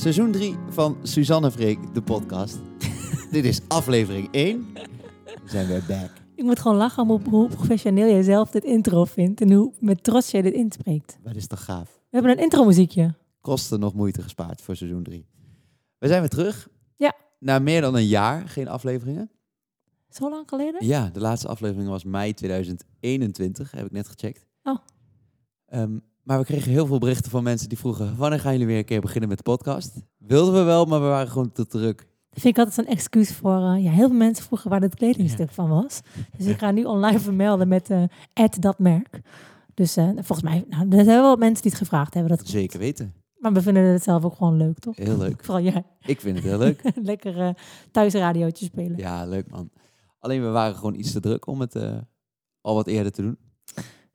Seizoen 0.00 0.32
3 0.32 0.56
van 0.68 0.96
Suzanne 1.02 1.50
Freek, 1.50 1.94
de 1.94 2.02
podcast. 2.02 2.58
Dit 3.30 3.44
is 3.44 3.60
aflevering 3.68 4.28
1. 4.30 4.72
We 5.24 5.40
zijn 5.44 5.66
weer 5.66 5.84
back. 5.88 6.10
Ik 6.34 6.44
moet 6.44 6.60
gewoon 6.60 6.76
lachen 6.76 7.08
om 7.08 7.22
hoe 7.30 7.48
professioneel 7.48 8.08
jij 8.08 8.22
zelf 8.22 8.50
dit 8.50 8.64
intro 8.64 9.04
vindt 9.04 9.40
en 9.40 9.52
hoe 9.52 9.72
met 9.78 10.04
trots 10.04 10.30
jij 10.30 10.42
dit 10.42 10.54
inspreekt. 10.54 11.18
Maar 11.22 11.32
dit 11.32 11.42
is 11.42 11.48
toch 11.48 11.64
gaaf? 11.64 11.88
We 11.88 12.16
hebben 12.16 12.30
een 12.30 12.38
intro 12.38 12.64
muziekje. 12.64 13.14
Kosten 13.40 13.80
nog 13.80 13.94
moeite 13.94 14.22
gespaard 14.22 14.62
voor 14.62 14.76
seizoen 14.76 15.02
3. 15.02 15.26
We 15.98 16.08
zijn 16.08 16.20
weer 16.20 16.30
terug. 16.30 16.68
Ja. 16.96 17.14
Na 17.38 17.58
meer 17.58 17.80
dan 17.80 17.94
een 17.94 18.06
jaar 18.06 18.48
geen 18.48 18.68
afleveringen. 18.68 19.30
Zo 20.08 20.30
lang 20.30 20.48
geleden? 20.48 20.86
Ja, 20.86 21.10
de 21.12 21.20
laatste 21.20 21.48
aflevering 21.48 21.88
was 21.88 22.04
mei 22.04 22.34
2021, 22.34 23.70
heb 23.70 23.86
ik 23.86 23.92
net 23.92 24.08
gecheckt. 24.08 24.46
Oh. 24.62 24.78
Ehm, 25.66 25.98
maar 26.30 26.38
we 26.38 26.44
kregen 26.44 26.70
heel 26.70 26.86
veel 26.86 26.98
berichten 26.98 27.30
van 27.30 27.42
mensen 27.42 27.68
die 27.68 27.78
vroegen... 27.78 28.16
wanneer 28.16 28.40
gaan 28.40 28.52
jullie 28.52 28.66
weer 28.66 28.78
een 28.78 28.84
keer 28.84 29.00
beginnen 29.00 29.28
met 29.28 29.38
de 29.38 29.44
podcast? 29.44 30.02
Wilden 30.18 30.54
we 30.54 30.62
wel, 30.62 30.84
maar 30.84 31.00
we 31.00 31.06
waren 31.06 31.28
gewoon 31.28 31.52
te 31.52 31.66
druk. 31.66 31.96
Dat 32.30 32.40
vind 32.42 32.56
ik 32.56 32.64
altijd 32.64 32.74
zo'n 32.74 32.94
excuus 32.94 33.34
voor... 33.34 33.56
eh, 33.56 33.84
ja, 33.84 33.90
heel 33.90 34.08
veel 34.08 34.16
mensen 34.16 34.44
vroegen 34.44 34.70
waar 34.70 34.80
het 34.80 34.94
kledingstuk 34.94 35.50
van 35.50 35.68
was. 35.68 36.00
Dus 36.36 36.46
ik 36.46 36.58
ga 36.58 36.70
nu 36.70 36.84
online 36.84 37.20
vermelden 37.20 37.68
met 37.68 37.90
eh 37.90 38.44
dat 38.60 38.78
merk. 38.78 39.20
Dus 39.74 39.96
eh, 39.96 40.08
volgens 40.14 40.42
mij... 40.42 40.64
Nou, 40.68 40.88
er 40.88 41.04
zijn 41.04 41.20
wel 41.20 41.36
mensen 41.36 41.62
die 41.62 41.70
het 41.70 41.80
gevraagd 41.80 42.14
hebben. 42.14 42.36
Dat. 42.36 42.48
Zeker 42.48 42.78
weten. 42.78 43.14
Maar 43.36 43.52
we 43.52 43.62
vinden 43.62 43.82
het 43.82 44.02
zelf 44.02 44.24
ook 44.24 44.34
gewoon 44.34 44.56
leuk, 44.56 44.78
toch? 44.78 44.96
Heel 44.96 45.18
leuk. 45.18 45.42
Vooral 45.44 45.62
jij. 45.64 45.84
Ik 46.00 46.20
vind 46.20 46.36
het 46.36 46.44
heel 46.44 46.58
leuk. 46.58 46.92
Lekker 47.12 47.40
eh 47.40 47.54
thuisradiootje 47.90 48.64
spelen. 48.64 48.98
Ja, 48.98 49.26
leuk 49.26 49.50
man. 49.50 49.70
Alleen 50.18 50.42
we 50.42 50.48
waren 50.48 50.74
gewoon 50.74 50.94
iets 50.94 51.12
te 51.12 51.20
druk 51.20 51.46
om 51.46 51.60
het 51.60 51.74
al 52.60 52.74
wat 52.74 52.86
eerder 52.86 53.12
te 53.12 53.22
doen. 53.22 53.38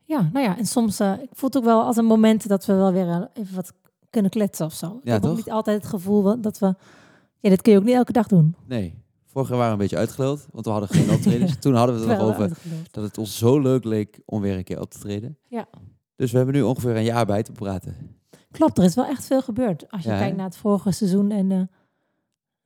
Ja, 0.06 0.30
nou 0.34 0.46
ja, 0.46 0.58
en 0.58 0.66
soms, 0.66 1.00
eh 1.00 1.14
ik 1.22 1.30
voel 1.32 1.50
het 1.50 1.58
ook 1.58 1.64
wel 1.64 1.84
als 1.84 1.98
een 1.98 2.06
moment 2.06 2.48
dat 2.48 2.66
we 2.66 2.74
wel 2.74 2.92
weer 2.92 3.08
eh, 3.10 3.22
even 3.34 3.56
wat 3.56 3.74
kunnen 4.10 4.32
kletsen 4.32 4.66
of 4.66 4.74
zo. 4.74 4.88
Ik 4.88 5.00
Ja, 5.08 5.14
heb 5.14 5.26
ook 5.26 5.36
niet 5.36 5.52
altijd 5.52 5.82
het 5.82 5.90
gevoel 5.90 6.42
dat 6.42 6.60
we, 6.60 6.66
ja, 7.40 7.50
dit 7.50 7.62
kun 7.62 7.72
je 7.72 7.78
ook 7.78 7.84
niet 7.84 7.96
elke 7.96 8.12
dag 8.12 8.28
doen. 8.28 8.56
Nee, 8.66 9.04
vorig 9.26 9.48
jaar 9.50 9.58
waren 9.58 9.78
we 9.78 9.84
een 9.84 9.90
beetje 9.90 9.98
uitgeluld, 10.06 10.48
want 10.52 10.66
we 10.66 10.72
hadden 10.72 10.90
geen 10.90 11.12
optredens. 11.16 11.60
Toen 11.60 11.74
hadden 11.74 11.96
we 11.96 12.02
het 12.08 12.20
nog 12.20 12.28
over 12.28 12.58
dat 12.92 13.04
het 13.04 13.18
ons 13.18 13.38
zo 13.38 13.60
leuk 13.60 13.84
leek 13.84 14.20
om 14.26 14.42
weer 14.42 14.58
een 14.58 14.64
keer 14.64 14.82
op 14.82 14.92
te 14.92 15.00
treden. 15.00 15.38
Ja. 15.48 15.68
Dus 16.16 16.32
we 16.32 16.38
hebben 16.38 16.56
nu 16.56 16.62
ongeveer 16.62 16.96
een 16.96 17.04
jaar 17.04 17.26
bij 17.26 17.44
te 17.44 17.52
praten. 17.52 17.96
Klopt, 18.52 18.78
er 18.78 18.84
is 18.84 18.96
wel 18.96 19.06
echt 19.06 19.26
veel 19.26 19.42
gebeurd 19.42 19.92
als 19.92 20.04
je 20.04 20.10
Ja, 20.10 20.18
kijkt 20.18 20.36
naar 20.36 20.46
het 20.46 20.58
vorige 20.58 20.92
seizoen 20.92 21.32
en 21.32 21.52
eh, 21.52 21.62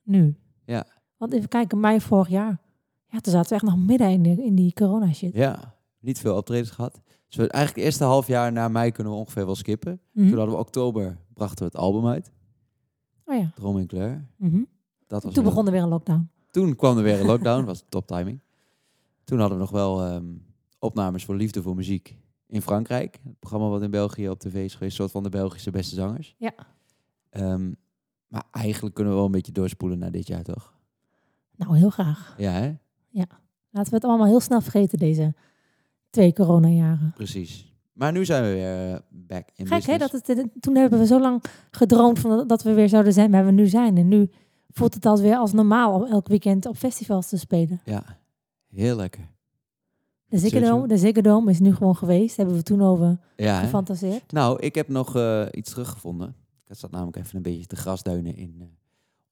nu. 0.02 0.36
Ja. 0.64 0.84
Want 1.16 1.32
even 1.32 1.48
kijken, 1.48 1.80
mei 1.80 2.00
vorig 2.00 2.28
jaar. 2.28 2.60
Ja, 3.06 3.18
toen 3.20 3.32
zaten 3.32 3.48
we 3.48 3.54
echt 3.54 3.64
nog 3.64 3.76
midden 3.76 4.08
in, 4.10 4.22
de, 4.22 4.44
in 4.44 4.54
die 4.54 4.72
corona 4.72 5.12
shit. 5.12 5.34
Ja, 5.34 5.74
niet 6.00 6.18
veel 6.18 6.36
optredens 6.36 6.70
gehad. 6.70 7.00
Dus 7.30 7.38
we, 7.38 7.48
eigenlijk 7.48 7.76
het 7.76 7.84
eerste 7.84 8.04
half 8.04 8.26
jaar 8.26 8.52
na 8.52 8.68
mei 8.68 8.90
kunnen 8.90 9.12
we 9.12 9.18
ongeveer 9.18 9.46
wel 9.46 9.54
skippen. 9.54 10.00
Mhm. 10.12 10.28
Toen 10.28 10.36
hadden 10.36 10.54
we 10.54 10.60
oktober, 10.60 11.18
brachten 11.34 11.58
we 11.58 11.64
het 11.64 11.76
album 11.76 12.06
uit. 12.06 12.30
Oh 13.24 13.36
ja. 13.36 13.52
Droom 13.54 13.78
en 13.78 13.86
Kleur. 13.86 14.26
Mhm. 14.36 14.62
Dat 15.06 15.22
was 15.22 15.34
Toen 15.34 15.44
begon 15.44 15.66
er 15.66 15.72
weer 15.72 15.82
een 15.82 15.88
lockdown. 15.88 16.30
Toen 16.50 16.76
kwam 16.76 16.96
er 16.96 17.02
weer 17.02 17.20
een 17.20 17.26
lockdown, 17.32 17.64
was 17.64 17.84
top 17.88 18.06
timing. 18.06 18.40
Toen 19.24 19.38
hadden 19.38 19.56
we 19.58 19.62
nog 19.62 19.72
wel 19.72 20.04
ehm, 20.04 20.26
opnames 20.78 21.24
voor 21.24 21.36
Liefde 21.36 21.62
voor 21.62 21.74
Muziek 21.74 22.18
in 22.46 22.62
Frankrijk. 22.62 23.18
Het 23.24 23.38
programma 23.38 23.68
wat 23.68 23.82
in 23.82 23.90
België 23.90 24.28
op 24.28 24.38
tv 24.38 24.64
is 24.64 24.74
geweest, 24.74 24.96
soort 24.96 25.10
van 25.10 25.22
de 25.22 25.28
Belgische 25.28 25.70
beste 25.70 25.94
zangers. 25.94 26.34
Ja. 26.38 26.52
Ehm, 27.30 27.72
maar 28.26 28.44
eigenlijk 28.50 28.94
kunnen 28.94 29.12
we 29.12 29.18
wel 29.18 29.28
een 29.28 29.34
beetje 29.34 29.52
doorspoelen 29.52 29.98
naar 29.98 30.10
dit 30.10 30.26
jaar, 30.26 30.42
toch? 30.42 30.74
Nou, 31.56 31.76
heel 31.76 31.90
graag. 31.90 32.34
Ja, 32.38 32.52
hè? 32.52 32.74
Laten 33.70 33.90
we 33.90 33.96
het 33.96 34.04
allemaal 34.04 34.26
heel 34.26 34.40
snel 34.40 34.60
vergeten, 34.60 34.98
deze 34.98 35.34
twee 36.10 36.32
coronajaren. 36.32 37.12
Precies. 37.14 37.68
Maar 37.92 38.12
nu 38.12 38.24
zijn 38.24 38.42
we 38.42 38.48
weer 38.48 38.92
eh, 38.94 38.98
back 39.08 39.48
in 39.54 39.66
Gek 39.66 39.82
hè, 39.82 39.98
dat 39.98 40.12
het, 40.12 40.44
toen 40.60 40.74
hebben 40.76 40.98
we 40.98 41.06
zo 41.06 41.20
lang 41.20 41.42
gedroomd 41.70 42.18
van 42.18 42.46
dat- 42.48 42.62
we 42.62 42.72
weer 42.72 42.88
zouden 42.88 43.12
zijn 43.12 43.30
waar 43.30 43.44
we 43.44 43.50
nu 43.50 43.66
zijn. 43.66 43.96
En 43.96 44.08
nu 44.08 44.30
voelt 44.70 44.94
het 44.94 45.06
alweer 45.06 45.36
als 45.36 45.52
normaal 45.52 45.94
om 45.94 46.04
elk 46.04 46.28
weekend 46.28 46.66
op 46.66 46.76
festivals 46.76 47.28
te 47.28 47.38
spelen. 47.38 47.80
Ja, 47.84 48.04
heel 48.68 48.96
lekker. 48.96 49.28
De 50.26 50.38
Ziggo 50.38 50.56
Sowieso. 50.56 51.20
Dome, 51.22 51.44
de 51.46 51.50
is 51.50 51.60
nu 51.60 51.74
gewoon 51.74 51.96
geweest. 51.96 52.36
Hebben 52.36 52.54
we 52.54 52.62
toen 52.62 52.82
over 52.82 53.18
Ja, 53.36 53.54
hè? 53.54 53.60
gefantaseerd. 53.60 54.32
Nou, 54.32 54.60
ik 54.60 54.74
heb 54.74 54.88
nog 54.88 55.16
eh, 55.16 55.46
iets 55.50 55.70
teruggevonden. 55.70 56.34
Ik 56.66 56.76
zat 56.76 56.90
namelijk 56.90 57.16
even 57.16 57.36
een 57.36 57.42
beetje 57.42 57.66
te 57.66 57.76
grasduinen 57.76 58.36
in 58.36 58.56
eh, 58.60 58.66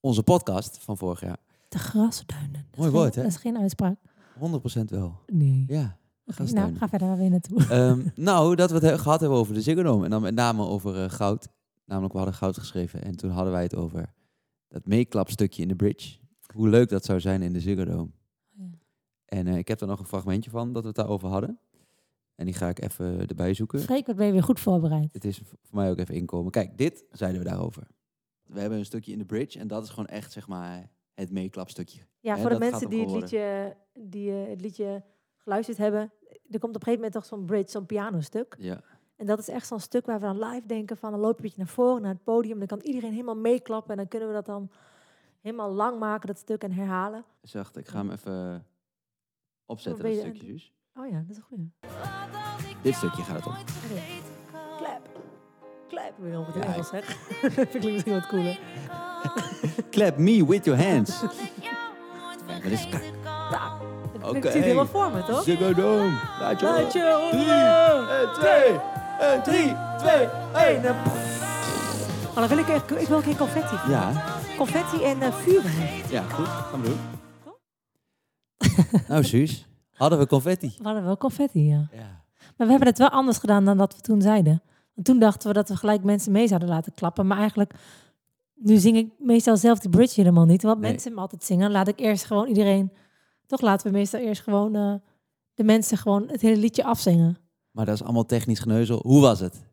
onze 0.00 0.22
podcast 0.22 0.78
van 0.80 0.96
vorig 0.96 1.20
jaar. 1.20 1.36
De 1.68 1.78
grasduinen. 1.78 2.52
Dat 2.70 2.78
Mooi 2.78 2.90
geen- 2.90 2.98
woord, 3.00 3.14
hè? 3.14 3.22
Dat 3.22 3.30
is 3.30 3.36
geen 3.36 3.58
uitspraak. 3.58 3.96
100% 4.38 4.90
wel. 4.90 5.14
Nee. 5.26 5.64
Ja, 5.68 5.96
Oké, 6.30 6.52
nou, 6.52 6.74
ga 6.76 6.88
verder 6.88 7.08
waar 7.08 7.16
weer 7.16 7.30
naartoe. 7.30 7.66
Ehm, 7.70 8.00
nou, 8.14 8.54
dat 8.54 8.68
we 8.70 8.76
het 8.76 8.84
he- 8.84 8.98
gehad 8.98 9.20
hebben 9.20 9.38
over 9.38 9.54
de 9.54 9.60
Ziggo 9.62 9.82
Dome. 9.82 10.04
En 10.04 10.10
dan 10.10 10.22
met 10.22 10.34
name 10.34 10.62
over 10.64 11.02
eh, 11.02 11.10
goud. 11.10 11.48
Namelijk, 11.84 12.12
we 12.12 12.18
hadden 12.18 12.36
goud 12.36 12.58
geschreven. 12.58 13.02
En 13.02 13.16
toen 13.16 13.30
hadden 13.30 13.52
wij 13.52 13.62
het 13.62 13.74
over 13.74 14.12
dat 14.68 14.86
meeklapstukje 14.86 15.62
in 15.62 15.68
de 15.68 15.76
bridge. 15.76 16.18
Hoe 16.54 16.68
leuk 16.68 16.88
dat 16.88 17.04
zou 17.04 17.20
zijn 17.20 17.42
in 17.42 17.52
de 17.52 17.60
Ziggo 17.60 17.84
Dome. 17.84 18.10
Ja. 18.50 18.64
En 19.24 19.46
eh, 19.46 19.56
ik 19.56 19.68
heb 19.68 19.80
er 19.80 19.86
nog 19.86 19.98
een 19.98 20.06
fragmentje 20.06 20.50
van 20.50 20.72
dat 20.72 20.82
we 20.82 20.88
het 20.88 20.96
daarover 20.96 21.28
hadden. 21.28 21.58
En 22.34 22.44
die 22.44 22.54
ga 22.54 22.68
ik 22.68 22.82
even 22.82 23.26
erbij 23.26 23.54
zoeken. 23.54 23.80
Freek, 23.80 24.06
wat 24.06 24.16
ben 24.16 24.26
je 24.26 24.32
weer 24.32 24.42
goed 24.42 24.60
voorbereid. 24.60 25.12
Het 25.12 25.24
is 25.24 25.40
voor 25.44 25.78
mij 25.78 25.90
ook 25.90 25.98
even 25.98 26.14
inkomen. 26.14 26.50
Kijk, 26.50 26.78
dit 26.78 27.04
zeiden 27.10 27.42
we 27.42 27.48
daarover. 27.48 27.86
We 28.44 28.60
hebben 28.60 28.78
een 28.78 28.84
stukje 28.84 29.12
in 29.12 29.18
de 29.18 29.24
bridge. 29.24 29.58
En 29.58 29.68
dat 29.68 29.82
is 29.82 29.88
gewoon 29.88 30.06
echt, 30.06 30.32
zeg 30.32 30.48
maar, 30.48 30.90
het 31.14 31.30
meeklapstukje. 31.30 32.00
Ja, 32.20 32.38
voor 32.38 32.50
de 32.50 32.58
mensen 32.58 32.88
die 32.90 33.00
het, 33.00 33.10
liedje, 33.10 33.76
die 34.00 34.30
eh, 34.30 34.48
het 34.48 34.60
liedje 34.60 35.02
geluisterd 35.36 35.78
hebben. 35.78 36.12
Er 36.50 36.58
komt 36.58 36.74
op 36.76 36.80
een 36.80 36.92
gegeven 36.92 36.94
moment 36.94 37.12
toch 37.12 37.24
zo'n 37.24 37.44
bridge, 37.44 37.70
zo'n 37.70 37.86
pianostuk. 37.86 38.54
Ja, 38.58 38.80
En 39.16 39.26
dat 39.26 39.38
is 39.38 39.48
echt 39.48 39.66
zo'n 39.66 39.80
stuk 39.80 40.06
waar 40.06 40.20
we 40.20 40.26
dan 40.26 40.38
live 40.38 40.66
denken 40.66 40.96
van... 40.96 41.10
dan 41.10 41.20
loop 41.20 41.30
je 41.30 41.36
een 41.36 41.42
beetje 41.42 41.58
naar 41.62 41.72
voren, 41.74 42.02
naar 42.02 42.12
het 42.12 42.24
podium. 42.24 42.58
Dan 42.58 42.66
kan 42.66 42.80
iedereen 42.80 43.12
helemaal 43.12 43.36
meeklappen. 43.36 43.90
En 43.90 43.96
dan 43.96 44.08
kunnen 44.08 44.28
we 44.28 44.34
dat 44.34 44.46
dan 44.46 44.70
helemaal 45.40 45.70
lang 45.72 45.98
maken, 45.98 46.26
dat 46.26 46.38
stuk, 46.38 46.62
en 46.62 46.72
herhalen. 46.72 47.24
zacht. 47.42 47.76
Ik 47.76 47.88
ga 47.88 47.98
hem 47.98 48.10
even 48.10 48.66
opzetten, 49.66 50.02
Wat 50.04 50.12
dat 50.14 50.22
je- 50.24 50.34
stukje. 50.36 50.70
Oh 50.94 51.06
ja, 51.10 51.18
dat 51.18 51.30
is 51.30 51.36
een 51.36 51.42
goeie. 51.42 51.72
Dit 52.82 52.94
stukje 52.94 53.22
gaat 53.22 53.36
het 53.36 53.46
om. 53.46 53.54
Clap. 54.76 55.08
Clap. 55.88 56.12
Weet 56.18 56.30
niet 56.30 56.38
of 56.40 56.48
ik 56.48 56.54
het 56.54 56.62
Ja, 56.64 56.72
Engels 56.72 56.88
zeg. 56.88 57.06
dat 57.72 57.82
misschien 57.82 58.12
wat 58.12 58.26
cooler. 58.26 58.60
Clap 59.90 60.16
me 60.18 60.46
with 60.46 60.64
your 60.64 60.82
hands. 60.92 61.20
Ja, 62.48 62.54
dat 62.60 62.72
is 62.72 62.86
Nou, 64.20 64.36
ik 64.36 64.42
zie 64.42 64.52
het 64.52 64.62
helemaal 64.62 64.86
voor 64.86 65.10
me, 65.12 65.22
toch? 65.24 65.42
Ziggo. 65.42 65.64
Laat 66.40 66.60
je 66.60 66.66
Laat 66.66 66.92
je 66.92 67.02
horen. 67.02 67.30
Drie, 67.30 67.52
horen. 67.52 68.20
en 68.20 68.32
twee, 68.32 68.78
en 69.20 69.42
drie, 69.42 69.74
twee, 69.98 70.28
één. 70.66 70.84
en 70.84 70.96
Oh, 72.28 72.34
dan 72.34 72.48
wil 72.48 72.58
ik, 72.58 72.68
echt- 72.68 72.90
ik 73.00 73.08
wil 73.08 73.16
een 73.16 73.22
keer 73.22 73.36
confetti. 73.36 73.76
Ja, 73.88 74.12
Confetti 74.56 75.04
en 75.04 75.22
eh, 75.22 75.32
vuurwerk. 75.32 76.04
ja, 76.10 76.22
goed. 76.22 76.46
Gaan 76.46 76.80
we 76.82 76.88
doen. 76.88 76.98
nou, 79.08 79.24
Suus. 79.24 79.66
Hadden 79.92 80.18
we 80.18 80.26
confetti? 80.26 80.74
We 80.78 80.84
hadden 80.84 81.04
wel 81.04 81.16
confetti, 81.16 81.64
ja. 81.68 81.88
Ja. 81.92 82.22
Maar 82.56 82.66
we 82.66 82.72
hebben 82.72 82.88
het 82.88 82.98
wel 82.98 83.08
anders 83.08 83.38
gedaan 83.38 83.64
dan 83.64 83.76
dat 83.76 83.94
we 83.94 84.00
toen 84.00 84.22
zeiden. 84.22 84.62
Want 84.94 85.06
toen 85.06 85.18
dachten 85.18 85.48
we 85.48 85.54
dat 85.54 85.68
we 85.68 85.76
gelijk 85.76 86.02
mensen 86.04 86.32
mee 86.32 86.46
zouden 86.48 86.68
laten 86.68 86.94
klappen. 86.94 87.26
Maar 87.26 87.38
eigenlijk, 87.38 87.72
nu 88.54 88.76
zing 88.76 88.96
ik 88.96 89.10
meestal 89.18 89.56
zelf 89.56 89.78
die 89.78 89.90
bridge 89.90 90.20
helemaal 90.20 90.44
niet. 90.44 90.62
Want 90.62 90.80
Nee. 90.80 90.90
mensen 90.90 91.10
hem 91.10 91.20
altijd 91.20 91.44
zingen. 91.44 91.70
Laat 91.70 91.88
ik 91.88 92.00
eerst 92.00 92.24
gewoon 92.24 92.46
iedereen... 92.46 92.92
Toch 93.48 93.60
laten 93.60 93.86
we 93.86 93.96
meestal 93.98 94.20
eerst 94.20 94.42
gewoon 94.42 94.74
eh, 94.74 94.94
de 95.54 95.64
mensen 95.64 95.98
gewoon 95.98 96.28
het 96.28 96.40
hele 96.40 96.56
liedje 96.60 96.84
afzingen. 96.84 97.38
Maar 97.70 97.84
dat 97.86 97.94
is 97.94 98.02
allemaal 98.02 98.26
technisch 98.26 98.58
geneuzel. 98.58 98.98
Hoe 99.02 99.20
was 99.20 99.40
het? 99.40 99.64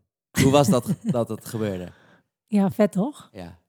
Hoe 0.42 0.52
was 0.52 0.68
dat 0.68 0.94
dat 1.18 1.28
het 1.30 1.46
gebeurde? 1.46 1.92
Ja, 2.48 2.72
vet 2.72 2.92
toch? 2.92 3.30
Ja. 3.32 3.60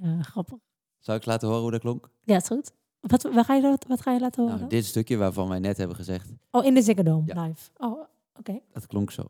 Ja, 0.00 0.22
grappig. 0.22 0.58
Zou 0.98 1.18
ik 1.18 1.24
laten 1.26 1.46
horen 1.48 1.62
hoe 1.62 1.70
dat 1.70 1.80
klonk? 1.80 2.10
Ja, 2.24 2.36
is 2.36 2.46
goed. 2.46 2.72
Wat, 3.00 3.22
wat, 3.22 3.44
ga, 3.44 3.54
je, 3.54 3.62
wat, 3.62 3.84
wat 3.88 4.00
ga 4.00 4.12
je 4.12 4.20
laten 4.20 4.42
horen? 4.42 4.58
Nou, 4.58 4.68
dit 4.70 4.84
stukje 4.84 5.16
waarvan 5.16 5.48
wij 5.48 5.58
net 5.58 5.76
hebben 5.76 5.96
gezegd, 5.96 6.30
Oh, 6.50 6.64
in 6.64 6.74
de 6.74 6.82
Ziggo 6.82 7.02
Dome, 7.02 7.26
Ja. 7.26 7.42
live. 7.42 7.70
Oh, 7.76 8.02
oké. 8.38 8.60
dat 8.72 8.86
klonk 8.86 9.10
zo. 9.10 9.24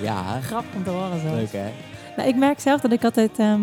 Ja, 0.00 0.40
Grappig 0.40 0.74
om 0.74 0.84
te 0.84 0.90
horen 0.90 1.20
zo. 1.20 1.34
leuk 1.34 1.52
hè? 1.52 1.70
Nou, 2.16 2.28
ik 2.28 2.36
merk 2.36 2.60
zelf 2.60 2.80
dat 2.80 2.92
ik 2.92 3.04
altijd 3.04 3.38
ehm, 3.38 3.60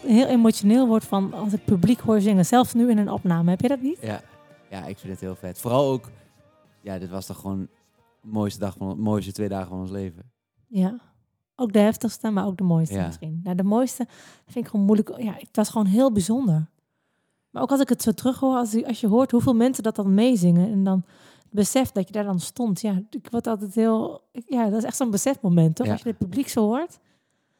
heel 0.00 0.26
emotioneel 0.26 0.86
word 0.86 1.04
van 1.04 1.32
als 1.34 1.52
ik 1.52 1.64
publiek 1.64 2.00
hoor 2.00 2.20
zingen. 2.20 2.46
Zelfs 2.46 2.74
nu 2.74 2.90
in 2.90 2.98
een 2.98 3.10
opname. 3.10 3.50
Heb 3.50 3.60
je 3.60 3.68
dat 3.68 3.80
niet? 3.80 3.98
Ja. 4.00 4.20
ja, 4.70 4.84
ik 4.86 4.98
vind 4.98 5.12
het 5.12 5.20
heel 5.20 5.34
vet. 5.36 5.58
Vooral 5.60 5.90
ook, 5.92 6.10
ja, 6.80 6.98
dit 6.98 7.10
was 7.10 7.26
toch 7.26 7.40
gewoon 7.40 7.68
de 8.20 8.28
mooiste 8.28 8.58
dag 8.58 8.74
van, 8.78 9.00
mooiste 9.00 9.32
twee 9.32 9.48
dagen 9.48 9.68
van 9.68 9.78
ons 9.80 9.90
leven. 9.90 10.22
Ja. 10.66 10.98
Ook 11.56 11.72
de 11.72 11.78
heftigste, 11.78 12.30
maar 12.30 12.46
ook 12.46 12.56
de 12.56 12.64
mooiste 12.64 12.94
Ja. 12.94 13.06
misschien. 13.06 13.40
Nou, 13.44 13.56
de 13.56 13.62
mooiste 13.62 14.06
vind 14.46 14.64
ik 14.64 14.70
gewoon 14.70 14.86
moeilijk. 14.86 15.12
Ja, 15.18 15.32
het 15.32 15.56
was 15.56 15.68
gewoon 15.68 15.86
heel 15.86 16.12
bijzonder. 16.12 16.66
Maar 17.50 17.62
ook 17.62 17.70
als 17.70 17.80
ik 17.80 17.88
het 17.88 18.02
zo 18.02 18.12
terughoor, 18.12 18.56
als, 18.56 18.84
als 18.84 19.00
je 19.00 19.06
hoort 19.06 19.30
hoeveel 19.30 19.54
mensen 19.54 19.82
dat 19.82 19.96
dan 19.96 20.14
meezingen. 20.14 20.72
En 20.72 20.84
dan 20.84 21.04
besef 21.50 21.90
dat 21.90 22.06
je 22.06 22.12
daar 22.12 22.24
dan 22.24 22.40
stond. 22.40 22.80
Ja, 22.80 23.02
ik 23.10 23.28
word 23.30 23.46
altijd 23.46 23.74
heel... 23.74 24.28
Ja, 24.32 24.68
dat 24.68 24.78
is 24.78 24.84
echt 24.84 24.96
zo'n 24.96 25.10
besefmoment, 25.10 25.76
toch? 25.76 25.86
Ja. 25.86 25.92
Als 25.92 26.02
je 26.02 26.08
het 26.08 26.18
publiek 26.18 26.48
zo 26.48 26.60
hoort. 26.60 26.94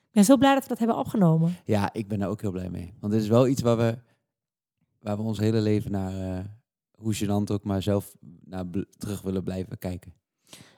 Ik 0.08 0.14
ben 0.14 0.24
zo 0.24 0.36
blij 0.36 0.54
dat 0.54 0.62
we 0.62 0.68
dat 0.68 0.78
hebben 0.78 0.96
opgenomen. 0.96 1.56
Ja, 1.64 1.92
ik 1.92 2.08
ben 2.08 2.18
daar 2.18 2.28
ook 2.28 2.40
heel 2.40 2.50
blij 2.50 2.70
mee. 2.70 2.94
Want 3.00 3.12
dit 3.12 3.22
is 3.22 3.28
wel 3.28 3.48
iets 3.48 3.62
waar 3.62 3.76
we, 3.76 3.98
waar 4.98 5.16
we 5.16 5.22
ons 5.22 5.38
hele 5.38 5.60
leven 5.60 5.90
naar, 5.90 6.38
eh, 6.38 6.44
hoe 6.94 7.16
gênant 7.16 7.52
ook, 7.52 7.64
maar 7.64 7.82
zelf 7.82 8.16
naar 8.44 8.64
terug 8.98 9.22
willen 9.22 9.44
blijven 9.44 9.78
kijken. 9.78 10.14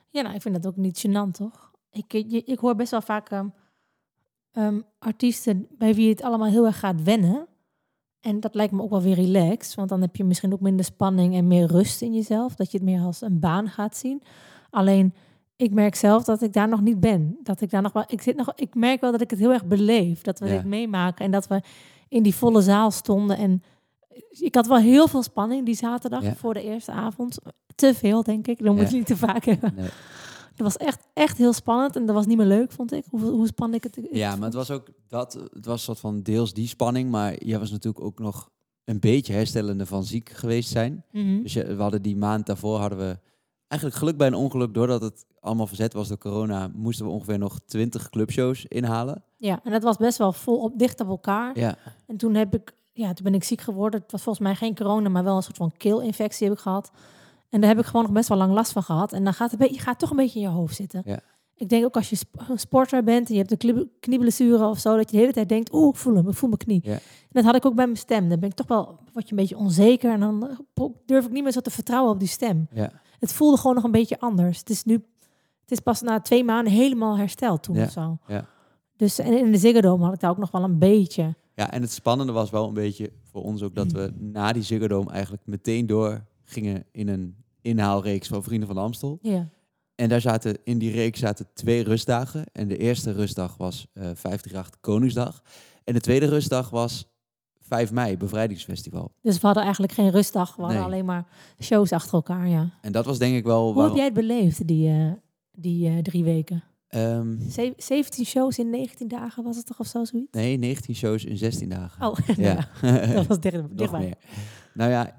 Ja, 0.09 0.21
nou, 0.21 0.35
ik 0.35 0.41
vind 0.41 0.55
dat 0.55 0.67
ook 0.67 0.77
niet 0.77 1.07
gênant, 1.07 1.31
toch? 1.31 1.71
Ik, 1.91 2.13
ik, 2.13 2.31
ik 2.31 2.59
hoor 2.59 2.75
best 2.75 2.91
wel 2.91 3.01
vaak 3.01 3.29
ehm, 3.29 3.47
ehm, 4.51 4.81
artiesten 4.99 5.67
bij 5.77 5.95
wie 5.95 6.09
het 6.09 6.21
allemaal 6.21 6.49
heel 6.49 6.65
erg 6.65 6.79
gaat 6.79 7.03
wennen. 7.03 7.47
En 8.21 8.39
dat 8.39 8.55
lijkt 8.55 8.73
me 8.73 8.81
ook 8.81 8.89
wel 8.89 9.01
weer 9.01 9.15
relaxed, 9.15 9.75
want 9.75 9.89
dan 9.89 10.01
heb 10.01 10.15
je 10.15 10.23
misschien 10.23 10.53
ook 10.53 10.59
minder 10.59 10.85
spanning 10.85 11.35
en 11.35 11.47
meer 11.47 11.65
rust 11.67 12.01
in 12.01 12.13
jezelf. 12.13 12.55
Dat 12.55 12.71
je 12.71 12.77
het 12.77 12.85
meer 12.87 13.01
als 13.01 13.21
een 13.21 13.39
baan 13.39 13.69
gaat 13.69 13.97
zien. 13.97 14.21
Alleen, 14.69 15.13
ik 15.55 15.73
merk 15.73 15.95
zelf 15.95 16.23
dat 16.23 16.41
ik 16.41 16.53
daar 16.53 16.69
nog 16.69 16.81
niet 16.81 16.99
ben. 16.99 17.37
Dat 17.43 17.61
ik 17.61 17.69
daar 17.69 17.81
nog 17.81 17.93
wel. 17.93 18.03
Ik, 18.07 18.21
zit 18.21 18.35
nog, 18.35 18.51
ik 18.55 18.75
merk 18.75 19.01
wel 19.01 19.11
dat 19.11 19.21
ik 19.21 19.29
het 19.29 19.39
heel 19.39 19.51
erg 19.53 19.65
beleef. 19.65 20.21
Dat 20.21 20.39
we 20.39 20.45
Ja. 20.47 20.51
dit 20.55 20.65
meemaken 20.65 21.25
en 21.25 21.31
dat 21.31 21.47
we 21.47 21.61
in 22.07 22.23
die 22.23 22.35
volle 22.35 22.61
zaal 22.61 22.91
stonden. 22.91 23.37
En 23.37 23.63
ik 24.29 24.55
had 24.55 24.67
wel 24.67 24.77
heel 24.77 25.07
veel 25.07 25.23
spanning 25.23 25.65
die 25.65 25.75
zaterdag 25.75 26.23
Ja. 26.23 26.35
voor 26.35 26.53
de 26.53 26.63
eerste 26.63 26.91
avond. 26.91 27.37
Te 27.75 27.93
veel, 27.93 28.23
denk 28.23 28.47
ik. 28.47 28.63
Dan 28.63 28.75
moet 28.75 28.83
Ja. 28.83 28.89
je 28.89 28.95
niet 28.95 29.05
te 29.05 29.17
vaak 29.17 29.45
hebben. 29.45 29.73
Nee. 29.75 29.89
Was 30.63 30.77
echt, 30.77 31.07
echt 31.13 31.37
heel 31.37 31.53
spannend 31.53 31.95
en 31.95 32.05
dat 32.05 32.15
was 32.15 32.25
niet 32.25 32.37
meer 32.37 32.45
leuk, 32.45 32.71
vond 32.71 32.91
ik. 32.91 33.05
Hoe, 33.09 33.21
hoe 33.21 33.47
spannend 33.47 33.85
ik 33.85 33.93
het... 33.95 34.05
ik 34.05 34.15
Ja, 34.15 34.35
maar 34.35 34.45
het 34.45 34.53
was 34.53 34.71
ook 34.71 34.87
dat, 35.07 35.33
het 35.53 35.65
was 35.65 35.83
soort 35.83 35.99
van 35.99 36.21
deels 36.21 36.53
die 36.53 36.67
spanning, 36.67 37.09
maar 37.09 37.43
jij 37.43 37.59
was 37.59 37.71
natuurlijk 37.71 38.05
ook 38.05 38.19
nog 38.19 38.49
een 38.85 38.99
beetje 38.99 39.33
herstellende 39.33 39.85
van 39.85 40.03
ziek 40.03 40.29
geweest 40.29 40.69
zijn. 40.69 41.03
Mhm. 41.11 41.41
Dus 41.41 41.53
je, 41.53 41.75
we 41.75 41.81
hadden 41.81 42.01
die 42.01 42.17
maand 42.17 42.45
daarvoor 42.45 42.79
hadden 42.79 42.99
we 42.99 43.19
eigenlijk 43.67 44.01
geluk 44.01 44.17
bij 44.17 44.27
een 44.27 44.33
ongeluk, 44.33 44.73
doordat 44.73 45.01
het 45.01 45.25
allemaal 45.39 45.67
verzet 45.67 45.93
was 45.93 46.07
door 46.07 46.17
corona, 46.17 46.71
moesten 46.73 47.05
we 47.05 47.11
ongeveer 47.11 47.37
nog 47.37 47.59
20 47.65 48.09
clubshows 48.09 48.65
inhalen. 48.65 49.23
Ja, 49.37 49.59
en 49.63 49.71
dat 49.71 49.83
was 49.83 49.97
best 49.97 50.17
wel 50.17 50.31
vol 50.33 50.57
op, 50.57 50.79
dicht 50.79 50.99
op 50.99 51.07
elkaar. 51.07 51.59
Ja, 51.59 51.77
En 52.07 52.17
toen, 52.17 52.35
heb 52.35 52.53
ik, 52.53 52.73
ja, 52.93 53.13
toen 53.13 53.23
ben 53.23 53.33
ik 53.33 53.43
ziek 53.43 53.61
geworden. 53.61 54.01
Het 54.01 54.11
was 54.11 54.21
volgens 54.21 54.45
mij 54.45 54.55
geen 54.55 54.75
corona, 54.75 55.09
maar 55.09 55.23
wel 55.23 55.35
een 55.35 55.43
soort 55.43 55.57
van 55.57 55.71
keelinfectie 55.77 56.47
heb 56.47 56.55
ik 56.55 56.61
gehad. 56.61 56.91
En 57.51 57.59
daar 57.61 57.69
heb 57.69 57.79
ik 57.79 57.85
gewoon 57.85 58.01
nog 58.03 58.11
best 58.11 58.29
wel 58.29 58.37
lang 58.37 58.53
last 58.53 58.71
van 58.71 58.83
gehad. 58.83 59.13
En 59.13 59.23
dan 59.23 59.33
gaat 59.33 59.51
het 59.51 59.69
je 59.69 59.79
gaat 59.79 59.99
toch 59.99 60.09
een 60.09 60.15
beetje 60.15 60.39
in 60.39 60.45
je 60.45 60.51
hoofd 60.51 60.75
zitten. 60.75 61.01
Ja. 61.05 61.19
Ik 61.55 61.69
denk 61.69 61.85
ook 61.85 61.95
als 61.95 62.09
je 62.09 62.17
een 62.47 62.59
sporter 62.59 63.03
bent 63.03 63.27
en 63.27 63.33
je 63.33 63.39
hebt 63.39 63.51
een 63.51 63.57
knie- 63.57 63.89
knieblessure 63.99 64.65
of 64.67 64.79
zo, 64.79 64.95
dat 64.95 65.05
je 65.09 65.15
de 65.15 65.21
hele 65.21 65.33
tijd 65.33 65.49
denkt, 65.49 65.73
oeh, 65.73 65.89
ik 65.89 65.95
voel 65.95 66.15
hem, 66.15 66.27
ik 66.27 66.33
voel 66.35 66.49
mijn 66.49 66.61
knie. 66.61 66.79
Ja. 66.83 66.91
En 66.93 66.99
dat 67.29 67.43
had 67.43 67.55
ik 67.55 67.65
ook 67.65 67.75
bij 67.75 67.85
mijn 67.85 67.97
stem. 67.97 68.29
Dan 68.29 68.39
ben 68.39 68.49
ik 68.49 68.55
toch 68.55 68.67
wel, 68.67 68.85
word 69.13 69.25
je 69.25 69.31
een 69.31 69.37
beetje 69.39 69.57
onzeker 69.57 70.11
en 70.11 70.19
dan 70.19 70.47
eh, 70.75 70.85
durf 71.05 71.25
ik 71.25 71.31
niet 71.31 71.43
meer 71.43 71.51
zo 71.51 71.59
te 71.59 71.71
vertrouwen 71.71 72.11
op 72.13 72.19
die 72.19 72.27
stem. 72.27 72.67
ja, 72.71 72.91
Het 73.19 73.33
voelde 73.33 73.57
gewoon 73.57 73.75
nog 73.75 73.83
een 73.83 73.91
beetje 73.91 74.19
anders. 74.19 74.59
Het 74.59 74.69
is 74.69 74.83
nu, 74.83 74.93
het 75.61 75.71
is 75.71 75.79
pas 75.79 76.01
na 76.01 76.19
twee 76.21 76.43
maanden 76.43 76.73
helemaal 76.73 77.17
hersteld 77.17 77.63
toen 77.63 77.75
Ja, 77.75 77.83
of 77.83 77.91
zo. 77.91 78.17
ja. 78.27 78.45
Dus 78.95 79.19
en 79.19 79.37
in 79.37 79.51
de 79.51 79.57
Ziggo 79.57 79.81
Dome 79.81 80.03
had 80.03 80.13
ik 80.13 80.19
daar 80.19 80.31
ook 80.31 80.37
nog 80.37 80.51
wel 80.51 80.63
een 80.63 80.77
beetje. 80.79 81.35
ja, 81.55 81.71
en 81.71 81.81
het 81.81 81.91
spannende 81.91 82.31
was 82.33 82.49
wel 82.49 82.67
een 82.67 82.73
beetje 82.73 83.11
voor 83.31 83.43
ons 83.43 83.63
ook 83.63 83.75
dat 83.75 83.91
we 83.91 84.13
na 84.17 84.53
die 84.53 84.63
Ziggo 84.63 84.87
Dome 84.87 85.11
eigenlijk 85.11 85.43
meteen 85.45 85.85
door 85.87 86.23
gingen 86.43 86.83
in 86.91 87.07
een 87.07 87.35
inhaalreeks 87.61 88.27
van 88.27 88.43
Vrienden 88.43 88.67
van 88.67 88.77
Amstel. 88.77 89.19
Ja. 89.21 89.47
En 89.95 90.09
daar 90.09 90.21
zaten, 90.21 90.57
in 90.63 90.77
die 90.77 90.91
reeks 90.91 91.19
zaten 91.19 91.47
twee 91.53 91.83
rustdagen. 91.83 92.43
En 92.51 92.67
de 92.67 92.77
eerste 92.77 93.11
rustdag 93.11 93.57
was 93.57 93.87
eh 93.93 94.03
538 94.03 94.79
Koningsdag. 94.79 95.41
En 95.83 95.93
de 95.93 95.99
tweede 95.99 96.25
rustdag 96.25 96.69
was 96.69 97.09
5 97.59 97.91
mei, 97.91 98.17
Bevrijdingsfestival. 98.17 99.11
Dus 99.21 99.35
we 99.39 99.45
hadden 99.45 99.63
eigenlijk 99.63 99.93
geen 99.93 100.09
rustdag. 100.11 100.55
We 100.55 100.61
hadden 100.61 100.77
Nee. 100.79 100.87
alleen 100.87 101.05
maar 101.05 101.25
shows 101.59 101.91
achter 101.91 102.13
elkaar, 102.13 102.47
ja. 102.47 102.69
En 102.81 102.91
dat 102.91 103.05
was 103.05 103.17
denk 103.17 103.35
ik 103.35 103.43
wel... 103.43 103.73
Hoe 103.73 103.83
heb 103.83 103.95
jij 103.95 104.05
het 104.05 104.13
beleefd, 104.13 104.67
die, 104.67 104.89
eh, 104.89 105.11
die 105.51 105.87
eh, 105.87 105.97
drie 105.97 106.23
weken? 106.23 106.63
Ehm, 106.87 107.39
Ze- 107.49 107.73
17 107.77 108.25
shows 108.25 108.59
in 108.59 108.69
19 108.69 109.07
dagen 109.07 109.43
was 109.43 109.57
het 109.57 109.65
toch 109.65 109.79
of 109.79 109.87
zo 109.87 110.03
zoiets? 110.05 110.31
nee, 110.31 110.57
19 110.57 110.95
shows 110.95 111.25
in 111.25 111.37
16 111.37 111.69
dagen. 111.69 112.07
Oh, 112.07 112.17
ja. 112.37 112.67
ja. 112.81 113.05
dat 113.13 113.27
was 113.27 113.39
dicht, 113.39 113.55
Nog 113.61 113.67
dichtbij. 113.73 113.99
meer. 113.99 114.17
Nou 114.73 114.91
ja, 114.91 115.15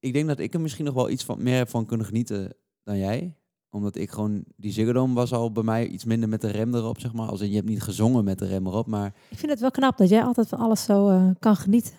ik 0.00 0.12
denk 0.12 0.26
dat 0.26 0.38
ik 0.38 0.54
er 0.54 0.60
misschien 0.60 0.84
nog 0.84 0.94
wel 0.94 1.10
iets 1.10 1.24
van, 1.24 1.42
meer 1.42 1.56
heb 1.56 1.68
van 1.68 1.86
kunnen 1.86 2.06
genieten 2.06 2.54
dan 2.84 2.98
jij. 2.98 3.36
Omdat 3.70 3.96
ik 3.96 4.10
gewoon... 4.10 4.44
Die 4.56 4.72
Ziggo 4.72 5.12
was 5.12 5.32
al 5.32 5.52
bij 5.52 5.62
mij 5.62 5.86
iets 5.86 6.04
minder 6.04 6.28
met 6.28 6.40
de 6.40 6.50
rem 6.50 6.74
erop, 6.74 7.00
zeg 7.00 7.12
maar. 7.12 7.28
Als 7.28 7.40
in, 7.40 7.48
je 7.48 7.54
hebt 7.54 7.68
niet 7.68 7.82
gezongen 7.82 8.24
met 8.24 8.38
de 8.38 8.46
rem 8.46 8.66
erop, 8.66 8.86
maar... 8.86 9.14
Ik 9.30 9.38
vind 9.38 9.50
het 9.50 9.60
wel 9.60 9.70
knap 9.70 9.96
dat 9.96 10.08
jij 10.08 10.22
altijd 10.22 10.48
van 10.48 10.58
alles 10.58 10.82
zo 10.82 11.08
eh, 11.08 11.30
kan 11.38 11.56
genieten. 11.56 11.94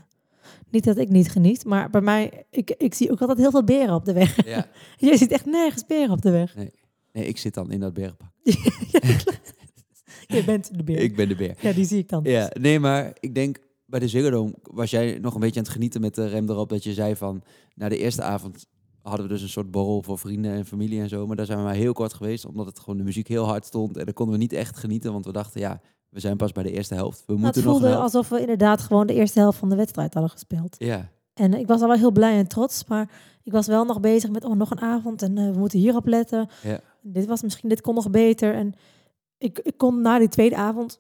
Niet 0.69 0.83
dat 0.83 0.97
ik 0.97 1.09
niet 1.09 1.31
geniet, 1.31 1.65
maar 1.65 1.89
bij 1.89 2.01
mij, 2.01 2.45
ik, 2.49 2.75
ik 2.77 2.93
zie 2.93 3.11
ook 3.11 3.21
altijd 3.21 3.37
heel 3.37 3.51
veel 3.51 3.63
beren 3.63 3.95
op 3.95 4.05
de 4.05 4.13
weg. 4.13 4.45
Ja. 4.45 4.67
jij 4.97 5.17
ziet 5.17 5.31
echt 5.31 5.45
nergens 5.45 5.85
beren 5.85 6.11
op 6.11 6.21
de 6.21 6.31
weg. 6.31 6.55
Nee, 7.11 7.25
ik 7.25 7.37
zit 7.37 7.53
dan 7.53 7.71
in 7.71 7.79
dat 7.79 7.93
bergpak. 7.93 8.31
Je 10.35 10.43
bent 10.43 10.77
de 10.77 10.83
beer. 10.83 10.99
Ik 10.99 11.15
ben 11.15 11.27
de 11.27 11.35
beer. 11.35 11.55
Ja, 11.59 11.73
die 11.73 11.85
zie 11.85 11.97
ik 11.97 12.09
dan. 12.09 12.23
Ja, 12.23 12.51
nee, 12.59 12.79
maar 12.79 13.13
ik 13.19 13.35
denk 13.35 13.57
bij 13.89 13.99
de 13.99 14.07
Ziggo 14.07 14.29
Dome 14.29 14.53
was 14.61 14.89
jij 14.89 15.17
nog 15.21 15.33
een 15.33 15.39
beetje 15.39 15.59
aan 15.59 15.65
het 15.65 15.73
genieten 15.73 16.01
met 16.01 16.15
de 16.15 16.27
rem 16.27 16.49
erop. 16.49 16.69
Dat 16.69 16.83
je 16.83 16.93
zei 16.93 17.15
van, 17.15 17.41
na 17.75 17.89
de 17.89 17.97
eerste 17.97 18.21
avond 18.21 18.65
hadden 19.01 19.27
we 19.27 19.33
dus 19.33 19.41
een 19.41 19.49
soort 19.49 19.71
borrel 19.71 20.03
voor 20.03 20.19
vrienden 20.19 20.51
en 20.51 20.65
familie 20.65 21.01
en 21.01 21.09
zo. 21.09 21.27
Maar 21.27 21.35
daar 21.35 21.45
zijn 21.45 21.57
we 21.57 21.63
maar 21.63 21.73
heel 21.73 21.93
kort 21.93 22.13
geweest, 22.13 22.45
omdat 22.45 22.65
het 22.65 22.79
gewoon 22.79 22.97
de 22.97 23.03
muziek 23.03 23.27
heel 23.27 23.45
hard 23.45 23.65
stond. 23.65 23.97
En 23.97 24.05
dan 24.05 24.13
konden 24.13 24.35
we 24.35 24.41
niet 24.41 24.53
echt 24.53 24.77
genieten, 24.77 25.11
want 25.11 25.25
we 25.25 25.31
dachten, 25.31 25.61
ja, 25.61 25.81
we 26.09 26.19
zijn 26.19 26.37
pas 26.37 26.51
bij 26.51 26.63
de 26.63 26.71
eerste 26.71 26.93
helft. 26.93 27.23
We 27.25 27.33
Maar 27.33 27.35
het 27.35 27.43
moeten 27.43 27.63
nog 27.63 27.79
voelde 27.79 27.95
alsof 27.95 28.29
we 28.29 28.39
inderdaad 28.39 28.81
gewoon 28.81 29.07
de 29.07 29.13
eerste 29.13 29.39
helft 29.39 29.57
van 29.57 29.69
de 29.69 29.75
wedstrijd 29.75 30.13
hadden 30.13 30.31
gespeeld. 30.31 30.75
Ja, 30.79 31.09
En 31.33 31.53
ik 31.53 31.67
was 31.67 31.81
al 31.81 31.87
wel 31.87 31.97
heel 31.97 32.11
blij 32.11 32.37
en 32.37 32.47
trots, 32.47 32.85
maar 32.85 33.11
ik 33.43 33.51
was 33.51 33.67
wel 33.67 33.85
nog 33.85 33.99
bezig 33.99 34.29
met 34.29 34.45
oh, 34.45 34.55
nog 34.55 34.71
een 34.71 34.81
avond 34.81 35.21
en 35.21 35.37
eh, 35.37 35.51
we 35.51 35.57
moeten 35.57 35.79
hierop 35.79 36.07
letten. 36.07 36.49
Ja. 36.63 36.79
Dit 37.01 37.25
was 37.25 37.41
misschien, 37.41 37.69
dit 37.69 37.81
kon 37.81 37.95
nog 37.95 38.09
beter. 38.09 38.53
En 38.53 38.73
ik, 39.37 39.59
ik 39.59 39.77
kon 39.77 40.01
na 40.01 40.19
die 40.19 40.27
tweede 40.27 40.55
avond, 40.55 40.99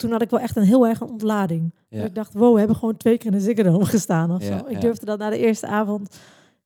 toen 0.00 0.10
had 0.10 0.22
ik 0.22 0.30
wel 0.30 0.40
echt 0.40 0.56
een 0.56 0.62
heel 0.62 0.86
erg 0.86 1.00
een 1.00 1.08
ontlading. 1.10 1.74
ja. 1.88 2.04
Ik 2.04 2.14
dacht, 2.14 2.32
wow, 2.32 2.52
we 2.52 2.58
hebben 2.58 2.76
gewoon 2.76 2.96
twee 2.96 3.18
keer 3.18 3.32
in 3.34 3.38
de 3.54 3.62
Dome 3.62 3.86
gestaan 3.86 4.30
of 4.30 4.42
Ja, 4.42 4.58
zo. 4.58 4.64
Ik 4.66 4.70
ja. 4.74 4.80
durfde 4.80 5.06
dat 5.06 5.18
na 5.18 5.30
de 5.30 5.38
eerste 5.38 5.66
avond. 5.66 6.16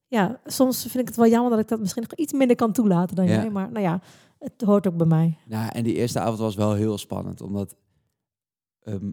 Ja, 0.06 0.40
soms 0.44 0.80
vind 0.82 0.94
ik 0.98 1.06
het 1.06 1.16
wel 1.16 1.26
jammer 1.28 1.50
dat 1.50 1.60
ik 1.60 1.68
dat 1.68 1.80
misschien 1.80 2.02
nog 2.02 2.18
iets 2.18 2.32
minder 2.32 2.56
kan 2.56 2.72
toelaten 2.72 3.16
dan 3.16 3.26
Ja. 3.26 3.34
jij. 3.34 3.50
Maar 3.50 3.70
nou 3.70 3.84
ja, 3.84 4.00
het 4.38 4.62
hoort 4.64 4.86
ook 4.86 4.96
bij 4.96 5.06
mij. 5.06 5.38
Nou, 5.46 5.70
en 5.72 5.84
die 5.84 5.94
eerste 5.94 6.20
avond 6.20 6.38
was 6.38 6.54
wel 6.54 6.74
heel 6.74 6.98
spannend, 6.98 7.40
omdat 7.40 7.76
ehm, 8.82 9.10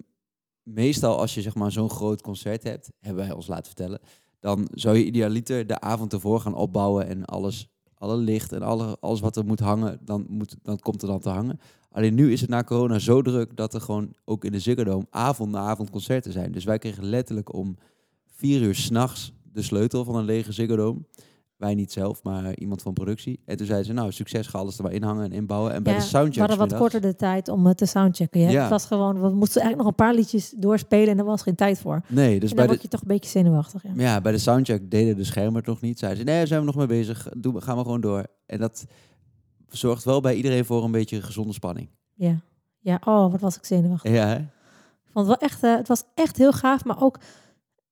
meestal 0.64 1.18
als 1.20 1.34
je 1.34 1.42
zeg 1.42 1.56
maar 1.56 1.72
zo'n 1.72 1.90
groot 1.90 2.22
concert 2.22 2.64
hebt, 2.64 2.90
hebben 3.00 3.26
wij 3.26 3.36
ons 3.36 3.48
laten 3.48 3.66
vertellen, 3.66 4.00
dan 4.40 4.68
zou 4.72 4.98
je 4.98 5.06
idealiter 5.06 5.68
de 5.68 5.80
avond 5.80 6.14
ervoor 6.14 6.40
gaan 6.40 6.56
opbouwen 6.56 7.08
en 7.08 7.26
alles, 7.26 7.70
alle 8.02 8.18
licht 8.18 8.52
en 8.52 8.62
alle, 8.62 8.98
alles 9.00 9.20
wat 9.20 9.36
er 9.36 9.46
moet 9.46 9.60
hangen, 9.60 10.00
dan, 10.06 10.26
moet, 10.30 10.56
dan 10.64 10.80
komt 10.80 11.02
er 11.02 11.08
dan 11.08 11.20
te 11.20 11.30
hangen. 11.30 11.60
Alleen 11.92 12.14
nu 12.14 12.32
is 12.32 12.42
het 12.42 12.50
na 12.50 12.64
corona 12.64 13.00
zo 13.00 13.22
druk 13.22 13.56
dat 13.56 13.74
er 13.74 13.82
gewoon 13.82 14.14
ook 14.26 14.46
in 14.46 14.52
de 14.52 14.60
Ziggo 14.60 14.84
Dome 14.84 15.06
avond 15.10 15.52
na 15.52 15.60
avond 15.60 15.90
concerten 15.90 16.32
zijn. 16.32 16.52
Dus 16.52 16.64
wij 16.64 16.78
kregen 16.78 17.06
letterlijk 17.06 17.54
om 17.54 17.78
vier 18.28 18.62
uur 18.62 18.76
s'nachts 18.76 19.34
de 19.54 19.62
sleutel 19.62 20.04
van 20.04 20.16
een 20.16 20.26
lege 20.26 20.52
Ziggo 20.52 20.76
Dome. 20.76 21.00
Wij 21.62 21.76
niet 21.76 21.92
zelf, 21.92 22.24
maar 22.24 22.56
iemand 22.56 22.82
van 22.82 22.94
productie. 22.94 23.40
En 23.46 23.58
toen 23.58 23.66
zeiden 23.66 23.88
ze, 23.88 23.94
nou, 23.94 24.12
succes, 24.12 24.48
ga 24.48 24.60
alles 24.60 24.78
er 24.78 24.84
maar 24.84 24.92
inhangen 24.92 25.24
en 25.24 25.32
inbouwen. 25.32 25.74
En 25.74 25.84
bij 25.84 25.94
de 25.94 26.02
soundcheck 26.02 26.34
We 26.34 26.50
hadden 26.50 26.70
wat 26.70 26.80
korter 26.80 27.02
de 27.02 27.16
tijd 27.16 27.48
om 27.48 27.66
het 27.66 27.78
te 27.78 27.86
soundchecken. 27.86 28.40
Ja. 28.40 28.50
Ja. 28.50 28.62
Het 28.62 28.70
was 28.70 28.86
gewoon, 28.86 29.22
we 29.22 29.30
moesten 29.30 29.62
eigenlijk 29.62 29.78
nog 29.78 29.88
een 29.88 30.06
paar 30.06 30.14
liedjes 30.14 30.54
doorspelen 30.58 31.08
en 31.08 31.18
er 31.18 31.26
was 31.26 31.42
geen 31.42 31.56
tijd 31.56 31.80
voor. 31.80 32.02
Nee, 32.08 32.40
dus 32.40 32.50
en 32.50 32.56
bij 32.56 32.66
de, 32.66 32.72
word 32.72 32.82
je 32.82 32.88
toch 32.88 33.02
een 33.02 33.08
beetje 33.08 33.30
zenuwachtig. 33.30 33.84
Ja. 33.84 33.92
ja, 33.96 34.22
bij 34.22 34.32
de 34.32 34.38
soundcheck 34.38 34.92
deden 34.92 35.16
de 35.16 35.24
schermen 35.24 35.62
nog 35.66 35.82
niet. 35.82 36.00
Zeiden 36.00 36.20
ze, 36.20 36.26
nee, 36.26 36.46
zijn 36.46 36.60
we 36.60 36.66
nog 36.66 36.76
mee 36.76 36.88
bezig. 36.88 37.28
Doe, 37.38 37.62
gaan 37.62 37.78
we 37.78 37.84
gewoon 37.84 38.02
door. 38.02 38.26
En 38.46 38.60
dat 38.60 38.86
zorgt 39.70 40.04
wel 40.04 40.22
bij 40.22 40.36
iedereen 40.36 40.66
voor 40.66 40.84
een 40.84 40.92
beetje 40.92 41.22
gezonde 41.22 41.54
spanning. 41.54 41.90
Ja. 42.14 42.42
ja, 42.80 43.02
oh, 43.06 43.32
wat 43.32 43.42
was 43.42 43.58
ik 43.58 43.66
zenuwachtig. 43.66 44.12
Ja, 44.12 44.28
hè? 44.28 44.36
Ik 44.36 45.18
vond 45.18 45.28
het, 45.28 45.40
wel 45.40 45.50
echt, 45.50 45.64
eh, 45.64 45.76
het 45.76 45.88
was 45.88 46.04
echt 46.16 46.38
heel 46.38 46.52
gaaf, 46.52 46.86
maar 46.86 47.02
ook 47.02 47.20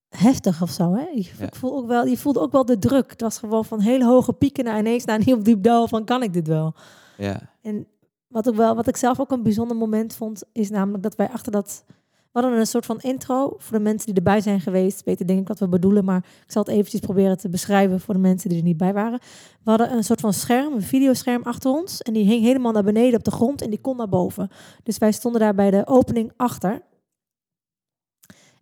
heftig 0.09 0.61
of 0.61 0.69
zo. 0.69 0.93
Hè? 0.95 1.05
Je, 1.13 1.29
Ja. 1.39 1.45
ik 1.45 1.55
voel 1.55 1.77
ook 1.77 1.87
wel, 1.87 2.05
je 2.05 2.17
voelde 2.17 2.39
ook 2.39 2.51
wel 2.51 2.65
de 2.65 2.79
druk. 2.79 3.11
Het 3.11 3.21
was 3.21 3.37
gewoon 3.37 3.65
van 3.65 3.79
hele 3.79 4.05
hoge 4.05 4.33
pieken 4.33 4.63
naar 4.63 4.79
ineens 4.79 5.05
naar 5.05 5.15
een 5.15 5.23
heel 5.23 5.43
diep 5.43 5.63
dal 5.63 5.87
van 5.87 6.05
kan 6.05 6.23
ik 6.23 6.33
dit 6.33 6.47
wel? 6.47 6.73
Ja, 7.17 7.41
En 7.61 7.87
wat, 8.27 8.49
ook 8.49 8.55
wel, 8.55 8.75
wat 8.75 8.87
ik 8.87 8.97
zelf 8.97 9.19
ook 9.19 9.31
een 9.31 9.43
bijzonder 9.43 9.77
moment 9.77 10.15
vond, 10.15 10.43
is 10.51 10.69
namelijk 10.69 11.03
dat 11.03 11.15
wij 11.15 11.29
achter 11.29 11.51
dat 11.51 11.83
We 12.31 12.39
hadden 12.39 12.59
een 12.59 12.67
soort 12.67 12.85
van 12.85 12.99
intro 12.99 13.55
voor 13.57 13.77
de 13.77 13.83
mensen 13.83 14.05
die 14.05 14.15
erbij 14.15 14.41
zijn 14.41 14.59
geweest. 14.61 15.03
Weten 15.03 15.27
denk 15.27 15.39
ik 15.39 15.47
wat 15.47 15.59
we 15.59 15.67
bedoelen, 15.67 16.05
maar 16.05 16.17
ik 16.45 16.51
zal 16.51 16.63
het 16.63 16.71
eventjes 16.71 16.99
proberen 17.01 17.37
te 17.37 17.49
beschrijven 17.49 17.99
voor 17.99 18.13
de 18.13 18.19
mensen 18.19 18.49
die 18.49 18.57
er 18.57 18.63
niet 18.63 18.77
bij 18.77 18.93
waren. 18.93 19.19
We 19.63 19.69
hadden 19.69 19.91
een 19.93 20.03
soort 20.03 20.19
van 20.19 20.33
scherm, 20.33 20.73
een 20.73 20.81
videoscherm 20.81 21.43
achter 21.43 21.71
ons. 21.71 22.01
En 22.01 22.13
die 22.13 22.25
hing 22.25 22.43
helemaal 22.43 22.71
naar 22.71 22.83
beneden 22.83 23.17
op 23.17 23.23
de 23.23 23.31
grond 23.31 23.61
en 23.61 23.69
die 23.69 23.81
kon 23.81 23.97
naar 23.97 24.09
boven. 24.09 24.49
Dus 24.83 24.97
wij 24.97 25.11
stonden 25.11 25.41
daar 25.41 25.55
bij 25.55 25.71
de 25.71 25.87
opening 25.87 26.31
achter. 26.37 26.81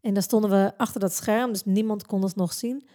En 0.02 0.14
dan 0.14 0.24
stonden 0.24 0.50
we 0.50 0.74
achter 0.78 1.00
dat 1.00 1.14
scherm, 1.14 1.52
dus 1.52 1.66
niemand 1.66 2.06
kon 2.06 2.22
ons 2.24 2.36
nog 2.36 2.54
zien. 2.54 2.88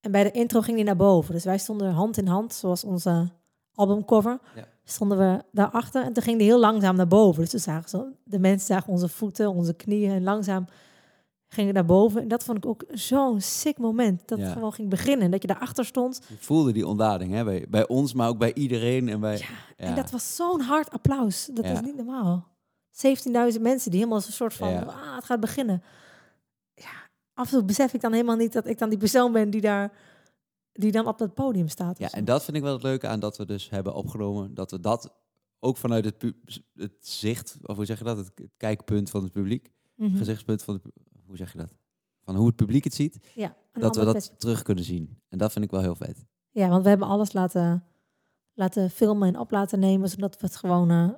En 0.00 0.10
bij 0.10 0.22
de 0.22 0.30
intro 0.30 0.60
ging 0.60 0.76
die 0.76 0.84
naar 0.84 0.96
boven. 0.96 1.34
Dus 1.34 1.44
wij 1.44 1.58
stonden 1.58 1.92
hand 1.92 2.16
in 2.16 2.26
hand, 2.26 2.52
zoals 2.54 2.84
onze 2.84 3.28
albumcover. 3.74 4.38
Ja. 4.54 4.64
Stonden 4.84 5.18
we 5.18 5.44
daarachter 5.52 6.04
en 6.04 6.12
toen 6.12 6.22
ging 6.22 6.38
die 6.38 6.46
heel 6.46 6.58
langzaam 6.60 6.96
naar 6.96 7.08
boven. 7.08 7.42
Dus 7.42 7.52
we 7.52 7.58
zagen 7.58 7.88
zo, 7.88 8.06
de 8.24 8.38
mensen 8.38 8.66
zagen 8.66 8.92
onze 8.92 9.08
voeten, 9.08 9.50
onze 9.50 9.74
knieën 9.74 10.10
en 10.12 10.22
langzaam 10.22 10.66
ging 11.48 11.72
naar 11.72 11.84
boven. 11.84 12.22
En 12.22 12.28
dat 12.28 12.44
vond 12.44 12.58
ik 12.58 12.66
ook 12.66 12.84
zo'n 12.90 13.40
sick 13.40 13.78
moment. 13.78 14.22
Dat 14.28 14.38
Ja. 14.38 14.44
het 14.44 14.52
gewoon 14.52 14.72
ging 14.72 14.88
beginnen. 14.90 15.30
Dat 15.30 15.42
je 15.42 15.48
daarachter 15.48 15.84
stond. 15.84 16.20
Je 16.28 16.36
voelde 16.38 16.72
die 16.72 16.86
ontlading 16.86 17.32
hè? 17.32 17.44
Bij, 17.44 17.66
bij 17.68 17.88
ons, 17.88 18.12
maar 18.14 18.28
ook 18.28 18.38
bij 18.38 18.54
iedereen. 18.54 19.08
En 19.08 19.20
bij, 19.20 19.36
Ja, 19.38 19.44
ja. 19.76 19.84
En 19.84 19.94
dat 19.94 20.10
was 20.10 20.36
zo'n 20.36 20.60
hard 20.60 20.90
applaus. 20.90 21.48
Dat 21.52 21.64
is 21.64 21.80
niet 21.80 21.96
normaal. 21.96 22.46
17.000 22.90 23.60
mensen 23.60 23.90
die 23.90 24.00
helemaal 24.00 24.22
een 24.26 24.32
soort 24.32 24.54
van, 24.54 24.88
ah, 24.88 25.14
het 25.14 25.24
gaat 25.24 25.40
beginnen. 25.40 25.82
Af 27.36 27.52
en 27.52 27.58
toe 27.58 27.64
besef 27.64 27.94
ik 27.94 28.00
dan 28.00 28.12
helemaal 28.12 28.36
niet 28.36 28.52
dat 28.52 28.66
ik 28.66 28.78
dan 28.78 28.88
die 28.88 28.98
persoon 28.98 29.32
ben 29.32 29.50
die 29.50 29.60
daar, 29.60 29.92
die 30.72 30.92
dan 30.92 31.06
op 31.06 31.18
dat 31.18 31.34
podium 31.34 31.68
staat. 31.68 31.98
Ja, 31.98 32.10
en 32.10 32.24
dat 32.24 32.44
vind 32.44 32.56
ik 32.56 32.62
wel 32.62 32.72
het 32.72 32.82
leuke 32.82 33.06
aan 33.06 33.20
dat 33.20 33.36
we 33.36 33.44
dus 33.44 33.70
hebben 33.70 33.94
opgenomen. 33.94 34.54
Dat 34.54 34.70
we 34.70 34.80
dat 34.80 35.12
ook 35.58 35.76
vanuit 35.76 36.04
het, 36.04 36.34
het 36.74 36.92
zicht, 37.00 37.56
of 37.62 37.76
hoe 37.76 37.84
zeg 37.84 37.98
je 37.98 38.04
dat? 38.04 38.16
Het, 38.16 38.30
het 38.34 38.50
kijkpunt 38.56 39.10
van 39.10 39.22
het 39.22 39.32
publiek. 39.32 39.70
Mhm. 39.94 40.16
Gezichtspunt 40.16 40.62
van 40.62 40.74
het, 40.74 40.82
hoe 41.26 41.36
zeg 41.36 41.52
je 41.52 41.58
dat? 41.58 41.74
Van 42.22 42.36
hoe 42.36 42.46
het 42.46 42.56
publiek 42.56 42.84
het 42.84 42.94
ziet. 42.94 43.18
Ja, 43.34 43.56
dat 43.72 43.96
we 43.96 44.04
dat 44.04 44.40
terug 44.40 44.62
kunnen 44.62 44.84
zien. 44.84 45.18
En 45.28 45.38
dat 45.38 45.52
vind 45.52 45.64
ik 45.64 45.70
wel 45.70 45.80
heel 45.80 45.94
vet. 45.94 46.24
Ja, 46.50 46.68
want 46.68 46.82
we 46.82 46.88
hebben 46.88 47.08
alles 47.08 47.32
laten, 47.32 47.84
laten 48.54 48.90
filmen 48.90 49.28
en 49.28 49.38
op 49.38 49.50
laten 49.50 49.78
nemen, 49.78 50.08
zodat 50.08 50.40
we 50.40 50.46
het 50.46 50.56
gewoon, 50.56 50.90
eh, 50.90 51.08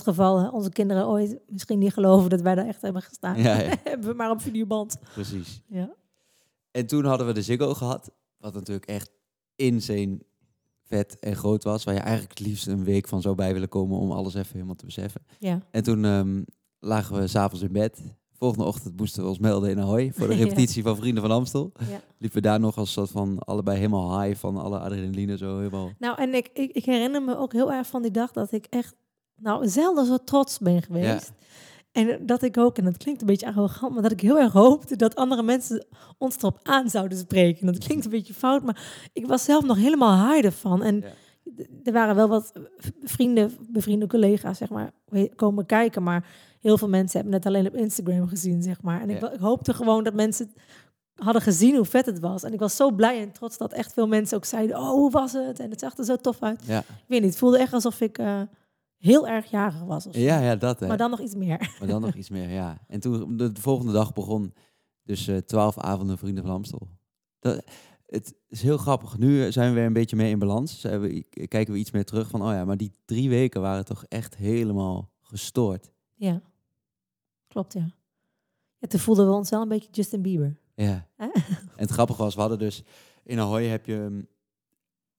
voor 0.00 0.12
het 0.12 0.16
geval 0.16 0.50
onze 0.50 0.70
kinderen 0.70 1.06
ooit 1.08 1.38
misschien 1.48 1.78
niet 1.78 1.92
geloven 1.92 2.30
dat 2.30 2.40
wij 2.40 2.54
daar 2.54 2.66
echt 2.66 2.82
hebben 2.82 3.02
gestaan, 3.02 3.36
Ja, 3.42 3.60
ja. 3.60 3.74
hebben 3.84 4.08
we 4.08 4.14
maar 4.14 4.30
op 4.30 4.40
videoband. 4.40 4.98
Precies. 5.12 5.60
Ja. 5.66 5.94
En 6.70 6.86
toen 6.86 7.04
hadden 7.04 7.26
we 7.26 7.32
de 7.32 7.42
Ziggo 7.42 7.74
gehad. 7.74 8.10
Wat 8.38 8.54
natuurlijk 8.54 8.86
echt 8.86 9.10
insane 9.56 10.18
vet 10.82 11.18
en 11.18 11.36
groot 11.36 11.64
was. 11.64 11.84
Waar 11.84 11.94
je 11.94 12.00
eigenlijk 12.00 12.38
het 12.38 12.46
liefst 12.46 12.66
een 12.66 12.84
week 12.84 13.08
van 13.08 13.20
zou 13.22 13.34
bij 13.34 13.52
willen 13.52 13.68
komen 13.68 13.98
om 13.98 14.10
alles 14.12 14.34
even 14.34 14.52
helemaal 14.52 14.74
te 14.74 14.84
beseffen. 14.84 15.20
Ja. 15.38 15.58
En 15.70 15.82
toen 15.82 16.04
ehm, 16.04 16.42
lagen 16.78 17.16
we 17.20 17.26
s'avonds 17.26 17.64
in 17.64 17.72
bed. 17.72 18.00
Volgende 18.32 18.64
ochtend 18.64 18.96
moesten 18.96 19.22
we 19.22 19.28
ons 19.28 19.38
melden 19.38 19.70
in 19.70 19.80
Ahoy 19.80 20.12
voor 20.14 20.26
de 20.28 20.34
Ja. 20.36 20.42
repetitie 20.44 20.82
van 20.82 20.96
Vrienden 20.96 21.22
van 21.22 21.32
Amstel. 21.32 21.72
ja. 21.90 22.00
Liepen 22.18 22.42
we 22.42 22.48
daar 22.48 22.60
nog 22.60 22.76
als 22.76 22.92
soort 22.92 23.10
van 23.10 23.38
allebei 23.38 23.76
helemaal 23.76 24.20
high 24.20 24.38
van 24.40 24.56
alle 24.56 24.78
adrenaline 24.78 25.36
zo 25.36 25.56
helemaal. 25.58 25.90
Nou, 25.98 26.18
en 26.18 26.34
ik, 26.34 26.50
ik, 26.52 26.70
ik 26.72 26.84
herinner 26.84 27.22
me 27.22 27.36
ook 27.36 27.52
heel 27.52 27.72
erg 27.72 27.86
van 27.86 28.02
die 28.02 28.10
dag 28.10 28.32
dat 28.32 28.52
ik 28.52 28.66
echt, 28.70 28.94
nou, 29.36 29.68
zelden 29.68 30.06
zo 30.06 30.16
trots 30.24 30.58
ben 30.58 30.82
geweest. 30.82 31.32
En 31.92 32.26
dat 32.26 32.42
ik 32.42 32.58
ook, 32.58 32.78
en 32.78 32.84
dat 32.84 32.96
klinkt 32.96 33.20
een 33.20 33.26
beetje 33.26 33.46
arrogant, 33.46 33.92
maar 33.92 34.02
dat 34.02 34.12
ik 34.12 34.20
heel 34.20 34.38
erg 34.38 34.52
hoopte 34.52 34.96
dat 34.96 35.14
andere 35.16 35.42
mensen 35.42 35.86
ons 36.18 36.36
erop 36.36 36.58
aan 36.62 36.90
zouden 36.90 37.18
spreken. 37.18 37.66
Dat 37.66 37.78
klinkt 37.78 38.04
een 38.04 38.10
beetje 38.10 38.34
fout, 38.34 38.62
maar 38.62 39.08
ik 39.12 39.26
was 39.26 39.44
zelf 39.44 39.64
nog 39.64 39.76
helemaal 39.76 40.30
high 40.32 40.44
ervan. 40.46 40.82
En 40.82 40.96
Ja. 41.00 41.64
er 41.84 41.92
waren 41.92 42.14
wel 42.14 42.28
wat 42.28 42.52
vrienden, 43.02 43.52
bevriende 43.68 44.06
collega's, 44.06 44.58
zeg 44.58 44.68
maar, 44.70 44.92
komen 45.36 45.66
kijken. 45.66 46.02
Maar 46.02 46.26
heel 46.60 46.78
veel 46.78 46.88
mensen 46.88 47.16
hebben 47.20 47.34
het 47.38 47.46
alleen 47.46 47.66
op 47.66 47.74
Instagram 47.76 48.28
gezien, 48.28 48.62
zeg 48.62 48.82
maar. 48.82 49.00
En 49.00 49.10
ik, 49.10 49.14
Ja. 49.20 49.20
wa- 49.20 49.32
ik 49.32 49.40
hoopte 49.40 49.74
gewoon 49.74 50.04
dat 50.04 50.14
mensen 50.14 50.52
hadden 51.14 51.42
gezien 51.42 51.76
hoe 51.76 51.84
vet 51.84 52.06
het 52.06 52.18
was. 52.20 52.42
En 52.42 52.52
ik 52.52 52.58
was 52.60 52.76
zo 52.76 52.90
blij 52.90 53.20
en 53.20 53.32
trots 53.32 53.56
dat 53.58 53.72
echt 53.72 53.92
veel 53.92 54.06
mensen 54.06 54.36
ook 54.36 54.44
zeiden, 54.44 54.76
oh, 54.76 54.88
hoe 54.90 55.10
was 55.10 55.32
het? 55.32 55.58
En 55.58 55.70
het 55.70 55.80
zag 55.80 55.96
er 55.98 56.04
zo 56.04 56.16
tof 56.16 56.42
uit. 56.42 56.60
Ja, 56.66 56.78
Ik 56.78 56.84
weet 57.06 57.20
niet, 57.20 57.30
het 57.30 57.38
voelde 57.38 57.58
echt 57.58 57.72
alsof 57.72 58.00
ik 58.00 58.18
eh, 58.18 58.40
heel 59.04 59.28
erg 59.28 59.50
jarig 59.50 59.82
was. 59.82 60.06
Of 60.06 60.16
ja, 60.16 60.40
ja 60.40 60.56
dat 60.56 60.80
hè. 60.80 60.86
Maar 60.86 60.96
dan 60.96 61.10
nog 61.10 61.20
iets 61.20 61.34
meer. 61.34 61.70
Maar 61.78 61.88
dan 61.88 62.00
nog 62.00 62.14
iets 62.14 62.28
meer, 62.28 62.48
ja. 62.48 62.78
En 62.88 63.00
toen, 63.00 63.36
de, 63.36 63.52
de 63.52 63.60
volgende 63.60 63.92
dag 63.92 64.12
begon 64.12 64.54
dus 65.02 65.28
eh, 65.28 65.36
twaalf 65.36 65.78
avonden 65.78 66.18
Vrienden 66.18 66.44
van 66.44 66.52
Amstel. 66.52 66.88
Dat, 67.38 67.64
het 68.06 68.34
is 68.48 68.62
heel 68.62 68.76
grappig. 68.76 69.18
Nu 69.18 69.44
eh, 69.44 69.52
zijn 69.52 69.68
we 69.68 69.74
weer 69.74 69.86
een 69.86 69.92
beetje 69.92 70.16
mee 70.16 70.30
in 70.30 70.38
balans. 70.38 70.80
Zijn 70.80 71.00
we, 71.00 71.22
kijken 71.48 71.72
we 71.72 71.78
iets 71.78 71.90
meer 71.90 72.04
terug 72.04 72.28
van, 72.28 72.42
oh 72.42 72.52
ja, 72.52 72.64
maar 72.64 72.76
die 72.76 72.92
drie 73.04 73.28
weken 73.28 73.60
waren 73.60 73.84
toch 73.84 74.04
echt 74.08 74.36
helemaal 74.36 75.10
gestoord. 75.20 75.92
Ja, 76.14 76.42
klopt, 77.48 77.72
ja. 77.72 77.86
ja. 78.78 78.88
Toen 78.88 79.00
voelden 79.00 79.26
we 79.26 79.32
ons 79.32 79.50
wel 79.50 79.62
een 79.62 79.68
beetje 79.68 79.90
Justin 79.90 80.22
Bieber. 80.22 80.56
Ja. 80.74 81.08
En 81.16 81.30
het 81.76 81.90
grappige 81.90 82.22
was, 82.22 82.34
we 82.34 82.40
hadden 82.40 82.58
dus 82.58 82.82
in 83.24 83.38
Ahoy 83.38 83.64
heb 83.64 83.86
je, 83.86 84.06
mm, 84.10 84.26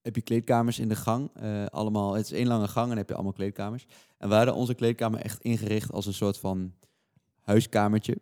heb 0.05 0.15
je 0.15 0.21
kleedkamers 0.21 0.79
in 0.79 0.87
de 0.87 0.95
gang. 0.95 1.29
eh, 1.33 1.65
allemaal, 1.65 2.13
het 2.13 2.25
is 2.25 2.31
één 2.31 2.47
lange 2.47 2.67
gang 2.67 2.91
en 2.91 2.97
heb 2.97 3.07
je 3.09 3.13
allemaal 3.15 3.33
kleedkamers. 3.33 3.85
En 4.17 4.29
we 4.29 4.35
hadden 4.35 4.55
onze 4.55 4.73
kleedkamer 4.73 5.19
echt 5.19 5.41
ingericht 5.41 5.91
als 5.91 6.05
een 6.05 6.13
soort 6.13 6.37
van 6.37 6.73
huiskamertje. 7.41 8.17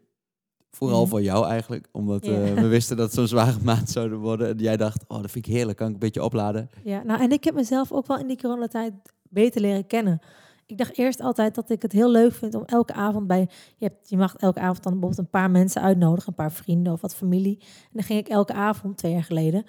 Vooral 0.72 1.02
Mhm. 1.02 1.10
voor 1.10 1.22
jou 1.22 1.48
eigenlijk, 1.48 1.88
omdat 1.92 2.24
eh, 2.24 2.54
we 2.54 2.68
wisten 2.68 2.98
dat 2.98 3.06
het 3.06 3.16
zo'n 3.16 3.28
zware 3.28 3.58
maand 3.72 3.90
zouden 3.90 4.18
worden. 4.20 4.48
En 4.50 4.58
jij 4.58 4.78
dacht, 4.78 5.04
oh, 5.08 5.22
dat 5.22 5.32
vind 5.32 5.48
ik 5.48 5.54
heerlijk, 5.54 5.78
kan 5.78 5.88
ik 5.88 5.94
een 5.94 6.00
beetje 6.00 6.24
opladen. 6.24 6.70
Ja, 6.84 7.04
nou, 7.04 7.22
en 7.22 7.32
ik 7.32 7.44
heb 7.44 7.54
mezelf 7.54 7.92
ook 7.92 8.08
wel 8.08 8.18
in 8.20 8.28
die 8.28 8.38
coronatijd 8.38 8.94
beter 9.30 9.62
leren 9.62 9.88
kennen. 9.88 10.20
Ik 10.66 10.78
dacht 10.78 10.98
eerst 10.98 11.20
altijd 11.22 11.56
dat 11.56 11.70
ik 11.70 11.82
het 11.82 11.92
heel 11.92 12.12
leuk 12.12 12.34
vind 12.34 12.56
om 12.56 12.64
elke 12.66 12.94
avond 12.94 13.28
bij... 13.28 13.50
Je, 13.78 13.86
hebt, 13.86 14.10
je 14.10 14.18
mag 14.18 14.36
elke 14.36 14.60
avond 14.60 14.84
dan 14.84 14.92
bijvoorbeeld 14.92 15.20
een 15.26 15.30
paar 15.40 15.52
mensen 15.52 15.82
uitnodigen, 15.82 16.30
een 16.30 16.36
paar 16.36 16.52
vrienden 16.52 16.94
of 16.94 17.02
wat 17.02 17.16
familie. 17.16 17.58
En 17.60 17.90
dan 17.92 18.04
ging 18.04 18.20
ik 18.20 18.28
elke 18.28 18.54
avond, 18.54 18.98
twee 18.98 19.12
jaar 19.12 19.24
geleden, 19.24 19.66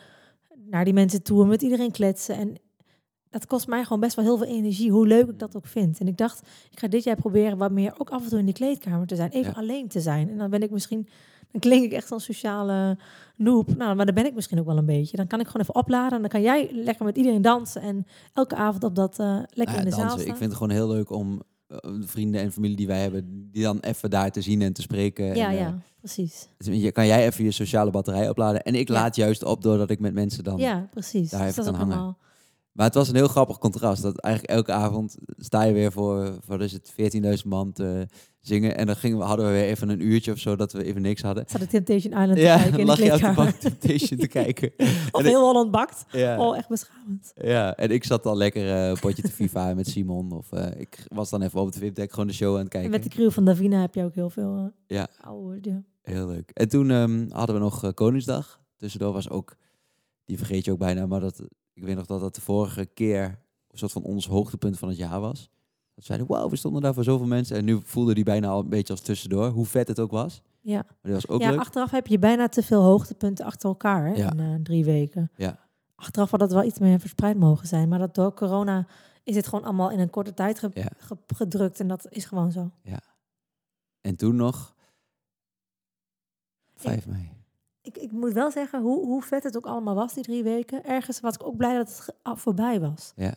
naar 0.71 0.85
die 0.85 0.95
mensen 0.95 1.23
toe 1.23 1.43
en 1.43 1.49
met 1.49 1.63
iedereen 1.63 1.91
kletsen. 1.91 2.37
En 2.37 2.55
dat 3.31 3.47
kost 3.47 3.67
mij 3.67 3.83
gewoon 3.83 4.01
best 4.01 4.17
wel 4.17 4.25
heel 4.25 4.37
veel 4.39 4.47
energie, 4.47 4.91
hoe 4.91 5.07
leuk 5.07 5.29
ik 5.29 5.39
dat 5.39 5.57
ook 5.57 5.67
vind. 5.67 6.01
En 6.01 6.09
ik 6.09 6.17
dacht, 6.17 6.41
ik 6.71 6.79
ga 6.79 6.89
dit 6.89 7.05
jaar 7.05 7.17
proberen 7.17 7.59
wat 7.59 7.71
meer 7.73 7.95
ook 7.99 8.11
af 8.11 8.23
en 8.23 8.29
toe 8.29 8.39
in 8.39 8.45
die 8.45 8.55
kleedkamer 8.55 9.07
te 9.07 9.17
zijn. 9.17 9.31
Even 9.31 9.53
Ja. 9.55 9.59
alleen 9.61 9.89
te 9.89 10.01
zijn. 10.01 10.29
En 10.31 10.39
dan 10.39 10.51
ben 10.51 10.63
ik 10.63 10.71
misschien, 10.71 11.09
dan 11.51 11.61
klink 11.61 11.85
ik 11.85 11.93
echt 11.93 12.09
zo'n 12.09 12.21
sociale 12.21 12.99
noob. 13.37 13.77
Nou, 13.77 13.95
maar 13.97 14.07
dan 14.07 14.15
ben 14.15 14.27
ik 14.27 14.35
misschien 14.35 14.59
ook 14.61 14.67
wel 14.67 14.77
een 14.79 14.87
beetje. 14.87 15.17
Dan 15.17 15.27
kan 15.27 15.41
ik 15.41 15.47
gewoon 15.47 15.63
even 15.63 15.75
opladen 15.75 16.13
en 16.13 16.21
dan 16.21 16.31
kan 16.31 16.43
jij 16.43 16.69
lekker 16.73 17.05
met 17.05 17.17
iedereen 17.17 17.43
dansen. 17.43 17.83
En 17.83 18.07
elke 18.33 18.55
avond 18.55 18.85
op 18.85 18.95
dat 18.95 19.19
eh, 19.19 19.27
lekker 19.49 19.75
Nou 19.75 19.79
in 19.79 19.85
de 19.85 19.91
zaal 19.91 20.01
dansen. 20.01 20.21
staan. 20.21 20.33
Ik 20.33 20.37
vind 20.39 20.51
het 20.51 20.59
gewoon 20.61 20.73
heel 20.77 20.89
leuk 20.89 21.11
om 21.11 21.43
vrienden 22.01 22.41
en 22.41 22.53
familie 22.53 22.77
die 22.77 22.87
wij 22.87 23.01
hebben, 23.01 23.49
die 23.53 23.63
dan 23.63 23.79
even 23.81 24.11
daar 24.11 24.31
te 24.31 24.41
zien 24.41 24.63
en 24.63 24.73
te 24.73 24.83
spreken. 24.83 25.25
ja, 25.37 25.47
en, 25.47 25.53
eh, 25.55 25.59
ja, 25.61 25.79
precies. 26.01 26.49
dus 26.57 26.67
je, 26.83 26.93
kan 26.93 27.07
jij 27.07 27.27
even 27.27 27.45
je 27.45 27.51
sociale 27.51 27.91
batterij 27.91 28.29
opladen. 28.29 28.63
En 28.63 28.75
ik 28.75 28.89
Ja. 28.89 28.95
laat 28.95 29.17
juist 29.17 29.45
op 29.45 29.63
doordat 29.63 29.91
ik 29.91 30.01
met 30.01 30.15
mensen 30.15 30.45
dan 30.45 30.59
Ja, 30.59 30.89
precies. 30.91 31.31
daar 31.31 31.41
Dus 31.41 31.51
even 31.51 31.65
dat 31.65 31.65
is 31.65 31.71
kan 31.71 31.81
hangen. 31.81 31.97
allemaal- 31.97 32.19
Maar 32.73 32.87
het 32.87 32.95
was 32.95 33.09
een 33.09 33.15
heel 33.15 33.29
grappig 33.29 33.59
contrast. 33.59 34.03
Dat 34.03 34.19
eigenlijk 34.19 34.55
elke 34.55 34.73
avond 34.73 35.17
sta 35.37 35.63
je 35.63 35.73
weer 35.73 35.93
voor, 35.93 36.39
voor 36.47 36.61
is 36.63 36.73
het, 36.73 36.93
14.000 36.95 37.49
man 37.49 37.73
te 37.73 38.07
zingen. 38.47 38.77
En 38.77 38.87
dan 38.87 38.97
gingen 38.97 39.19
we, 39.19 39.25
hadden 39.25 39.47
we 39.47 39.53
weer 39.53 39.65
even 39.65 39.89
een 39.89 40.01
uurtje 40.07 40.33
of 40.33 40.39
zo 40.39 40.57
dat 40.57 40.73
we 40.73 40.85
even 40.85 41.03
niks 41.03 41.23
hadden. 41.23 41.45
Zat 41.49 41.61
de 41.61 41.67
Temptation 41.67 42.13
Island 42.13 42.35
te 42.35 42.41
Ja, 42.41 42.55
kijken 42.57 42.71
dan 42.71 42.81
in 42.81 42.87
de 42.87 42.91
lag 43.07 43.21
je 43.23 43.29
op 43.41 43.47
de 43.47 43.59
Temptation 43.59 44.19
te 44.19 44.29
kijken. 44.29 44.73
Of 45.13 45.21
En 45.21 45.21
ik- 45.21 45.27
heel 45.27 45.41
Holland 45.47 45.71
bakt. 45.71 46.05
Ja, 46.11 46.39
Oh, 46.49 46.57
echt 46.57 46.69
beschamend. 46.69 47.33
ja, 47.43 47.77
en 47.77 47.91
ik 47.91 48.05
zat 48.05 48.27
al 48.27 48.37
lekker 48.37 48.69
eh, 48.75 48.89
een 48.89 48.99
potje 49.01 49.23
te 49.23 49.31
FIFA 49.33 49.75
met 49.75 49.87
Simon. 49.89 50.33
Of 50.33 50.53
eh, 50.53 50.81
ik 50.81 51.07
was 51.09 51.31
dan 51.31 51.43
even 51.43 51.61
op 51.61 51.67
het 51.67 51.79
VIP-deck 51.79 52.11
gewoon 52.11 52.27
de 52.27 52.33
show 52.33 52.49
aan 52.57 52.65
het 52.65 52.65
En 52.65 52.69
kijken. 52.71 52.91
met 52.91 53.03
de 53.03 53.09
crew 53.09 53.31
van 53.31 53.45
Davina 53.45 53.81
heb 53.81 53.95
je 53.95 54.05
ook 54.05 54.15
heel 54.15 54.31
veel 54.31 54.57
eh, 54.57 54.97
Ja. 54.97 55.09
oude... 55.21 55.71
Ja. 55.71 55.83
Heel 56.03 56.27
leuk. 56.27 56.51
En 56.51 56.69
toen 56.69 56.91
ehm, 56.91 57.27
hadden 57.31 57.55
we 57.57 57.61
nog 57.63 57.95
Koningsdag. 57.95 58.61
Tussendoor 58.77 59.13
was 59.13 59.31
ook, 59.31 59.57
die 60.25 60.37
vergeet 60.39 60.65
je 60.65 60.73
ook 60.73 60.79
bijna, 60.79 61.07
maar 61.07 61.21
dat, 61.21 61.43
ik 61.75 61.85
weet 61.85 61.97
nog 61.97 62.07
dat 62.07 62.21
dat 62.21 62.35
de 62.35 62.41
vorige 62.41 62.87
keer 62.87 63.23
een 63.71 63.79
soort 63.79 63.93
van 63.93 64.03
ons 64.03 64.27
hoogtepunt 64.27 64.79
van 64.79 64.89
het 64.89 64.97
jaar 64.97 65.21
was. 65.21 65.51
Dat 65.95 66.05
zeiden, 66.05 66.27
wauw, 66.27 66.49
we 66.49 66.57
stonden 66.57 66.83
daar 66.83 66.95
voor 66.95 67.05
zoveel 67.05 67.27
mensen. 67.27 67.57
En 67.57 67.65
nu 67.65 67.81
voelde 67.85 68.15
die 68.15 68.25
bijna 68.25 68.49
al 68.49 68.61
een 68.61 68.69
beetje 68.69 68.93
als 68.93 69.03
tussendoor, 69.03 69.49
hoe 69.49 69.67
vet 69.67 69.89
het 69.89 70.01
ook 70.01 70.11
was. 70.11 70.43
Ja. 70.61 70.83
Maar 70.87 70.97
die 71.03 71.13
was 71.13 71.29
ook 71.29 71.41
ja, 71.41 71.51
leuk. 71.51 71.59
achteraf 71.59 71.91
heb 71.91 72.07
je 72.07 72.19
bijna 72.19 72.49
te 72.49 72.63
veel 72.63 72.83
hoogtepunten 72.83 73.45
achter 73.45 73.69
elkaar 73.69 74.07
hè, 74.07 74.13
Ja. 74.15 74.33
in 74.33 74.41
eh, 74.41 74.55
drie 74.63 74.85
weken. 74.85 75.31
Ja. 75.37 75.59
Achteraf 75.95 76.31
had 76.31 76.41
het 76.41 76.53
wel 76.53 76.63
iets 76.65 76.79
meer 76.79 77.01
verspreid 77.01 77.37
mogen 77.39 77.67
zijn. 77.67 77.89
Maar 77.89 77.99
dat 77.99 78.15
door 78.15 78.35
corona 78.35 78.87
is 79.23 79.37
het 79.37 79.47
gewoon 79.47 79.65
allemaal 79.65 79.91
in 79.91 79.99
een 79.99 80.11
korte 80.11 80.35
tijd 80.35 80.59
ge- 80.59 80.71
Ja. 80.75 80.89
ge- 80.99 81.17
gedrukt. 81.27 81.81
En 81.81 81.89
dat 81.89 82.07
is 82.11 82.25
gewoon 82.25 82.53
zo. 82.53 82.71
En 84.01 84.17
toen 84.17 84.37
nog 84.37 84.75
5 86.75 87.07
mei. 87.07 87.33
Ik, 87.83 87.97
ik 87.99 88.13
moet 88.13 88.33
wel 88.33 88.51
zeggen, 88.51 88.83
hoe, 88.83 89.05
hoe 89.07 89.23
vet 89.23 89.43
het 89.43 89.57
ook 89.57 89.67
allemaal 89.67 89.95
was, 89.95 90.15
die 90.15 90.23
drie 90.25 90.43
weken. 90.43 90.85
Ergens 90.85 91.21
was 91.21 91.35
ik 91.35 91.47
ook 91.47 91.57
blij 91.57 91.77
dat 91.77 91.89
het 92.23 92.41
voorbij 92.41 92.81
was. 92.81 93.13
Ja. 93.17 93.35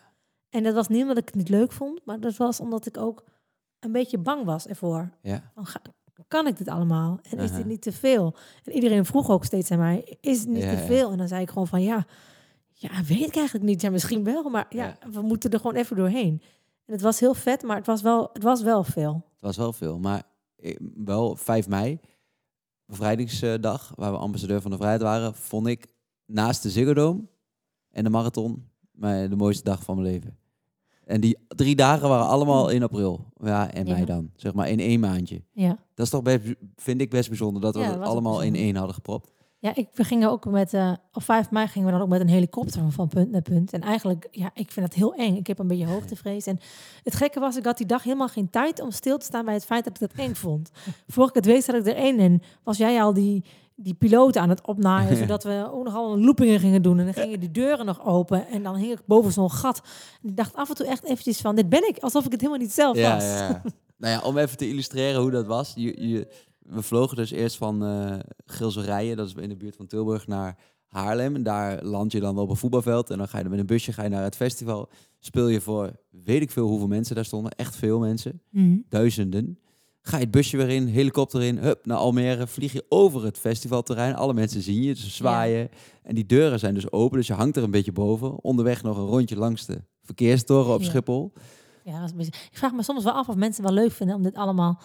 En 0.58 0.64
dat 0.64 0.74
was 0.74 0.88
niet 0.88 1.02
omdat 1.02 1.18
ik 1.18 1.26
het 1.26 1.36
niet 1.36 1.50
leuk 1.50 1.72
vond. 1.72 2.02
Maar 2.06 2.20
dat 2.20 2.38
was 2.38 2.60
omdat 2.60 2.86
ik 2.86 2.98
ook 2.98 3.24
een 3.80 3.92
beetje 3.92 4.18
bang 4.18 4.46
was 4.46 4.68
ervoor. 4.68 5.10
Ja. 5.22 5.52
Ga- 5.56 5.82
kan 6.28 6.48
ik 6.48 6.58
dit 6.58 6.68
allemaal? 6.68 7.20
En 7.30 7.38
is 7.38 7.52
dit 7.52 7.66
niet 7.66 7.82
te 7.82 7.92
veel? 7.92 8.36
En 8.64 8.72
iedereen 8.72 9.06
vroeg 9.06 9.30
ook 9.30 9.46
steeds 9.46 9.72
aan 9.72 9.78
mij, 9.78 10.18
is 10.22 10.40
het 10.40 10.48
niet 10.48 10.64
Ja, 10.64 10.70
te 10.74 10.78
ja. 10.78 10.86
veel? 10.86 11.12
En 11.12 11.18
dan 11.18 11.28
zei 11.28 11.42
ik 11.42 11.50
gewoon 11.50 11.68
van, 11.68 11.82
ja, 11.82 12.06
ja, 12.74 13.04
weet 13.04 13.28
ik 13.28 13.36
eigenlijk 13.36 13.66
niet. 13.66 13.82
Ja, 13.82 13.90
misschien 13.90 14.24
wel, 14.24 14.50
maar 14.50 14.66
ja, 14.70 14.86
Ja. 14.86 15.10
we 15.12 15.22
moeten 15.22 15.50
er 15.52 15.60
gewoon 15.60 15.76
even 15.76 15.96
doorheen. 15.96 16.42
En 16.86 16.94
het 16.94 17.02
was 17.02 17.20
heel 17.20 17.34
vet, 17.34 17.64
maar 17.64 17.76
het 17.78 17.86
was 17.86 18.02
wel, 18.02 18.30
het 18.34 18.44
was 18.44 18.62
wel 18.62 18.84
veel. 18.84 19.14
Het 19.32 19.42
was 19.42 19.58
wel 19.58 19.74
veel. 19.74 20.00
Maar 20.00 20.24
eh, 20.56 20.76
wel 20.96 21.36
5 21.36 21.68
mei, 21.68 22.00
bevrijdingsdag, 22.86 23.92
waar 23.96 24.12
we 24.12 24.18
ambassadeur 24.18 24.62
van 24.62 24.72
de 24.72 24.78
vrijheid 24.78 25.02
waren, 25.02 25.36
vond 25.36 25.68
ik 25.68 25.88
naast 26.26 26.64
de 26.64 26.70
Ziggo 26.70 26.94
Dome 26.94 27.22
en 27.92 28.04
de 28.04 28.10
marathon 28.10 28.70
mijn, 28.92 29.30
de 29.30 29.36
mooiste 29.36 29.64
dag 29.64 29.84
van 29.84 29.96
mijn 29.96 30.08
leven. 30.08 30.38
En 31.08 31.22
die 31.22 31.38
drie 31.48 31.76
dagen 31.76 32.10
waren 32.10 32.28
allemaal 32.28 32.70
in 32.70 32.84
april. 32.84 33.26
Ja, 33.44 33.72
en 33.74 33.86
mei 33.88 34.00
Ja. 34.00 34.06
dan. 34.06 34.30
Zeg 34.36 34.54
maar 34.54 34.70
in 34.70 34.80
één 34.80 35.00
maandje. 35.00 35.42
Ja. 35.54 35.78
Dat 35.94 36.06
is 36.06 36.12
toch 36.12 36.22
best, 36.22 36.42
vind 36.76 37.02
ik 37.02 37.10
best 37.10 37.28
bijzonder 37.30 37.62
dat 37.62 37.76
we 37.76 37.82
Ja, 37.82 37.96
dat 37.96 38.08
allemaal 38.08 38.42
in 38.42 38.56
één 38.56 38.76
hadden 38.76 38.94
gepropt. 38.96 39.32
Ja, 39.60 39.76
ik, 39.76 39.88
we 39.94 40.04
gingen 40.04 40.30
ook 40.30 40.46
met, 40.46 40.74
eh 40.74 40.92
op 41.14 41.24
5 41.24 41.52
mei 41.52 41.68
gingen 41.68 41.88
we 41.88 41.94
dan 41.94 42.02
ook 42.02 42.10
met 42.10 42.22
een 42.22 42.28
helikopter 42.30 42.92
van 42.92 43.08
punt 43.08 43.32
naar 43.32 43.42
punt. 43.42 43.74
En 43.74 43.82
eigenlijk, 43.82 44.28
ja, 44.32 44.52
ik 44.54 44.72
vind 44.72 44.86
dat 44.86 44.96
heel 44.96 45.14
eng. 45.14 45.36
Ik 45.36 45.48
heb 45.48 45.60
een 45.60 45.68
beetje 45.68 45.86
hoogtevrees. 45.86 46.46
En 46.46 46.60
het 47.04 47.16
gekke 47.16 47.40
was, 47.40 47.56
ik 47.58 47.66
had 47.66 47.78
die 47.78 47.86
dag 47.88 48.04
helemaal 48.04 48.28
geen 48.28 48.50
tijd 48.50 48.82
om 48.82 48.92
stil 48.92 49.18
te 49.18 49.26
staan 49.26 49.46
bij 49.46 49.54
het 49.54 49.66
feit 49.66 49.84
dat 49.84 49.94
ik 49.94 50.00
dat 50.00 50.26
eng 50.26 50.34
vond. 50.34 50.70
Voor 51.08 51.28
ik 51.28 51.34
het 51.36 51.46
weet 51.46 51.64
zat 51.64 51.76
ik 51.76 51.86
er 51.88 51.96
één 51.96 52.20
en 52.20 52.42
was 52.64 52.78
jij 52.78 53.02
al 53.02 53.14
die, 53.14 53.44
die 53.80 53.94
piloot 53.94 54.38
aan 54.38 54.50
het 54.50 54.68
opnaaien, 54.68 55.12
Ja. 55.16 55.18
zodat 55.18 55.44
we 55.44 55.68
ook 55.72 55.84
nog 55.84 55.96
al 55.96 56.20
loopingen 56.20 56.60
gingen 56.60 56.82
doen. 56.82 57.00
En 57.00 57.06
dan 57.06 57.14
gingen 57.14 57.40
die 57.40 57.52
deuren 57.52 57.86
nog 57.86 58.06
open 58.06 58.48
en 58.48 58.64
dan 58.64 58.76
hing 58.76 58.92
ik 58.92 59.02
boven 59.06 59.32
zo'n 59.32 59.52
gat. 59.52 59.82
En 60.24 60.30
ik 60.30 60.38
dacht 60.38 60.56
af 60.56 60.70
en 60.70 60.76
toe 60.76 60.86
echt 60.86 61.04
eventjes 61.04 61.42
van, 61.42 61.56
dit 61.56 61.70
ben 61.70 61.88
ik, 61.88 61.98
alsof 61.98 62.26
ik 62.26 62.32
het 62.32 62.42
helemaal 62.42 62.62
niet 62.62 62.72
zelf 62.74 62.98
Ja, 62.98 63.14
was. 63.16 63.24
ja, 63.24 63.62
nou 63.98 64.14
ja, 64.14 64.22
om 64.28 64.38
even 64.38 64.58
te 64.58 64.70
illustreren 64.70 65.22
hoe 65.22 65.32
dat 65.32 65.46
was. 65.46 65.74
Je, 65.76 66.08
je, 66.10 66.28
we 66.60 66.82
vlogen 66.82 67.16
dus 67.18 67.32
eerst 67.32 67.58
van 67.58 67.84
eh 67.86 68.20
Gilserijen, 68.46 69.18
dat 69.18 69.28
is 69.28 69.34
in 69.34 69.50
de 69.50 69.56
buurt 69.58 69.76
van 69.76 69.88
Tilburg, 69.88 70.28
naar 70.28 70.58
Haarlem. 70.88 71.36
En 71.36 71.44
daar 71.44 71.84
land 71.84 72.12
je 72.12 72.20
dan 72.20 72.38
op 72.38 72.50
een 72.50 72.56
voetbalveld. 72.56 73.10
En 73.10 73.18
dan 73.18 73.28
ga 73.28 73.38
je 73.40 73.50
met 73.50 73.60
een 73.60 73.66
busje 73.66 73.94
ga 73.94 74.04
je 74.04 74.10
naar 74.10 74.24
het 74.24 74.36
festival. 74.36 74.90
Speel 75.20 75.48
je 75.48 75.62
voor 75.62 75.92
weet 76.10 76.42
ik 76.42 76.52
veel 76.52 76.68
hoeveel 76.68 76.88
mensen 76.88 77.16
daar 77.16 77.26
stonden. 77.26 77.52
Echt 77.52 77.76
veel 77.76 78.00
mensen. 78.00 78.42
Mhm. 78.50 78.78
Duizenden. 78.90 79.60
Ga 80.08 80.18
je 80.18 80.24
het 80.24 80.32
busje 80.32 80.58
weer 80.58 80.70
in, 80.70 80.88
helikopter 80.88 81.44
in, 81.44 81.58
hup, 81.58 81.86
naar 81.86 81.98
Almere. 81.98 82.48
Vlieg 82.48 82.74
je 82.74 82.86
over 82.90 83.24
het 83.24 83.38
festivalterrein. 83.38 84.16
Alle 84.16 84.34
mensen 84.34 84.62
zien 84.62 84.82
je, 84.82 84.94
dus 84.94 85.04
ze 85.04 85.10
zwaaien. 85.10 85.70
En 86.04 86.16
die 86.16 86.26
deuren 86.26 86.60
zijn 86.60 86.74
dus 86.74 86.92
open, 86.92 87.18
dus 87.18 87.28
je 87.28 87.34
hangt 87.34 87.58
er 87.58 87.64
een 87.64 87.72
beetje 87.72 87.92
boven. 87.92 88.44
Onderweg 88.44 88.84
nog 88.84 88.98
een 88.98 89.06
rondje 89.06 89.36
langs 89.36 89.66
de 89.66 89.82
verkeerstoren 90.04 90.74
op 90.74 90.82
Ja. 90.82 90.88
Schiphol. 90.88 91.34
Ja, 91.84 91.94
dat 91.94 92.04
is 92.04 92.12
een 92.12 92.18
beetje- 92.18 92.32
ik 92.52 92.58
vraag 92.58 92.72
me 92.74 92.84
soms 92.84 93.04
wel 93.04 93.14
af 93.14 93.30
of 93.30 93.36
mensen 93.36 93.64
wel 93.64 93.74
leuk 93.74 93.92
vinden 93.92 94.16
om 94.16 94.24
dit 94.24 94.36
allemaal 94.36 94.80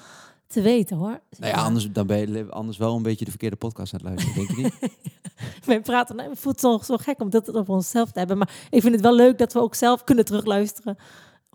te 0.47 0.61
weten 0.61 0.97
hoor. 0.97 1.21
Nou 1.39 1.53
ja, 1.53 1.63
anders, 1.63 1.93
dan 1.93 2.07
ben 2.07 2.33
je 2.33 2.51
anders 2.51 2.77
wel 2.79 2.97
een 2.97 3.03
beetje 3.03 3.25
de 3.25 3.31
verkeerde 3.31 3.57
podcast 3.57 3.95
aan 3.95 4.01
het 4.01 4.09
luisteren, 4.09 4.47
denk 4.47 4.57
je 4.59 4.63
niet? 4.63 4.91
Wij 5.67 5.81
praten, 5.81 6.17
nou, 6.17 6.31
het 6.31 6.39
voelt 6.39 6.61
zo, 6.61 6.79
zo 6.85 6.97
gek 6.97 7.21
om 7.21 7.31
dit 7.31 7.55
over 7.55 7.75
onszelf 7.75 8.11
te 8.13 8.19
hebben. 8.19 8.39
Maar 8.39 8.55
ik 8.71 8.81
vind 8.81 8.93
het 8.95 9.03
wel 9.03 9.15
leuk 9.15 9.39
dat 9.39 9.53
we 9.53 9.61
ook 9.61 9.75
zelf 9.75 10.05
kunnen 10.05 10.25
terugluisteren 10.25 10.97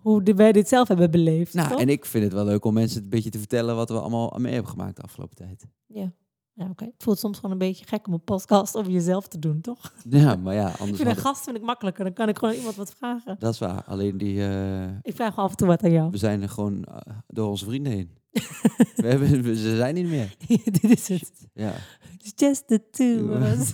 hoe 0.02 0.34
wij 0.36 0.52
dit 0.52 0.68
zelf 0.68 0.88
hebben 0.88 1.12
beleefd. 1.12 1.54
nou, 1.54 1.70
toch? 1.70 1.80
en 1.80 1.90
ik 1.90 2.06
vind 2.06 2.24
het 2.24 2.34
wel 2.34 2.46
leuk 2.46 2.66
om 2.66 2.74
mensen 2.74 3.04
een 3.04 3.10
beetje 3.10 3.30
te 3.30 3.38
vertellen 3.40 3.76
wat 3.76 3.90
we 3.90 4.00
allemaal 4.00 4.34
mee 4.38 4.54
hebben 4.54 4.72
gemaakt 4.72 4.96
de 4.96 5.02
afgelopen 5.02 5.36
tijd. 5.36 5.66
Ja, 5.86 6.12
ja 6.54 6.70
oké. 6.70 6.84
Het 6.84 6.94
voelt 7.04 7.20
soms 7.20 7.36
gewoon 7.36 7.52
een 7.52 7.58
beetje 7.58 7.86
gek 7.86 8.08
om 8.08 8.14
een 8.14 8.24
podcast 8.24 8.76
over 8.78 8.92
jezelf 8.92 9.28
te 9.28 9.40
doen, 9.40 9.62
toch? 9.62 9.94
Ja, 10.10 10.36
maar 10.36 10.54
ja, 10.54 10.70
Ik 10.70 10.80
anders 10.80 10.98
vind 11.02 11.10
een 11.10 11.16
gast 11.24 11.44
vind 11.44 11.58
ik 11.58 11.64
makkelijker. 11.64 12.04
Dan 12.04 12.14
kan 12.14 12.30
ik 12.30 12.38
gewoon 12.38 12.54
iemand 12.56 12.76
wat 12.76 12.94
vragen. 12.98 13.36
Dat 13.40 13.54
is 13.54 13.60
waar. 13.60 13.84
Alleen 13.86 14.18
die, 14.18 14.48
eh, 14.48 14.84
Ik 15.02 15.16
vraag 15.16 15.38
af 15.38 15.50
en 15.52 15.58
toe 15.58 15.68
wat 15.68 15.84
aan 15.84 15.92
jou. 15.92 16.10
we 16.12 16.18
zijn 16.18 16.42
er 16.42 16.50
gewoon 16.50 16.84
eh, 16.84 16.98
door 17.28 17.50
onze 17.50 17.66
vrienden 17.66 17.92
heen. 17.92 18.12
we 18.96 19.08
hebben, 19.08 19.42
we- 19.42 19.56
ze 19.58 19.76
zijn 19.76 19.94
niet 19.96 20.08
meer. 20.08 20.36
dit 20.82 20.84
is 20.84 21.08
het. 21.08 21.32
Ja. 21.54 21.74
It's 22.18 22.32
just 22.36 22.68
the 22.68 22.90
two 22.92 23.34
of 23.36 23.42
us. 23.42 23.74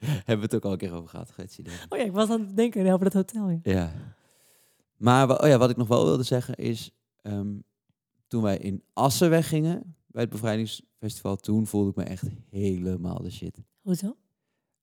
hebben 0.00 0.36
we 0.36 0.42
het 0.42 0.54
ook 0.54 0.64
al 0.64 0.72
een 0.72 0.78
keer 0.78 0.92
over 0.92 1.08
gehad, 1.08 1.30
ik. 1.36 1.86
Oh 1.88 1.98
ja, 1.98 2.04
ik 2.04 2.12
was 2.12 2.28
aan 2.30 2.40
het 2.40 2.56
denken 2.56 2.92
over 2.92 3.04
dat 3.10 3.12
hotel. 3.12 3.48
Ja. 3.50 3.58
Ja. 3.62 3.92
Maar 4.96 5.40
oh 5.42 5.48
ja, 5.48 5.58
wat 5.58 5.70
ik 5.70 5.76
nog 5.76 5.88
wel 5.88 6.04
wilde 6.04 6.22
zeggen 6.22 6.54
is, 6.54 6.90
ehm, 7.22 7.54
toen 8.26 8.42
wij 8.42 8.58
in 8.58 8.82
Assen 8.92 9.30
weggingen 9.30 9.96
bij 10.06 10.22
het 10.22 10.30
bevrijdingsfestival, 10.30 11.36
toen 11.36 11.66
voelde 11.66 11.90
ik 11.90 11.96
me 11.96 12.02
echt 12.02 12.26
helemaal 12.50 13.22
de 13.22 13.30
shit. 13.30 13.62
Hoezo? 13.80 14.16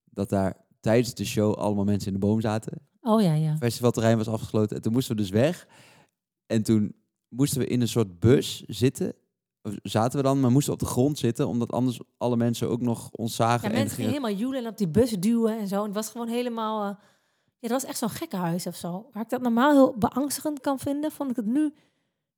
Dat 0.03 0.29
daar 0.29 0.65
tijdens 0.79 1.13
de 1.13 1.25
show 1.25 1.53
allemaal 1.53 1.83
mensen 1.83 2.13
in 2.13 2.19
de 2.19 2.25
boom 2.25 2.41
zaten. 2.41 2.87
Oh 3.01 3.21
ja, 3.21 3.33
ja. 3.33 3.49
Het 3.49 3.57
festivalterrein 3.57 4.17
was 4.17 4.27
afgesloten 4.27 4.75
en 4.75 4.81
toen 4.81 4.93
moesten 4.93 5.15
we 5.15 5.21
dus 5.21 5.31
weg. 5.31 5.67
En 6.45 6.63
toen 6.63 6.95
moesten 7.27 7.59
we 7.59 7.67
in 7.67 7.81
een 7.81 7.87
soort 7.87 8.19
bus 8.19 8.63
zitten. 8.67 9.13
Of 9.61 9.73
zaten 9.83 10.17
we 10.17 10.23
dan, 10.25 10.39
maar 10.39 10.51
moesten 10.51 10.73
op 10.73 10.79
de 10.79 10.85
grond 10.85 11.17
zitten, 11.17 11.47
omdat 11.47 11.71
anders 11.71 11.99
alle 12.17 12.37
mensen 12.37 12.69
ook 12.69 12.81
nog 12.81 13.09
ons 13.11 13.35
zagen. 13.35 13.67
Ja, 13.67 13.73
en 13.73 13.79
mensen 13.79 13.95
gingen 13.95 14.11
helemaal 14.11 14.37
joelen 14.37 14.63
en 14.63 14.69
op 14.69 14.77
die 14.77 14.87
bus 14.87 15.11
duwen 15.11 15.59
en 15.59 15.67
zo. 15.67 15.79
En 15.79 15.85
het 15.85 15.93
was 15.93 16.09
gewoon 16.09 16.27
helemaal... 16.27 16.89
eh, 16.89 16.95
ja, 17.61 17.67
dat 17.67 17.81
was 17.81 17.85
echt 17.85 17.97
zo'n 17.97 18.09
gekkenhuis 18.09 18.67
of 18.67 18.75
zo. 18.75 19.09
Waar 19.13 19.23
ik 19.23 19.29
dat 19.29 19.41
normaal 19.41 19.71
heel 19.71 19.95
beangstigend 19.97 20.59
kan 20.59 20.79
vinden, 20.79 21.11
vond 21.11 21.29
ik 21.29 21.35
het 21.35 21.45
nu 21.45 21.73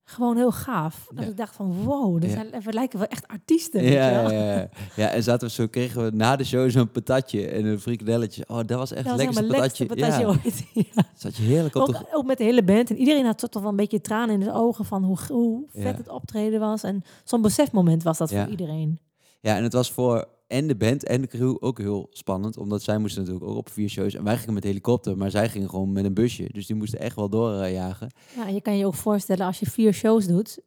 gewoon 0.06 0.36
heel 0.38 0.52
gaaf. 0.52 1.08
Dat 1.14 1.24
Ja. 1.24 1.30
ik 1.30 1.38
dacht 1.38 1.56
van, 1.56 1.84
wow, 1.84 2.24
Ja. 2.24 2.30
zijn, 2.30 2.48
we 2.64 2.74
lijken 2.74 3.00
wel 3.00 3.08
echt 3.08 3.28
artiesten. 3.28 3.80
weet 3.82 3.90
je 3.90 3.96
Ja, 3.96 4.12
wel. 4.22 4.32
ja, 4.32 4.54
ja. 4.56 4.70
ja, 4.96 5.10
en 5.10 5.24
zaten 5.24 5.48
we 5.48 5.54
zo, 5.54 5.68
kregen 5.68 6.04
we 6.04 6.12
na 6.16 6.36
de 6.36 6.44
show 6.44 6.70
zo'n 6.70 6.92
patatje 6.92 7.48
en 7.48 7.66
een 7.66 7.80
frikadelletje. 7.80 8.44
Oh, 8.48 8.56
dat 8.66 8.78
was 8.78 8.92
echt 8.92 9.06
Dat 9.06 9.24
was 9.26 9.36
lekkerste 9.40 9.46
patatje. 9.46 9.86
patatje 9.86 10.28
ooit. 10.28 10.64
Zat 11.22 11.36
je 11.36 11.44
heerlijk 11.44 11.76
op 11.76 11.86
de... 11.88 11.98
Ook, 11.98 12.08
ook 12.12 12.26
met 12.26 12.38
de 12.38 12.44
hele 12.44 12.64
band. 12.64 12.90
En 12.90 12.98
iedereen 12.98 13.26
had 13.26 13.52
toch 13.52 13.62
wel 13.62 13.72
een 13.72 13.76
beetje 13.78 14.02
tranen 14.02 14.34
in 14.34 14.40
de 14.40 14.54
ogen 14.54 14.86
van 14.86 15.04
hoe, 15.04 15.18
hoe 15.28 15.64
vet 15.74 15.98
het 15.98 16.10
optreden 16.10 16.60
was. 16.60 16.84
En 16.84 17.04
zo'n 17.24 17.42
besefmoment 17.42 18.04
was 18.04 18.18
dat 18.18 18.30
voor 18.32 18.48
iedereen. 18.48 19.00
Ja, 19.40 19.56
en 19.58 19.64
het 19.64 19.74
was 19.74 19.92
voor 19.92 20.28
en 20.54 20.68
de 20.68 20.76
band 20.76 21.04
en 21.06 21.22
de 21.22 21.28
crew 21.28 21.56
ook 21.60 21.78
heel 21.78 22.08
spannend. 22.12 22.58
Omdat 22.58 22.82
zij 22.82 22.98
moesten 22.98 23.22
natuurlijk 23.24 23.50
ook 23.52 23.58
op 23.58 23.70
vier 23.70 23.90
shows. 23.90 24.14
En 24.16 24.24
wij 24.24 24.38
gingen 24.38 24.54
met 24.54 24.64
helikopter, 24.64 25.18
maar 25.18 25.32
zij 25.32 25.50
gingen 25.50 25.70
gewoon 25.70 25.92
met 25.92 26.06
een 26.06 26.14
busje. 26.14 26.48
Dus 26.52 26.66
die 26.68 26.76
moesten 26.76 27.00
echt 27.00 27.16
wel 27.16 27.30
doorjagen. 27.30 28.12
Ja, 28.36 28.48
je 28.48 28.62
kan 28.62 28.78
je 28.78 28.86
ook 28.86 28.94
voorstellen 28.94 29.46
als 29.46 29.60
je 29.60 29.66
vier 29.70 29.94
shows 29.94 30.28
doet. 30.28 30.60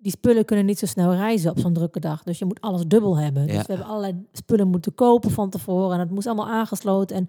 Die 0.00 0.12
spullen 0.12 0.44
kunnen 0.44 0.64
niet 0.66 0.78
zo 0.78 0.86
snel 0.86 1.14
reizen 1.14 1.50
op 1.50 1.58
zo'n 1.58 1.72
drukke 1.72 2.00
dag. 2.00 2.22
Dus 2.22 2.38
je 2.38 2.44
moet 2.44 2.60
alles 2.60 2.82
dubbel 2.86 3.18
hebben. 3.18 3.46
Dus 3.46 3.54
Ja. 3.54 3.60
we 3.60 3.66
hebben 3.68 3.86
allerlei 3.86 4.14
spullen 4.32 4.68
moeten 4.68 4.94
kopen 4.94 5.30
van 5.30 5.50
tevoren. 5.50 5.92
En 5.94 6.00
het 6.00 6.10
moest 6.10 6.26
allemaal 6.26 6.48
aangesloten. 6.48 7.16
En 7.16 7.28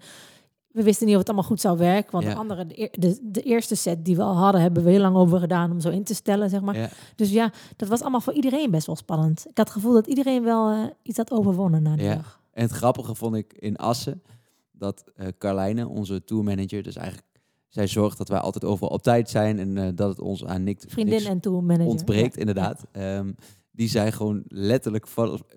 we 0.76 0.82
wisten 0.82 1.04
niet 1.06 1.14
of 1.14 1.20
het 1.20 1.28
allemaal 1.28 1.48
goed 1.48 1.60
zou 1.60 1.78
werken. 1.78 2.12
Want 2.12 2.24
Ja. 2.24 2.30
de, 2.30 2.36
andere, 2.36 2.66
de, 2.66 2.88
de, 2.92 3.18
de 3.22 3.42
eerste 3.42 3.74
set 3.74 4.04
die 4.04 4.16
we 4.16 4.22
al 4.22 4.36
hadden, 4.36 4.60
hebben 4.60 4.84
we 4.84 4.90
heel 4.90 5.00
lang 5.00 5.16
over 5.16 5.38
gedaan 5.38 5.70
om 5.70 5.80
zo 5.80 5.88
in 5.88 6.04
te 6.04 6.14
stellen, 6.14 6.50
zeg 6.50 6.60
maar. 6.60 6.76
Ja. 6.76 6.88
Dus 7.16 7.30
ja, 7.30 7.52
dat 7.76 7.88
was 7.88 8.00
allemaal 8.00 8.20
voor 8.20 8.32
iedereen 8.32 8.70
best 8.70 8.86
wel 8.86 8.96
spannend. 8.96 9.40
Ik 9.48 9.56
had 9.56 9.66
het 9.66 9.76
gevoel 9.76 9.92
dat 9.92 10.06
iedereen 10.06 10.42
wel 10.42 10.70
eh, 10.70 10.84
iets 11.02 11.16
had 11.16 11.30
overwonnen 11.30 11.82
na 11.82 11.96
die 11.96 12.04
Ja. 12.06 12.14
dag. 12.14 12.40
En 12.52 12.62
het 12.62 12.70
grappige 12.70 13.14
vond 13.14 13.34
ik 13.36 13.52
in 13.52 13.76
Assen 13.76 14.22
dat 14.72 15.04
eh 15.16 15.26
Carlijne, 15.38 15.88
onze 15.88 16.24
tourmanager, 16.24 16.82
dus 16.82 16.96
eigenlijk 16.96 17.26
zij 17.68 17.86
zorgt 17.86 18.18
dat 18.18 18.28
wij 18.28 18.38
altijd 18.38 18.64
overal 18.64 18.88
op 18.90 19.02
tijd 19.02 19.30
zijn 19.30 19.58
en 19.58 19.76
eh, 19.78 19.88
dat 19.94 20.08
het 20.08 20.20
ons 20.20 20.44
aan 20.44 20.62
niks, 20.64 20.84
Vriendin 20.88 21.14
niks 21.14 21.26
en 21.28 21.40
tourmanager. 21.40 21.86
ontbreekt, 21.90 22.36
inderdaad. 22.36 22.84
Ehm, 22.92 23.32
die 23.70 23.88
zei 23.88 24.10
gewoon 24.12 24.42
letterlijk, 24.48 25.06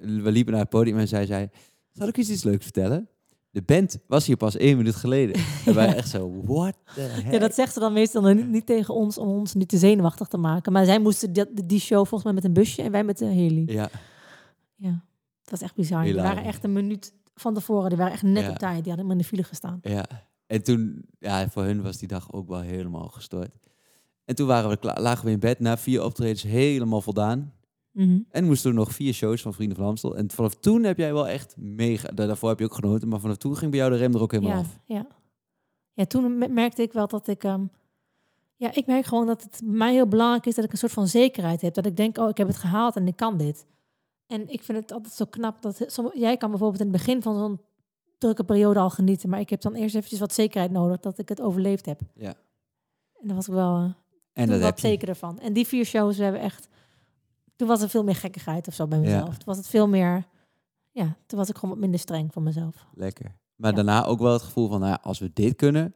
we 0.02 0.32
liepen 0.32 0.52
naar 0.52 0.62
het 0.62 0.70
podium 0.70 0.98
en 0.98 1.08
zij 1.08 1.26
zei, 1.26 1.50
zal 1.92 2.08
ik 2.08 2.18
eens 2.18 2.30
iets 2.30 2.44
leuks 2.44 2.64
vertellen? 2.64 3.08
De 3.52 3.62
band 3.62 3.98
was 4.08 4.26
hier 4.26 4.38
pas 4.38 4.58
één 4.58 4.78
minuut 4.78 4.96
geleden. 4.96 5.42
En 5.66 5.74
wij 5.76 5.96
echt 5.96 6.10
zo, 6.10 6.42
what 6.46 6.78
the 6.96 7.02
heck? 7.02 7.34
Ja, 7.34 7.40
dat 7.40 7.54
zegt 7.54 7.74
ze 7.74 7.80
dan 7.80 7.94
meestal 7.94 8.22
niet, 8.34 8.48
niet 8.48 8.66
tegen 8.66 8.94
ons 8.94 9.18
om 9.18 9.28
ons 9.28 9.54
niet 9.54 9.70
te 9.70 9.78
zenuwachtig 9.78 10.28
te 10.28 10.38
maken. 10.38 10.72
Maar 10.72 10.86
zij 10.86 11.00
moesten 11.00 11.34
die 11.66 11.80
show 11.80 11.98
volgens 11.98 12.24
mij 12.24 12.34
met 12.34 12.44
een 12.44 12.54
busje 12.54 12.82
en 12.82 12.92
wij 12.92 13.04
met 13.04 13.22
een 13.22 13.32
heli. 13.32 13.64
Ja, 13.66 13.90
Ja, 14.76 15.04
dat 15.42 15.50
was 15.52 15.62
echt 15.62 15.76
bizar. 15.76 16.02
Die 16.04 16.12
Hilarisch. 16.12 16.34
waren 16.34 16.50
echt 16.50 16.64
een 16.64 16.74
minuut 16.74 17.14
van 17.36 17.54
tevoren. 17.54 17.90
Die 17.90 17.98
waren 17.98 18.14
echt 18.14 18.24
net 18.24 18.44
Ja. 18.44 18.50
op 18.50 18.58
tijd. 18.58 18.84
Die 18.84 18.94
hadden 18.94 19.06
helemaal 19.06 19.12
in 19.12 19.18
de 19.18 19.24
file 19.28 19.44
gestaan. 19.44 19.80
ja. 19.84 20.06
En 20.48 20.64
toen, 20.64 21.06
ja, 21.20 21.50
voor 21.50 21.64
hun 21.64 21.82
was 21.82 21.98
die 21.98 22.08
dag 22.08 22.32
ook 22.34 22.48
wel 22.48 22.60
helemaal 22.62 23.08
gestoord. 23.08 23.50
En 24.26 24.36
toen 24.36 24.48
waren 24.48 24.70
we 24.70 24.78
klaar, 24.78 25.02
lagen 25.02 25.26
we 25.26 25.32
in 25.32 25.40
bed 25.40 25.60
na 25.60 25.78
vier 25.78 26.04
optredens 26.04 26.44
helemaal 26.44 27.02
voldaan. 27.02 27.54
Mhm. 28.06 28.20
En 28.30 28.46
moesten 28.46 28.72
we 28.72 28.78
nog 28.78 28.92
vier 28.94 29.14
shows 29.14 29.42
van 29.42 29.54
Vrienden 29.54 29.78
van 29.78 29.86
Amstel. 29.86 30.16
En 30.18 30.32
vanaf 30.32 30.54
toen 30.56 30.84
heb 30.84 30.98
jij 30.98 31.14
wel 31.14 31.28
echt 31.28 31.56
mega... 31.58 32.08
da- 32.08 32.26
Daarvoor 32.26 32.50
heb 32.50 32.60
je 32.60 32.66
ook 32.66 32.74
genoten, 32.74 33.08
maar 33.08 33.20
vanaf 33.20 33.38
toen 33.38 33.58
ging 33.58 33.72
bij 33.72 33.80
jou 33.80 33.92
de 33.92 33.98
rem 33.98 34.14
er 34.16 34.22
ook 34.22 34.32
helemaal 34.32 34.54
Ja, 34.54 34.60
af. 34.60 34.80
ja. 34.86 35.08
ja, 35.94 36.06
toen 36.06 36.38
me- 36.38 36.48
merkte 36.48 36.82
ik 36.82 36.94
wel 36.94 37.08
dat 37.08 37.28
ik... 37.28 37.44
ehm, 37.44 37.64
ja, 38.56 38.74
ik 38.74 38.86
merk 38.86 39.06
gewoon 39.06 39.26
dat 39.28 39.44
het 39.44 39.62
mij 39.64 39.94
heel 39.94 40.08
belangrijk 40.08 40.46
is 40.46 40.56
dat 40.56 40.66
ik 40.66 40.72
een 40.72 40.78
soort 40.78 40.92
van 40.92 41.08
zekerheid 41.08 41.62
heb. 41.62 41.74
Dat 41.74 41.86
ik 41.86 41.98
denk, 41.98 42.18
oh, 42.18 42.30
ik 42.30 42.38
heb 42.38 42.48
het 42.48 42.58
gehaald 42.58 42.96
en 42.96 43.08
ik 43.08 43.16
kan 43.16 43.38
dit. 43.38 43.66
En 44.28 44.50
ik 44.50 44.64
vind 44.64 44.78
het 44.78 44.92
altijd 44.92 45.14
zo 45.14 45.26
knap 45.26 45.62
dat... 45.62 45.84
som- 45.88 46.12
Jij 46.14 46.38
kan 46.38 46.50
bijvoorbeeld 46.50 46.82
in 46.82 46.88
het 46.88 46.98
begin 46.98 47.22
van 47.22 47.36
zo'n 47.38 47.60
drukke 48.18 48.44
periode 48.44 48.80
al 48.80 48.90
genieten. 48.90 49.30
Maar 49.30 49.40
ik 49.40 49.50
heb 49.50 49.62
dan 49.62 49.74
eerst 49.74 49.96
eventjes 49.96 50.20
wat 50.20 50.34
zekerheid 50.34 50.72
nodig 50.72 51.00
dat 51.00 51.18
ik 51.18 51.30
het 51.30 51.42
overleefd 51.42 51.86
heb. 51.86 52.00
Ja. 52.16 52.34
En 53.22 53.28
dan 53.28 53.36
was 53.36 53.48
ik 53.48 53.54
wel... 53.54 53.76
eh, 53.78 53.90
En 54.44 54.60
dat 54.60 54.82
je. 54.82 54.88
zeker 54.88 55.10
ervan. 55.10 55.40
En 55.40 55.54
die 55.54 55.68
vier 55.68 55.86
shows 55.86 56.18
we 56.18 56.24
hebben 56.24 56.42
echt. 56.42 56.68
Toen 57.60 57.68
was 57.68 57.82
er 57.82 57.90
veel 57.90 58.04
meer 58.04 58.16
gekkigheid 58.16 58.68
of 58.68 58.74
zo 58.74 58.88
bij 58.88 58.98
Ja. 59.00 59.04
mezelf. 59.04 59.28
Toen 59.38 59.46
was 59.46 59.58
het 59.58 59.68
veel 59.68 59.88
meer. 59.88 60.28
Ja, 60.92 61.18
toen 61.26 61.40
was 61.40 61.50
ik 61.50 61.56
gewoon 61.56 61.70
wat 61.70 61.80
minder 61.80 62.00
streng 62.00 62.34
voor 62.34 62.42
mezelf. 62.42 62.86
Lekker. 62.94 63.36
Maar 63.56 63.70
Ja. 63.70 63.76
daarna 63.76 64.06
ook 64.06 64.20
wel 64.20 64.34
het 64.34 64.42
gevoel 64.42 64.68
van, 64.68 64.80
nou 64.80 64.92
ja, 64.92 65.00
als 65.04 65.20
we 65.20 65.32
dit 65.34 65.56
kunnen, 65.56 65.96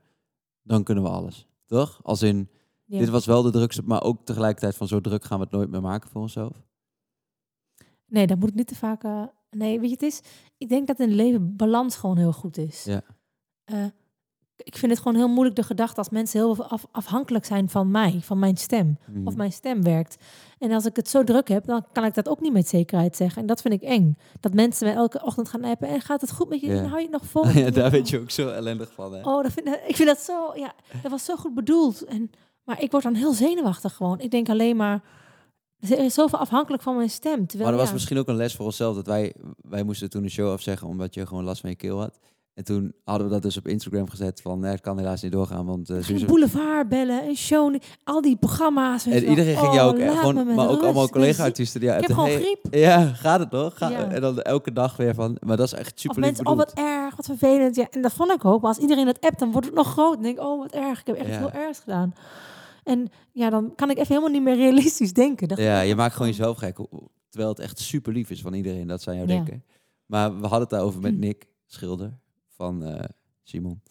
dan 0.62 0.84
kunnen 0.84 1.04
we 1.04 1.10
alles. 1.10 1.47
Toch? 1.65 1.99
Als 2.04 2.21
in, 2.21 2.49
Ja. 2.86 2.99
dit 2.99 3.10
was 3.10 3.26
wel 3.26 3.41
de 3.41 3.52
drukste, 3.52 3.82
maar 3.86 4.04
ook 4.04 4.26
tegelijkertijd 4.26 4.76
van 4.78 4.88
zo 4.88 5.02
druk 5.02 5.23
gaan 5.23 5.38
we 5.38 5.43
het 5.43 5.54
nooit 5.54 5.69
meer 5.69 5.82
maken 5.82 6.10
voor 6.10 6.21
onszelf. 6.21 6.62
Nee, 8.06 8.28
dat 8.28 8.39
moet 8.39 8.49
ik 8.49 8.56
niet 8.56 8.67
te 8.67 8.76
vaak. 8.76 9.04
eh, 9.04 9.23
nee, 9.49 9.80
weet 9.80 9.89
je, 9.89 9.93
het 9.95 10.02
is. 10.06 10.21
Ik 10.58 10.69
denk 10.69 10.88
dat 10.88 10.99
in 10.99 11.08
het 11.08 11.15
leven 11.15 11.56
balans 11.56 11.95
gewoon 11.95 12.17
heel 12.17 12.34
goed 12.34 12.58
is. 12.58 12.84
Ja. 12.84 13.02
Eh, 13.63 13.86
ik 14.58 14.78
vind 14.78 14.92
het 14.92 15.02
gewoon 15.02 15.18
heel 15.18 15.28
moeilijk 15.28 15.56
de 15.56 15.63
gedachte 15.63 15.98
als 15.98 16.10
mensen 16.10 16.39
heel 16.39 16.66
af- 16.66 16.88
afhankelijk 16.92 17.46
zijn 17.46 17.70
van 17.70 17.92
mij, 17.92 18.20
van 18.24 18.39
mijn 18.39 18.58
stem. 18.58 18.98
Mhm. 19.06 19.28
Of 19.28 19.36
mijn 19.36 19.52
stem 19.52 19.84
werkt. 19.84 20.16
En 20.60 20.72
als 20.72 20.86
ik 20.86 20.96
het 20.96 21.10
zo 21.10 21.24
druk 21.24 21.48
heb, 21.48 21.66
dan 21.66 21.86
kan 21.92 22.06
ik 22.06 22.13
dat 22.13 22.30
ook 22.30 22.42
niet 22.42 22.54
met 22.54 22.68
zekerheid 22.68 23.16
zeggen. 23.16 23.42
En 23.42 23.48
dat 23.48 23.62
vind 23.62 23.74
ik 23.74 23.82
eng. 23.82 24.18
Dat 24.39 24.54
mensen 24.54 24.86
mij 24.88 24.96
elke 24.96 25.24
ochtend 25.24 25.50
gaan 25.50 25.63
appen. 25.63 25.88
En 25.88 26.02
gaat 26.02 26.22
het 26.22 26.32
goed 26.32 26.50
met 26.50 26.60
je? 26.62 26.68
Ja. 26.68 26.74
En 26.78 26.86
hou 26.86 26.98
je 26.98 27.04
het 27.04 27.12
nog 27.12 27.26
vol? 27.26 27.48
ja, 27.63 27.70
daar 27.70 27.92
weet 27.92 28.10
je 28.10 28.20
ook 28.20 28.32
zo 28.32 28.50
ellendig 28.50 28.92
van. 28.94 29.13
Hè? 29.13 29.22
Oh, 29.22 29.44
dat 29.44 29.52
vind, 29.52 29.68
ik 29.88 29.96
vind 29.96 30.08
dat 30.08 30.20
zo... 30.20 30.52
Ja, 30.56 30.74
dat 31.02 31.12
was 31.12 31.26
zo 31.26 31.36
goed 31.36 31.54
bedoeld. 31.54 32.04
En, 32.04 32.32
maar 32.63 32.82
ik 32.82 32.92
word 32.92 33.04
dan 33.04 33.13
heel 33.16 33.34
zenuwachtig 33.34 33.94
gewoon. 33.96 34.20
Ik 34.20 34.32
denk 34.32 34.50
alleen 34.50 34.76
maar... 34.76 35.04
Er 35.80 36.00
is 36.00 36.13
zoveel 36.13 36.39
afhankelijk 36.39 36.84
van 36.84 36.96
mijn 36.96 37.10
stem. 37.10 37.48
Terwijl, 37.48 37.70
Maar 37.70 37.78
dat 37.78 37.86
was 37.86 37.94
misschien 37.94 38.18
ook 38.18 38.28
een 38.28 38.36
les 38.36 38.56
voor 38.56 38.66
onszelf. 38.66 38.96
Dat 38.96 39.08
wij, 39.08 39.34
wij 39.62 39.84
moesten 39.84 40.10
toen 40.10 40.24
een 40.24 40.30
show 40.30 40.52
afzeggen 40.52 40.88
omdat 40.88 41.13
je 41.13 41.26
gewoon 41.28 41.44
last 41.44 41.62
van 41.62 41.70
je 41.70 41.76
keel 41.76 42.00
had. 42.00 42.20
En 42.54 42.63
toen 42.63 42.94
hadden 43.04 43.28
we 43.28 43.34
dat 43.34 43.42
dus 43.42 43.58
op 43.58 43.68
Instagram 43.68 44.10
gezet 44.10 44.42
van, 44.42 44.60
nee, 44.60 44.72
het 44.72 44.82
kan 44.82 44.98
helaas 44.98 45.22
niet 45.22 45.32
doorgaan. 45.32 45.66
Want 45.66 45.89
uh, 45.89 45.98
Geen 46.02 46.26
boulevard 46.26 46.89
bellen, 46.89 47.24
een 47.28 47.36
show, 47.36 47.76
al 48.04 48.22
die 48.22 48.36
programma's. 48.36 49.06
En 49.06 49.12
wel. 49.12 49.22
iedereen 49.22 49.56
ging 49.58 49.68
Oh, 49.68 49.74
jou 49.74 49.92
ook, 49.92 49.98
me 49.98 50.12
gewoon, 50.18 50.36
met 50.46 50.56
maar 50.56 50.70
ook 50.70 50.82
allemaal 50.84 51.10
collega-artiesten. 51.10 51.80
Die 51.80 51.89
ziek. 51.89 52.00
Ik 52.00 52.08
heb 52.08 52.16
gewoon 52.18 52.30
hey, 52.30 52.39
griep. 52.42 52.74
Ja, 52.74 53.06
gaat 53.06 53.39
het 53.39 53.52
nog? 53.52 53.78
Ga, 53.78 53.89
Ja. 53.89 54.10
En 54.12 54.22
dan 54.22 54.42
elke 54.42 54.72
dag 54.74 54.98
weer 54.98 55.13
van, 55.13 55.38
maar 55.46 55.58
dat 55.58 55.66
is 55.66 55.74
echt 55.74 56.00
super 56.00 56.18
lief 56.18 56.26
mensen, 56.26 56.46
oh 56.48 56.58
wat 56.58 56.74
erg, 56.74 57.16
wat 57.16 57.26
vervelend. 57.26 57.76
Ja, 57.76 57.88
en 57.89 58.02
dat 58.02 58.13
vond 58.13 58.32
ik 58.32 58.46
ook. 58.46 58.62
Maar 58.62 58.70
als 58.70 58.80
iedereen 58.80 59.08
het 59.08 59.22
appt, 59.22 59.39
dan 59.39 59.52
wordt 59.52 59.68
het 59.68 59.76
nog 59.76 59.88
groot. 59.92 60.13
Dan 60.13 60.24
denk 60.24 60.38
ik, 60.38 60.44
oh 60.44 60.60
wat 60.60 60.72
erg, 60.72 61.00
ik 61.00 61.08
heb 61.08 61.16
echt 61.16 61.28
Ja. 61.30 61.38
heel 61.38 61.52
erg 61.52 61.78
gedaan. 61.80 62.13
En 62.84 63.08
ja, 63.32 63.50
dan 63.50 63.76
kan 63.76 63.89
ik 63.89 63.96
even 63.98 64.08
helemaal 64.16 64.32
niet 64.32 64.44
meer 64.44 64.56
realistisch 64.56 65.13
denken. 65.13 65.48
Dat 65.48 65.58
Ja, 65.58 65.80
je 65.82 65.96
maakt 65.96 66.13
gewoon 66.13 66.28
jezelf 66.28 66.58
gek. 66.58 66.78
Terwijl 67.30 67.52
het 67.52 67.60
echt 67.60 67.80
super 67.80 68.13
lief 68.13 68.30
is 68.30 68.42
van 68.42 68.54
iedereen 68.54 68.88
dat 68.88 69.02
ze 69.02 69.10
aan 69.10 69.16
jou 69.16 69.28
Ja. 69.28 69.34
denken. 69.36 69.63
Maar 70.06 70.30
we 70.36 70.42
hadden 70.42 70.60
het 70.60 70.70
daarover 70.70 71.02
met 71.02 71.12
Hm. 71.13 71.20
Nick 71.20 71.46
Schilder 71.66 72.13
van 72.63 72.84
eh, 72.84 73.04
Simon. 73.43 73.82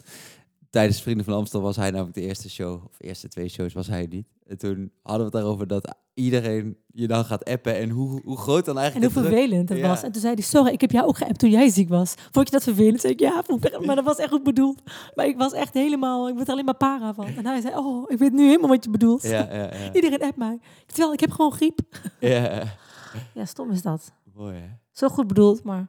Tijdens 0.71 1.03
Vrienden 1.03 1.25
van 1.25 1.35
Amstel 1.35 1.61
was 1.61 1.77
hij 1.77 1.91
namelijk 1.91 2.15
de 2.15 2.21
eerste 2.21 2.51
show, 2.51 2.85
of 2.85 2.97
eerste 2.99 3.29
twee 3.29 3.49
shows 3.49 3.73
was 3.73 3.87
hij 3.87 4.07
niet. 4.11 4.27
En 4.47 4.59
toen 4.59 4.91
hadden 5.03 5.19
we 5.31 5.37
het 5.37 5.43
daarover 5.43 5.67
dat 5.67 5.95
iedereen 6.15 6.77
je 6.87 7.07
dan 7.07 7.25
gaat 7.25 7.45
appen 7.45 7.77
en 7.79 7.91
hoe, 7.91 8.21
hoe 8.25 8.37
groot 8.37 8.65
dan 8.65 8.77
En 8.77 8.81
eigenlijk 8.83 9.13
hoe 9.13 9.23
de 9.23 9.29
druk- 9.29 9.39
vervelend 9.41 9.69
het 9.69 9.79
Ja. 9.79 9.89
was. 9.89 10.03
En 10.03 10.13
toen 10.13 10.21
zei 10.21 10.35
hij, 10.35 10.43
sorry, 10.43 10.73
ik 10.73 10.81
heb 10.81 10.91
jou 10.91 11.07
ook 11.07 11.17
geappt 11.17 11.39
toen 11.39 11.51
jij 11.51 11.69
ziek 11.69 11.89
was. 11.89 12.15
Vond 12.31 12.47
je 12.47 12.53
dat 12.53 12.63
vervelend? 12.63 13.01
Zei 13.01 13.13
ik, 13.13 13.21
ja, 13.21 13.43
maar 13.87 13.97
dat 13.97 14.05
was 14.05 14.17
echt 14.17 14.31
goed 14.31 14.43
bedoeld. 14.43 14.83
Maar 15.15 15.27
ik 15.27 15.37
was 15.37 15.53
echt 15.53 15.75
helemaal, 15.75 16.29
ik 16.29 16.35
werd 16.35 16.47
er 16.47 16.53
alleen 16.53 16.65
maar 16.65 16.77
para 16.77 17.15
van. 17.15 17.27
En 17.27 17.47
hij 17.47 17.61
zei, 17.61 17.77
oh, 17.77 18.11
ik 18.11 18.19
weet 18.19 18.33
nu 18.33 18.47
helemaal 18.47 18.69
wat 18.69 18.85
je 18.85 18.91
bedoelt. 18.91 19.23
Ja, 19.23 19.49
ja, 19.53 19.75
ja. 19.75 19.93
Iedereen 19.99 20.23
appt 20.23 20.37
mij. 20.37 20.59
Terwijl, 20.87 21.13
ik 21.13 21.21
heb 21.21 21.31
gewoon 21.31 21.53
griep. 21.53 21.81
ja. 22.21 22.63
Ja, 23.35 23.45
stom 23.45 23.71
is 23.71 23.83
dat. 23.83 24.13
Mooi 24.35 24.55
hè? 24.57 24.67
Zo 24.93 25.09
goed 25.09 25.27
bedoeld, 25.27 25.63
maar 25.63 25.89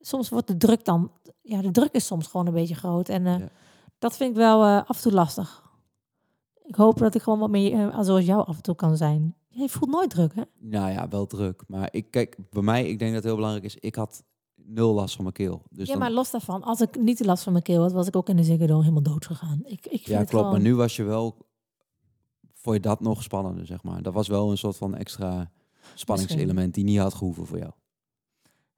soms 0.00 0.28
wordt 0.28 0.46
de 0.46 0.56
druk 0.56 0.84
dan... 0.84 1.12
Ja, 1.50 1.62
de 1.62 1.70
druk 1.70 1.92
is 1.92 2.06
soms 2.06 2.26
gewoon 2.26 2.46
een 2.46 2.52
beetje 2.52 2.74
groot. 2.74 3.08
En 3.08 3.26
eh, 3.26 3.38
Ja. 3.38 3.48
dat 3.98 4.16
vind 4.16 4.30
ik 4.30 4.36
wel 4.36 4.64
eh, 4.64 4.76
af 4.86 4.96
en 4.96 5.02
toe 5.02 5.12
lastig. 5.12 5.68
Ik 6.62 6.74
hoop 6.74 6.98
dat 6.98 7.14
ik 7.14 7.22
gewoon 7.22 7.38
wat 7.38 7.50
meer 7.50 7.88
eh, 7.90 8.00
zoals 8.00 8.24
jou 8.24 8.46
af 8.46 8.56
en 8.56 8.62
toe 8.62 8.74
kan 8.74 8.96
zijn. 8.96 9.34
Jij 9.48 9.68
voelt 9.68 9.90
nooit 9.90 10.10
druk, 10.10 10.34
hè? 10.34 10.42
Nou 10.58 10.90
ja, 10.90 11.08
wel 11.08 11.26
druk. 11.26 11.62
Maar 11.66 11.88
ik 11.92 12.10
kijk, 12.10 12.36
bij 12.50 12.62
mij, 12.62 12.88
ik 12.88 12.98
denk 12.98 13.12
dat 13.12 13.14
het 13.14 13.24
heel 13.24 13.34
belangrijk 13.34 13.64
is, 13.64 13.76
ik 13.76 13.94
had 13.94 14.24
nul 14.54 14.94
last 14.94 15.14
van 15.14 15.22
mijn 15.24 15.34
keel. 15.36 15.62
Dus 15.70 15.86
ja, 15.86 15.92
dan- 15.92 16.02
maar 16.02 16.10
los 16.12 16.30
daarvan, 16.30 16.62
als 16.62 16.80
ik 16.80 17.00
niet 17.00 17.18
de 17.18 17.24
last 17.24 17.42
van 17.42 17.52
mijn 17.52 17.64
keel 17.64 17.82
had, 17.82 17.92
was 17.92 18.06
ik 18.06 18.16
ook 18.16 18.28
in 18.28 18.36
de 18.36 18.56
Dome 18.66 18.80
helemaal 18.82 19.02
dood 19.02 19.26
gegaan. 19.26 19.60
Ik, 19.64 19.86
ik 19.86 19.88
vind 19.90 20.06
Ja, 20.06 20.14
klopt. 20.16 20.30
gewoon- 20.30 20.50
Maar 20.50 20.60
nu 20.60 20.74
was 20.74 20.96
je 20.96 21.02
wel, 21.02 21.36
vond 22.54 22.76
je 22.76 22.82
dat 22.82 23.00
nog 23.00 23.22
spannender, 23.22 23.66
zeg 23.66 23.82
maar. 23.82 24.02
Dat 24.02 24.14
was 24.14 24.28
wel 24.28 24.50
een 24.50 24.58
soort 24.58 24.76
van 24.76 24.94
extra 24.94 25.50
spanningselement 25.94 26.74
die 26.74 26.84
niet 26.84 26.98
had 26.98 27.14
gehoeven 27.14 27.46
voor 27.46 27.58
jou. 27.58 27.70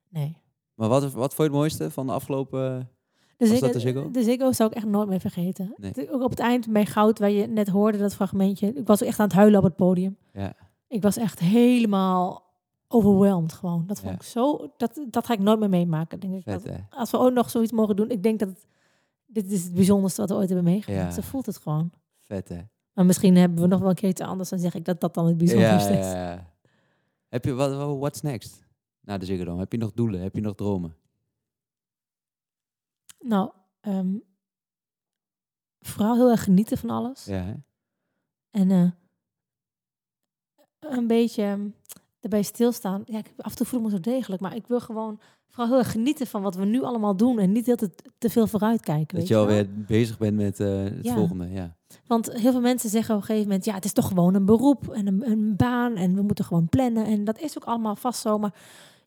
Nee. 0.08 0.36
Maar 0.82 0.90
wat, 0.90 1.02
wat 1.12 1.34
vond 1.34 1.36
je 1.36 1.42
het 1.42 1.52
mooiste 1.52 1.90
van 1.90 2.06
de 2.06 2.12
afgelopen... 2.12 2.90
De 3.36 3.46
Ziggo, 3.46 3.60
dat 3.64 3.72
de 3.72 3.80
Ziggo? 3.80 4.10
de 4.10 4.22
Ziggo 4.22 4.52
zou 4.52 4.70
ik 4.70 4.76
echt 4.76 4.86
nooit 4.86 5.08
meer 5.08 5.20
vergeten. 5.20 5.74
Nee. 5.76 6.10
Ook 6.12 6.22
op 6.22 6.30
het 6.30 6.38
eind 6.38 6.72
bij 6.72 6.86
Goud, 6.86 7.18
waar 7.18 7.30
je 7.30 7.46
net 7.46 7.68
hoorde 7.68 7.98
dat 7.98 8.14
fragmentje. 8.14 8.72
Ik 8.72 8.86
was 8.86 9.02
echt 9.02 9.18
aan 9.18 9.26
het 9.26 9.34
huilen 9.34 9.58
op 9.58 9.64
het 9.64 9.76
podium. 9.76 10.16
Ja, 10.32 10.54
Ik 10.88 11.02
was 11.02 11.16
echt 11.16 11.38
helemaal 11.38 12.42
overwhelmed 12.88 13.52
gewoon. 13.52 13.84
Dat 13.86 13.98
vond 14.00 14.10
Ja. 14.10 14.16
ik 14.16 14.22
zo... 14.22 14.72
Dat, 14.76 15.00
dat 15.10 15.26
ga 15.26 15.32
ik 15.32 15.38
nooit 15.38 15.58
meer 15.58 15.68
meemaken, 15.68 16.20
denk 16.20 16.34
ik. 16.34 16.42
vet 16.42 16.64
Dat, 16.64 16.72
hè? 16.74 16.78
als 16.90 17.10
we 17.10 17.18
ook 17.18 17.32
nog 17.32 17.50
zoiets 17.50 17.72
mogen 17.72 17.96
doen, 17.96 18.10
ik 18.10 18.22
denk 18.22 18.38
dat 18.38 18.48
het, 18.48 18.66
dit 19.26 19.50
is 19.50 19.64
het 19.64 19.74
bijzonderste 19.74 20.20
wat 20.20 20.30
we 20.30 20.36
ooit 20.36 20.48
hebben 20.48 20.64
meegemaakt. 20.64 21.14
Ja. 21.14 21.22
Ze 21.22 21.22
voelt 21.28 21.46
het 21.46 21.56
gewoon. 21.58 21.92
Vet 22.20 22.48
hè? 22.48 22.60
Maar 22.92 23.06
misschien 23.06 23.36
hebben 23.36 23.60
we 23.62 23.66
nog 23.66 23.80
wel 23.80 23.88
een 23.88 23.94
keer 23.94 24.08
iets 24.08 24.20
anders. 24.20 24.48
Dan 24.48 24.58
zeg 24.58 24.74
ik 24.74 24.84
dat 24.84 25.00
dat 25.00 25.14
dan 25.14 25.26
het 25.26 25.36
bijzonderste 25.38 25.92
ja, 25.92 26.32
is. 26.34 26.40
Heb 27.28 27.44
je, 27.44 27.52
wat- 27.52 27.98
what's 27.98 28.20
next? 28.20 28.62
Na 29.02 29.18
de 29.18 29.24
Ziggo 29.24 29.44
Dome? 29.44 29.58
Heb 29.58 29.72
je 29.72 29.78
nog 29.78 29.92
doelen? 29.92 30.20
Heb 30.20 30.34
je 30.34 30.40
nog 30.40 30.54
dromen? 30.54 30.96
Nou, 33.20 33.50
ehm, 33.80 34.14
vooral 35.80 36.14
heel 36.14 36.30
erg 36.30 36.42
genieten 36.44 36.78
van 36.78 36.90
alles. 36.90 37.24
Ja, 37.24 37.42
hè? 37.42 37.54
En 38.50 38.70
eh, 38.70 38.90
een 40.78 41.06
beetje 41.06 41.42
ehm, 41.42 41.68
erbij 42.20 42.42
stilstaan. 42.42 43.02
Ja, 43.06 43.18
ik, 43.18 43.32
af 43.36 43.50
en 43.50 43.56
toe 43.56 43.66
voel 43.66 43.78
ik 43.78 43.84
me 43.84 43.90
zo 43.92 44.00
degelijk. 44.00 44.42
Maar 44.42 44.56
ik 44.56 44.66
wil 44.66 44.80
gewoon 44.80 45.20
vooral 45.48 45.68
heel 45.68 45.78
erg 45.78 45.90
genieten 45.90 46.26
van 46.26 46.42
wat 46.42 46.54
we 46.54 46.64
nu 46.64 46.82
allemaal 46.82 47.16
doen. 47.16 47.38
En 47.38 47.52
niet 47.52 47.66
heel 47.66 47.76
te, 47.76 47.90
te 48.18 48.30
veel 48.30 48.46
vooruitkijken. 48.46 49.06
Dat 49.06 49.16
weet 49.18 49.28
je 49.28 49.34
wel? 49.34 49.42
alweer 49.42 49.84
bezig 49.86 50.18
bent 50.18 50.36
met 50.36 50.60
eh, 50.60 50.82
het 50.82 51.04
Ja. 51.04 51.14
volgende, 51.14 51.48
ja. 51.48 51.76
Want 52.06 52.32
heel 52.32 52.52
veel 52.52 52.60
mensen 52.60 52.90
zeggen 52.90 53.14
op 53.14 53.20
een 53.20 53.26
gegeven 53.26 53.48
moment... 53.48 53.64
ja, 53.64 53.74
het 53.74 53.84
is 53.84 53.92
toch 53.92 54.08
gewoon 54.08 54.34
een 54.34 54.44
beroep 54.44 54.88
en 54.88 55.06
een, 55.06 55.30
een 55.30 55.56
baan... 55.56 55.96
en 55.96 56.14
we 56.14 56.22
moeten 56.22 56.44
gewoon 56.44 56.68
plannen. 56.68 57.04
En 57.06 57.24
dat 57.24 57.38
is 57.38 57.56
ook 57.58 57.64
allemaal 57.64 57.96
vast 57.96 58.20
zo. 58.20 58.38
Maar 58.38 58.54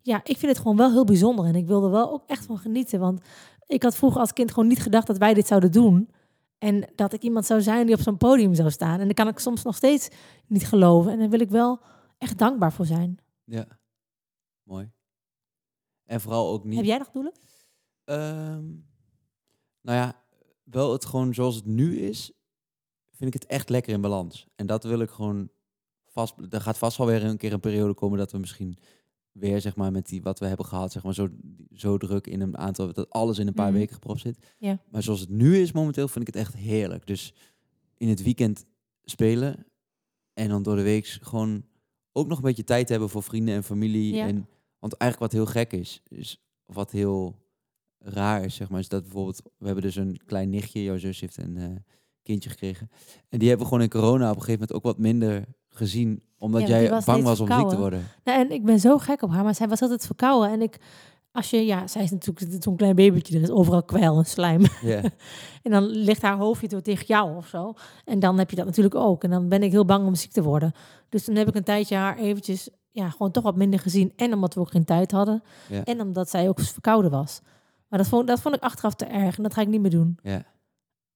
ja, 0.06 0.22
ik 0.24 0.38
vind 0.38 0.52
het 0.52 0.58
gewoon 0.58 0.78
wel 0.78 0.92
heel 0.92 1.04
bijzonder. 1.04 1.46
En 1.46 1.56
ik 1.56 1.68
wilde 1.68 1.90
wel 1.90 2.12
ook 2.12 2.24
echt 2.28 2.46
van 2.46 2.58
genieten. 2.58 3.00
Want 3.00 3.22
ik 3.68 3.84
had 3.84 3.96
vroeger 3.96 4.20
als 4.20 4.34
kind 4.34 4.52
gewoon 4.52 4.68
niet 4.68 4.82
gedacht 4.82 5.08
dat 5.08 5.18
wij 5.18 5.34
dit 5.34 5.48
zouden 5.48 5.72
doen. 5.72 6.10
En 6.58 6.90
dat 6.96 7.14
ik 7.14 7.22
iemand 7.22 7.46
zou 7.46 7.62
zijn 7.62 7.86
die 7.86 7.96
op 7.96 8.02
zo'n 8.02 8.18
podium 8.18 8.54
zou 8.54 8.72
staan. 8.72 9.00
En 9.00 9.06
dan 9.06 9.14
kan 9.14 9.28
ik 9.28 9.40
soms 9.40 9.64
nog 9.64 9.76
steeds 9.76 10.08
niet 10.48 10.68
geloven. 10.68 11.12
En 11.12 11.20
daar 11.20 11.30
wil 11.30 11.40
ik 11.40 11.50
wel 11.50 11.80
echt 12.18 12.38
dankbaar 12.38 12.74
voor 12.74 12.86
zijn. 12.86 13.18
Ja, 13.44 13.68
mooi. 14.64 14.92
En 16.04 16.22
vooral 16.22 16.52
ook 16.52 16.64
niet... 16.64 16.76
Heb 16.76 16.86
jij 16.86 16.98
nog 16.98 17.12
doelen? 17.12 17.34
Ehm, 18.04 18.66
nou 19.82 19.98
ja, 19.98 20.24
wel 20.64 20.92
het 20.92 21.06
gewoon 21.06 21.34
zoals 21.34 21.56
het 21.56 21.66
nu 21.66 21.98
is, 21.98 22.32
vind 23.12 23.36
ik 23.36 23.42
het 23.42 23.50
echt 23.50 23.70
lekker 23.70 23.94
in 23.94 24.02
balans. 24.02 24.48
En 24.56 24.66
dat 24.66 24.84
wil 24.84 25.00
ik 25.00 25.10
gewoon 25.10 25.50
vast. 26.06 26.34
Er 26.50 26.62
gaat 26.62 26.78
vast 26.78 26.98
wel 26.98 27.08
weer 27.08 27.24
een 27.24 27.38
keer 27.38 27.54
een 27.54 27.60
periode 27.60 27.94
komen 27.94 28.18
dat 28.18 28.32
we 28.32 28.38
misschien 28.38 28.78
weer, 29.40 29.62
zeg 29.62 29.76
maar, 29.76 29.92
met 29.92 30.08
die 30.08 30.22
wat 30.22 30.40
we 30.40 30.46
hebben 30.46 30.66
gehad, 30.66 30.92
zeg 30.92 31.04
maar, 31.04 31.14
zo, 31.14 31.28
zo 31.74 31.98
druk 31.98 32.28
in 32.28 32.42
een 32.42 32.58
aantal, 32.58 32.94
dat 32.94 33.10
alles 33.10 33.40
in 33.40 33.48
een 33.48 33.54
paar 33.54 33.70
Mhm. 33.70 33.78
weken 33.78 33.94
gepropt 33.94 34.20
zit. 34.20 34.54
Ja. 34.58 34.80
Maar 34.92 35.04
zoals 35.04 35.20
het 35.20 35.30
nu 35.30 35.58
is 35.58 35.72
momenteel, 35.72 36.08
vind 36.08 36.28
ik 36.28 36.34
het 36.34 36.44
echt 36.44 36.56
heerlijk. 36.56 37.08
Dus 37.08 37.34
in 37.98 38.10
het 38.10 38.24
weekend 38.24 38.66
spelen 39.04 39.66
en 40.34 40.50
dan 40.50 40.64
door 40.64 40.76
de 40.76 40.82
week 40.82 41.06
gewoon 41.08 41.64
ook 42.12 42.28
nog 42.28 42.38
een 42.38 42.44
beetje 42.44 42.64
tijd 42.64 42.90
hebben 42.90 43.10
voor 43.10 43.24
vrienden 43.24 43.56
en 43.56 43.64
familie. 43.64 44.14
Ja. 44.16 44.28
En, 44.28 44.48
want 44.80 44.94
eigenlijk 44.94 45.32
wat 45.32 45.42
heel 45.42 45.52
gek 45.52 45.72
is, 45.74 46.02
is 46.08 46.42
wat 46.66 46.92
heel 46.92 47.44
raar 48.00 48.44
is, 48.44 48.56
zeg 48.56 48.70
maar, 48.70 48.80
is 48.80 48.88
dat 48.90 49.04
bijvoorbeeld, 49.04 49.42
we 49.58 49.66
hebben 49.66 49.84
dus 49.84 49.96
een 49.96 50.20
klein 50.26 50.50
nichtje, 50.50 50.84
jouw 50.84 50.98
zus 50.98 51.20
heeft 51.20 51.38
een 51.38 51.58
eh, 51.58 51.70
kindje 52.24 52.50
gekregen. 52.50 52.90
En 53.30 53.40
die 53.40 53.48
hebben 53.50 53.68
gewoon 53.68 53.82
in 53.84 53.90
corona 53.90 54.30
op 54.30 54.36
een 54.36 54.42
gegeven 54.42 54.52
moment 54.68 54.74
ook 54.74 54.84
wat 54.84 54.98
minder 54.98 55.46
gezien, 55.78 56.22
omdat 56.38 56.62
Ja, 56.62 56.68
jij 56.68 56.90
was 56.90 57.06
bang 57.06 57.24
was 57.24 57.40
om 57.40 57.48
ziek 57.48 57.70
te 57.70 57.78
worden. 57.78 58.08
Nou, 58.24 58.40
en 58.40 58.52
ik 58.52 58.64
ben 58.66 58.80
zo 58.80 58.98
gek 58.98 59.22
op 59.22 59.30
haar, 59.32 59.44
maar 59.44 59.56
zij 59.56 59.68
was 59.68 59.82
altijd 59.82 60.06
verkouden. 60.06 60.50
En 60.50 60.62
ik, 60.62 60.80
als 61.32 61.50
je, 61.50 61.66
ja, 61.66 61.88
zij 61.88 62.04
is 62.04 62.12
natuurlijk 62.12 62.64
zo'n 62.64 62.76
klein 62.76 62.96
babytje, 62.96 63.36
er 63.36 63.42
is 63.42 63.50
overal 63.50 63.84
kwijl 63.84 64.18
en 64.18 64.26
slijm. 64.26 64.62
En 65.64 65.72
dan 65.72 65.84
ligt 65.86 66.22
haar 66.22 66.38
hoofdje 66.38 66.68
door 66.68 66.82
tegen 66.82 67.06
jou 67.06 67.36
of 67.36 67.48
zo. 67.48 67.74
En 68.06 68.20
dan 68.20 68.38
heb 68.38 68.50
je 68.50 68.56
dat 68.56 68.66
natuurlijk 68.66 68.96
ook. 68.96 69.24
En 69.24 69.30
dan 69.30 69.50
ben 69.50 69.64
ik 69.64 69.72
heel 69.72 69.86
bang 69.86 70.08
om 70.08 70.16
ziek 70.16 70.32
te 70.32 70.44
worden. 70.44 70.72
Dus 71.10 71.26
dan 71.26 71.36
heb 71.36 71.48
ik 71.48 71.56
een 71.56 71.64
tijdje 71.64 71.96
haar 71.96 72.18
eventjes, 72.18 72.70
ja, 72.92 73.10
gewoon 73.10 73.32
toch 73.32 73.44
wat 73.44 73.56
minder 73.56 73.80
gezien. 73.80 74.14
En 74.16 74.34
omdat 74.34 74.54
we 74.54 74.60
ook 74.60 74.72
geen 74.72 74.86
tijd 74.86 75.12
hadden. 75.12 75.44
En 75.84 76.02
omdat 76.02 76.30
zij 76.30 76.48
ook 76.48 76.60
verkouden 76.60 77.12
was. 77.12 77.42
Maar 77.88 78.00
dat 78.00 78.08
vond, 78.08 78.28
dat 78.28 78.40
vond 78.40 78.56
ik 78.56 78.62
achteraf 78.62 78.94
te 78.96 79.06
erg. 79.06 79.38
En 79.38 79.44
dat 79.44 79.54
ga 79.54 79.62
ik 79.62 79.68
niet 79.68 79.82
meer 79.82 79.92
doen. 79.92 80.18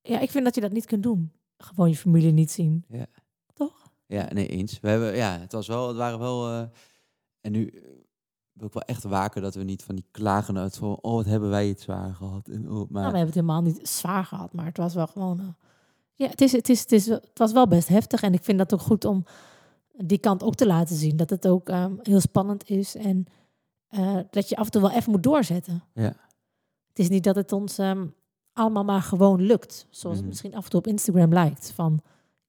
Ja, 0.01 0.19
ik 0.19 0.31
vind 0.31 0.43
dat 0.43 0.55
je 0.55 0.61
dat 0.61 0.71
niet 0.71 0.85
kunt 0.85 1.03
doen. 1.03 1.31
Gewoon 1.57 1.89
je 1.89 1.95
familie 1.95 2.31
niet 2.31 2.51
zien. 2.51 2.85
Ja. 4.09 4.27
Nee, 4.33 4.47
eens. 4.47 4.79
We 4.79 4.89
hebben, 4.89 5.15
ja, 5.15 5.37
het 5.39 5.51
was 5.51 5.67
wel, 5.67 5.87
het 5.87 5.97
waren 5.97 6.19
wel, 6.19 6.47
eh, 6.47 6.61
en 7.41 7.51
nu 7.51 7.67
eh, 7.67 7.81
wil 8.53 8.67
ik 8.67 8.73
wel 8.73 8.83
echt 8.83 9.03
waken 9.03 9.41
dat 9.41 9.55
we 9.55 9.63
niet 9.63 9.83
van 9.83 9.95
die 9.95 10.05
klagen 10.11 10.57
uit 10.57 10.77
van, 10.77 10.97
oh, 11.01 11.13
wat 11.13 11.25
hebben 11.25 11.49
wij 11.49 11.67
het 11.67 11.81
zwaar 11.81 12.13
gehad. 12.13 12.47
En, 12.47 12.71
oh, 12.71 12.75
maar, 12.75 13.01
Nou, 13.01 13.11
we 13.11 13.17
hebben 13.17 13.25
het 13.25 13.33
helemaal 13.33 13.61
niet 13.61 13.87
zwaar 13.87 14.25
gehad. 14.25 14.53
Maar 14.53 14.65
het 14.65 14.77
was 14.77 14.93
wel 14.93 15.07
gewoon... 15.07 15.39
eh, 15.39 15.45
ja, 16.15 16.27
het, 16.27 16.41
is, 16.41 16.51
het, 16.51 16.69
is, 16.69 16.79
het, 16.79 16.91
is, 16.91 17.05
het 17.05 17.29
was 17.37 17.51
wel 17.51 17.67
best 17.67 17.87
heftig. 17.87 18.21
En 18.21 18.33
ik 18.33 18.43
vind 18.43 18.57
dat 18.57 18.73
ook 18.73 18.81
goed 18.81 19.05
om 19.05 19.25
die 19.97 20.17
kant 20.17 20.43
ook 20.43 20.55
te 20.55 20.65
laten 20.67 20.95
zien. 20.95 21.17
Dat 21.17 21.29
het 21.29 21.47
ook 21.47 21.69
ehm, 21.69 21.93
heel 22.01 22.19
spannend 22.19 22.69
is. 22.69 22.95
En 22.95 23.25
dat 24.29 24.49
je 24.49 24.55
af 24.55 24.65
en 24.65 24.71
toe 24.71 24.81
wel 24.81 24.91
even 24.91 25.11
moet 25.11 25.23
doorzetten. 25.23 25.83
Ja. 25.93 26.13
Het 26.89 26.99
is 26.99 27.09
niet 27.09 27.23
dat 27.23 27.35
het 27.35 27.51
ons 27.51 27.77
ehm, 27.77 28.05
allemaal 28.53 28.83
maar 28.83 29.01
gewoon 29.01 29.41
lukt. 29.41 29.87
Zoals 29.89 30.15
Mhm. 30.15 30.25
het 30.25 30.25
misschien 30.25 30.55
af 30.55 30.63
en 30.63 30.69
toe 30.69 30.79
op 30.79 30.87
Instagram 30.87 31.33
lijkt. 31.33 31.71
Van, 31.71 31.99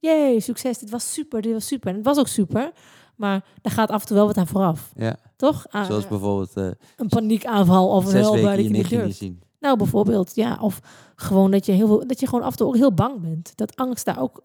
jee, 0.01 0.41
succes, 0.41 0.79
dit 0.79 0.91
was 0.91 1.13
super, 1.13 1.43
dit 1.43 1.53
was 1.53 1.67
super. 1.67 1.91
En 1.91 1.97
het 1.97 2.05
was 2.05 2.19
ook 2.19 2.29
super. 2.29 2.73
Maar 3.17 3.45
daar 3.63 3.73
gaat 3.73 3.91
af 3.91 4.01
en 4.01 4.07
toe 4.07 4.17
wel 4.17 4.27
wat 4.27 4.37
aan 4.37 4.47
vooraf. 4.47 4.93
ja, 4.97 5.17
Toch? 5.37 5.67
Ah, 5.69 5.87
zoals 5.87 6.09
bijvoorbeeld 6.09 6.57
eh, 6.57 6.71
een 6.97 7.09
paniekaanval 7.09 7.89
of 7.89 8.05
een 8.05 8.13
weken 8.13 8.43
waar 8.43 8.61
je 8.61 8.69
ik 8.69 8.91
niet 9.03 9.17
zien. 9.17 9.43
Nou, 9.59 9.77
bijvoorbeeld, 9.77 10.35
ja. 10.35 10.59
Of 10.61 10.81
gewoon 11.15 11.51
dat 11.51 11.67
je, 11.67 11.73
heel 11.73 11.87
veel, 11.87 12.07
dat 12.07 12.21
je 12.21 12.27
gewoon 12.27 12.45
af 12.45 12.51
en 12.51 12.57
toe 12.57 12.67
ook 12.67 12.77
heel 12.77 12.95
bang 12.95 13.21
bent. 13.21 13.57
Dat 13.57 13.77
angst 13.77 14.05
daar 14.05 14.21
ook 14.21 14.43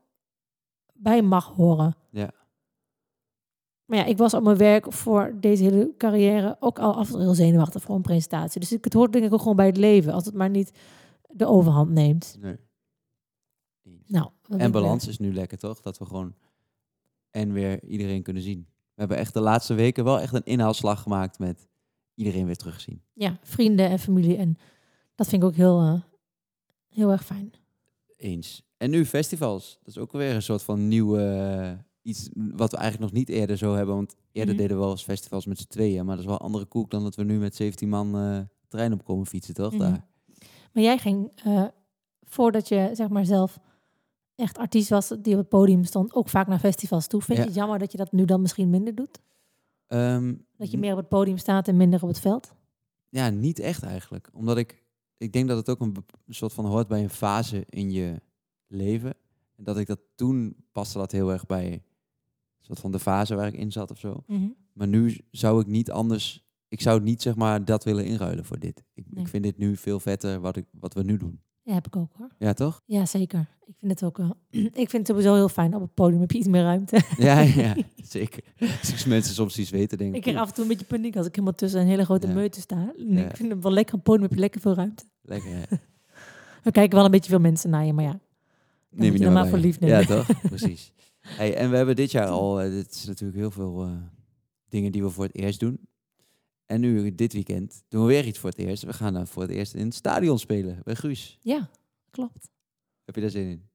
bij 0.94 1.22
mag 1.22 1.54
horen. 1.56 1.96
Ja. 2.10 2.32
Maar 3.86 3.98
ja, 3.98 4.06
ik 4.06 4.18
was 4.18 4.34
op 4.34 4.44
mijn 4.44 4.58
werk 4.58 4.94
voor 4.94 5.36
deze 5.39 5.63
hele 5.63 5.94
carrière 5.98 6.58
ook 6.60 6.80
al 6.80 6.96
af 6.96 7.08
en 7.08 7.13
toe 7.13 7.22
heel 7.22 7.34
zenuwachtig 7.34 7.82
voor 7.82 7.96
een 7.96 8.02
presentatie. 8.02 8.60
Dus 8.60 8.72
ik, 8.72 8.84
het 8.84 8.94
hoort 8.94 9.13
denk 9.13 9.26
ik 9.26 9.34
ook 9.34 9.41
gewoon 9.41 9.56
bij 9.56 9.65
het 9.65 9.78
leven. 9.78 10.13
Als 10.13 10.26
het 10.26 10.34
maar 10.34 10.50
niet 10.50 10.72
de 11.30 11.46
overhand 11.46 11.89
neemt. 11.89 12.38
Nee. 12.41 12.56
Nou, 14.08 14.30
En 14.58 14.72
balans 14.72 15.08
is 15.08 15.20
nu 15.20 15.34
lekker, 15.34 15.58
toch? 15.58 15.82
Dat 15.82 15.98
we 15.98 16.06
gewoon 16.06 16.34
en 17.32 17.52
weer 17.54 17.84
iedereen 17.84 18.24
kunnen 18.24 18.44
zien. 18.44 18.60
We 18.70 19.02
hebben 19.02 19.18
echt 19.18 19.34
de 19.34 19.39
laatste 19.39 19.74
weken 19.74 20.04
wel 20.04 20.20
echt 20.20 20.34
een 20.34 20.44
inhaalslag 20.46 21.02
gemaakt 21.02 21.39
met 21.39 21.68
iedereen 22.15 22.46
weer 22.46 22.56
teruggezien. 22.56 23.02
Ja, 23.13 23.38
vrienden 23.44 23.89
en 23.89 24.00
familie. 24.00 24.36
En 24.38 24.58
dat 25.15 25.28
vind 25.28 25.41
ik 25.41 25.48
ook 25.48 25.56
heel, 25.56 25.80
eh, 25.82 26.02
heel 26.89 27.12
erg 27.12 27.26
fijn. 27.26 27.54
Eens. 28.18 28.63
En 28.78 28.89
nu 28.89 29.06
festivals. 29.06 29.78
Dat 29.84 29.88
is 29.96 29.98
ook 30.02 30.12
weer 30.12 30.36
een 30.36 30.41
soort 30.41 30.63
van 30.63 30.88
nieuwe... 30.88 31.22
eh, 31.24 31.72
iets 32.02 32.30
wat 32.34 32.72
we 32.72 32.78
eigenlijk 32.78 33.12
nog 33.12 33.20
niet 33.20 33.30
eerder 33.30 33.58
zo 33.58 33.74
hebben. 33.76 33.96
Want 33.96 34.15
eerder 34.32 34.54
Mhm. 34.54 34.62
deden 34.63 34.78
we 34.78 34.84
wel 34.84 34.91
eens 34.91 35.04
festivals 35.04 35.46
met 35.46 35.58
z'n 35.60 35.68
tweeën. 35.68 36.06
Maar 36.06 36.15
dat 36.15 36.24
is 36.26 36.30
wel 36.30 36.39
andere 36.39 36.65
koek 36.65 36.91
dan 36.91 37.04
dat 37.04 37.15
we 37.15 37.24
nu 37.24 37.38
met 37.39 37.56
17 37.56 37.89
man 37.89 38.15
eh 38.18 38.39
trein 38.68 38.94
op 38.94 39.04
komen 39.06 39.26
fietsen, 39.26 39.54
toch? 39.54 39.72
Mhm. 39.72 39.80
Daar. 39.82 40.06
Maar 40.74 40.84
jij 40.84 40.98
ging, 40.98 41.32
voordat 42.24 42.68
je 42.68 42.89
zeg 42.94 43.10
maar 43.10 43.26
zelf 43.26 43.60
echt 44.36 44.58
artiest 44.58 44.89
was 44.89 45.08
die 45.21 45.34
op 45.34 45.39
het 45.39 45.50
podium 45.50 45.84
stond, 45.84 46.13
ook 46.13 46.30
vaak 46.30 46.48
naar 46.48 46.60
festivals 46.60 47.08
toe. 47.08 47.21
Vind 47.21 47.38
je 47.38 47.45
het 47.45 47.54
jammer 47.56 47.80
dat 47.80 47.91
je 47.91 47.98
dat 47.98 48.12
nu 48.12 48.26
dan 48.26 48.41
misschien 48.41 48.69
minder 48.69 48.95
doet? 48.95 49.19
Ehm, 49.88 50.36
Dat 50.58 50.71
je 50.71 50.78
meer 50.78 50.91
op 50.91 50.98
het 50.98 51.08
podium 51.10 51.38
staat 51.38 51.67
en 51.67 51.78
minder 51.78 52.02
op 52.02 52.08
het 52.08 52.19
veld? 52.19 52.54
Ja, 53.10 53.30
niet 53.30 53.60
echt 53.60 53.84
eigenlijk. 53.84 54.30
Omdat 54.34 54.58
ik, 54.58 54.84
ik 55.17 55.34
denk 55.34 55.48
dat 55.48 55.58
het 55.58 55.69
ook 55.69 55.80
een 55.80 55.95
soort 56.28 56.54
van 56.54 56.65
hoort 56.65 56.88
bij 56.88 57.04
een 57.04 57.10
fase 57.10 57.63
in 57.69 57.91
je 57.91 58.21
leven. 58.67 59.13
En 59.56 59.63
dat 59.63 59.78
ik 59.78 59.88
dat 59.88 60.00
toen 60.15 60.56
paste 60.71 60.98
dat 60.98 61.12
heel 61.12 61.32
erg 61.32 61.45
bij 61.45 61.84
soort 62.60 62.80
van 62.80 62.91
de 62.91 63.00
fase 63.00 63.36
waar 63.36 63.48
ik 63.48 63.54
in 63.54 63.71
zat 63.71 63.91
of 63.91 64.00
zo. 64.00 64.24
Maar 64.74 64.88
nu 64.88 65.17
zou 65.32 65.62
ik 65.62 65.67
niet 65.67 65.91
anders, 65.91 66.45
ik 66.67 66.82
zou 66.82 67.02
niet 67.02 67.21
zeg 67.21 67.36
maar 67.36 67.65
dat 67.65 67.84
willen 67.84 68.06
inruilen 68.06 68.45
voor 68.45 68.60
dit. 68.60 68.84
Ik, 68.93 69.06
Nee. 69.10 69.24
ik 69.24 69.30
vind 69.30 69.43
dit 69.43 69.58
nu 69.58 69.76
veel 69.78 70.00
vetter 70.00 70.39
wat, 70.39 70.56
ik, 70.56 70.65
wat 70.71 70.93
we 70.93 71.04
nu 71.04 71.17
doen. 71.17 71.41
Ja, 71.65 71.73
heb 71.73 71.88
ik 71.88 71.95
ook 71.95 72.12
hoor. 72.17 72.30
Ja, 72.39 72.54
toch? 72.54 72.82
Ja, 72.86 73.06
zeker. 73.06 73.39
Ik 73.65 73.73
vind 73.80 73.91
het 73.91 74.04
ook 74.04 74.17
wel. 74.17 74.36
ik 74.84 74.89
vind 74.89 74.91
het 74.91 75.08
sowieso 75.08 75.34
heel 75.34 75.49
fijn. 75.49 75.75
Op 75.75 75.82
het 75.82 75.93
podium 75.93 76.19
heb 76.21 76.32
je 76.32 76.38
iets 76.38 76.47
meer 76.47 76.62
ruimte. 76.62 77.01
Ja, 77.17 77.39
ja 77.39 77.75
zeker. 78.17 78.43
Als 78.91 79.06
mensen 79.06 79.34
soms 79.36 79.58
iets 79.60 79.69
weten, 79.69 79.97
denk 79.97 80.10
ik 80.10 80.15
ik. 80.15 80.21
krijg 80.21 80.38
af 80.38 80.47
en 80.47 80.54
toe 80.54 80.63
een 80.63 80.69
beetje 80.69 80.86
paniek 80.86 81.15
als 81.15 81.25
ik 81.25 81.32
helemaal 81.32 81.56
tussen 81.56 81.82
een 81.82 81.88
hele 81.88 82.04
grote 82.06 82.28
Ja. 82.28 82.34
meute 82.34 82.60
sta. 82.62 82.93
Ja. 82.97 83.30
Ik 83.30 83.36
vind 83.36 83.51
het 83.51 83.63
wel 83.63 83.71
lekker. 83.71 83.93
Op 83.93 83.99
het 83.99 84.08
podium 84.10 84.23
heb 84.23 84.34
je 84.34 84.39
lekker 84.39 84.62
veel 84.62 84.73
ruimte. 84.73 85.04
Lekker, 85.21 85.49
hè? 85.51 85.62
We 86.63 86.71
kijken 86.71 86.95
wel 86.95 87.06
een 87.06 87.12
beetje 87.12 87.30
veel 87.30 87.39
mensen 87.39 87.69
naar 87.69 87.86
je, 87.86 87.93
maar 87.93 88.04
ja. 88.04 88.19
Neem 88.89 89.13
je 89.13 89.19
dan 89.19 89.34
maar 89.34 89.47
voor 89.47 89.58
lief 89.58 89.80
nemen. 89.80 89.99
Ja, 89.99 90.06
toch? 90.06 90.41
Precies. 90.41 90.93
Hey, 91.21 91.56
en 91.56 91.69
we 91.69 91.75
hebben 91.75 91.95
dit 91.95 92.12
jaar 92.12 92.28
al, 92.28 92.62
eh, 92.62 92.69
dit 92.69 92.91
is 92.91 93.06
natuurlijk 93.06 93.39
heel 93.39 93.51
veel 93.51 93.84
eh, 93.84 93.91
dingen 94.69 94.91
die 94.91 95.04
we 95.04 95.10
voor 95.10 95.23
het 95.23 95.36
eerst 95.36 95.60
doen. 95.60 95.80
En 96.65 96.80
nu, 96.82 97.15
dit 97.15 97.34
weekend, 97.34 97.84
doen 97.88 98.01
we 98.01 98.08
weer 98.08 98.25
iets 98.25 98.39
voor 98.39 98.49
het 98.49 98.60
eerst. 98.60 98.84
We 98.84 98.93
gaan 98.93 99.13
dan 99.13 99.28
voor 99.28 99.41
het 99.41 99.51
eerst 99.51 99.73
in 99.73 99.86
het 99.86 99.95
stadion 99.95 100.39
spelen, 100.39 100.80
bij 100.84 100.95
Guus. 100.95 101.38
Ja, 101.41 101.69
klopt. 102.12 102.49
Heb 103.06 103.15
je 103.15 103.21
daar 103.21 103.30
zin 103.30 103.47
in? 103.49 103.69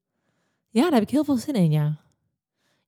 Ja, 0.68 0.82
daar 0.82 0.92
heb 0.92 1.02
ik 1.02 1.10
heel 1.10 1.24
veel 1.24 1.36
zin 1.36 1.54
in, 1.54 1.70
ja. 1.70 1.98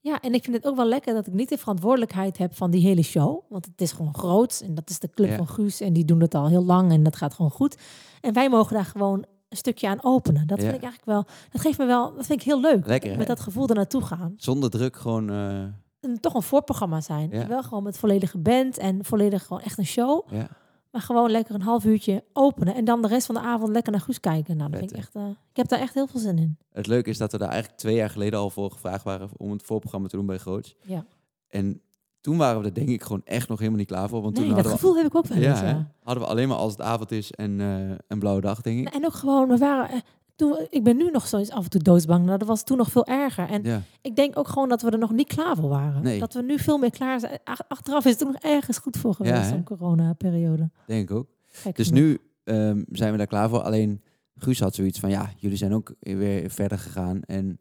Ja, 0.01 0.21
en 0.21 0.35
ik 0.35 0.45
vind 0.45 0.57
het 0.57 0.67
ook 0.67 0.77
wel 0.77 0.87
lekker 0.89 1.15
dat 1.15 1.27
ik 1.27 1.33
niet 1.33 1.49
de 1.49 1.59
verantwoordelijkheid 1.59 2.39
heb 2.39 2.55
van 2.55 2.71
die 2.71 2.81
hele 2.83 3.03
show. 3.03 3.41
Want 3.49 3.67
het 3.67 3.81
is 3.81 3.93
gewoon 3.93 4.15
groot 4.15 4.61
en 4.65 4.75
dat 4.75 4.91
is 4.91 4.99
de 4.99 5.11
club 5.11 5.29
Ja. 5.29 5.37
van 5.37 5.49
Guus 5.49 5.81
en 5.81 5.93
die 5.93 6.05
doen 6.05 6.21
het 6.21 6.35
al 6.35 6.49
heel 6.49 6.65
lang 6.65 6.93
en 6.93 7.03
dat 7.03 7.17
gaat 7.17 7.35
gewoon 7.35 7.51
goed. 7.51 7.77
En 8.21 8.33
wij 8.33 8.49
mogen 8.51 8.75
daar 8.75 8.85
gewoon 8.85 9.25
een 9.49 9.57
stukje 9.57 9.89
aan 9.89 9.99
openen. 10.05 10.47
Dat 10.47 10.59
Ja. 10.59 10.65
vind 10.65 10.77
ik 10.77 10.83
eigenlijk 10.83 11.13
wel, 11.13 11.35
dat 11.51 11.61
geeft 11.61 11.79
me 11.79 11.87
wel, 11.87 12.15
dat 12.15 12.27
vind 12.27 12.41
ik 12.41 12.47
heel 12.47 12.61
leuk. 12.61 12.87
Lekker, 12.87 13.11
hè? 13.11 13.17
Met 13.17 13.27
dat 13.27 13.41
gevoel 13.41 13.69
er 13.69 13.75
naartoe 13.75 14.03
gaan. 14.03 14.35
Zonder 14.37 14.71
druk 14.71 14.97
gewoon... 14.97 15.31
eh, 15.31 15.65
En 16.03 16.21
toch 16.21 16.35
een 16.35 16.43
voorprogramma 16.43 17.01
zijn. 17.01 17.31
Ja. 17.31 17.47
Wel 17.47 17.63
gewoon 17.63 17.83
met 17.83 17.99
volledige 17.99 18.39
band 18.39 18.79
en 18.79 19.05
volledig 19.05 19.47
gewoon 19.47 19.63
echt 19.63 19.79
een 19.79 19.87
show. 19.87 20.25
ja, 20.31 20.49
Maar 20.91 21.01
gewoon 21.03 21.31
lekker 21.31 21.55
een 21.55 21.63
half 21.63 21.85
uurtje 21.85 22.25
openen 22.33 22.75
en 22.75 22.85
dan 22.85 23.03
de 23.03 23.09
rest 23.09 23.27
van 23.27 23.35
de 23.35 23.41
avond 23.41 23.73
lekker 23.73 23.93
naar 23.93 24.01
Guus 24.01 24.21
kijken. 24.21 24.57
Nou, 24.57 24.71
dat 24.71 24.79
vind 24.79 24.93
ik 24.93 24.99
echt, 24.99 25.15
eh, 25.15 25.27
ik 25.29 25.57
heb 25.57 25.69
daar 25.69 25.79
echt 25.79 25.95
heel 25.95 26.07
veel 26.07 26.21
zin 26.21 26.39
in. 26.39 26.57
het 26.73 26.87
leuke 26.87 27.11
is 27.11 27.19
dat 27.19 27.33
we 27.33 27.39
daar 27.39 27.49
eigenlijk 27.49 27.79
twee 27.81 27.95
jaar 27.95 28.11
geleden 28.11 28.39
al 28.39 28.51
voor 28.51 28.71
gevraagd 28.71 29.05
waren 29.05 29.29
om 29.37 29.51
het 29.51 29.63
voorprogramma 29.63 30.09
te 30.09 30.17
doen 30.17 30.27
bij 30.27 30.39
Groots. 30.39 30.77
Ja. 30.83 31.05
En 31.49 31.81
toen 32.21 32.37
waren 32.37 32.61
we 32.61 32.67
er 32.67 32.75
denk 32.75 32.89
ik 32.89 33.03
gewoon 33.03 33.23
echt 33.25 33.49
nog 33.49 33.59
helemaal 33.59 33.79
niet 33.81 33.89
klaar 33.89 34.09
voor. 34.09 34.23
Want 34.23 34.37
Nee, 34.39 34.47
toen 34.47 34.55
dat 34.57 34.67
gevoel 34.67 34.97
heb 34.97 35.07
ik 35.07 35.15
ook 35.15 35.27
we, 35.27 35.35
wel 35.35 35.43
ja, 35.43 35.51
eens, 35.51 35.61
hè? 35.61 35.71
ja. 35.71 35.93
hadden 36.03 36.23
we 36.23 36.29
alleen 36.29 36.49
maar 36.49 36.57
als 36.57 36.73
het 36.73 36.81
avond 36.81 37.11
is 37.11 37.31
en 37.33 37.61
eh, 37.61 37.97
een 38.09 38.19
blauwe 38.19 38.41
dag, 38.41 38.61
denk 38.61 38.87
ik. 38.87 38.95
En 38.95 39.05
ook 39.05 39.15
gewoon, 39.15 39.49
we 39.49 39.57
waren, 39.59 39.89
eh, 39.91 40.01
toen, 40.49 40.67
ik 40.71 40.83
ben 40.85 40.97
nu 40.97 41.11
nog 41.11 41.27
zo 41.27 41.37
eens 41.39 41.51
af 41.51 41.65
en 41.65 41.71
toe 41.71 41.81
doodsbang. 41.83 42.25
Nou, 42.27 42.39
dat 42.39 42.49
was 42.49 42.65
toen 42.65 42.77
nog 42.77 42.91
veel 42.91 43.07
erger. 43.07 43.49
En 43.49 43.63
Ja, 43.63 43.83
ik 44.01 44.17
denk 44.17 44.39
ook 44.39 44.49
gewoon 44.49 44.69
dat 44.69 44.83
we 44.83 44.91
er 44.91 44.99
nog 44.99 45.13
niet 45.13 45.27
klaar 45.29 45.57
voor 45.57 45.69
waren. 45.69 46.03
Nee. 46.03 46.19
Dat 46.19 46.35
we 46.35 46.43
nu 46.43 46.59
veel 46.59 46.79
meer 46.79 46.91
klaar 46.91 47.21
zijn. 47.21 47.39
Ach- 47.45 47.69
Achteraf 47.69 48.05
is 48.05 48.19
het 48.19 48.25
nog 48.29 48.37
ergens 48.37 48.79
goed 48.79 48.97
voor 48.97 49.15
geweest, 49.15 49.49
zo'n 49.49 49.65
corona-periode. 49.65 50.71
denk 50.87 51.11
ik 51.11 51.17
ook. 51.17 51.27
Gek 51.49 51.77
Dus 51.77 51.87
genoeg. 51.89 52.03
nu 52.03 52.19
ehm, 52.45 52.83
zijn 52.89 53.11
we 53.13 53.19
daar 53.19 53.27
klaar 53.27 53.49
voor. 53.49 53.61
Alleen 53.63 54.03
Guus 54.37 54.61
had 54.61 54.75
zoiets 54.75 55.01
van, 55.01 55.11
ja, 55.11 55.31
jullie 55.37 55.57
zijn 55.57 55.75
ook 55.75 55.95
weer 56.01 56.51
verder 56.51 56.79
gegaan. 56.79 57.23
En 57.23 57.59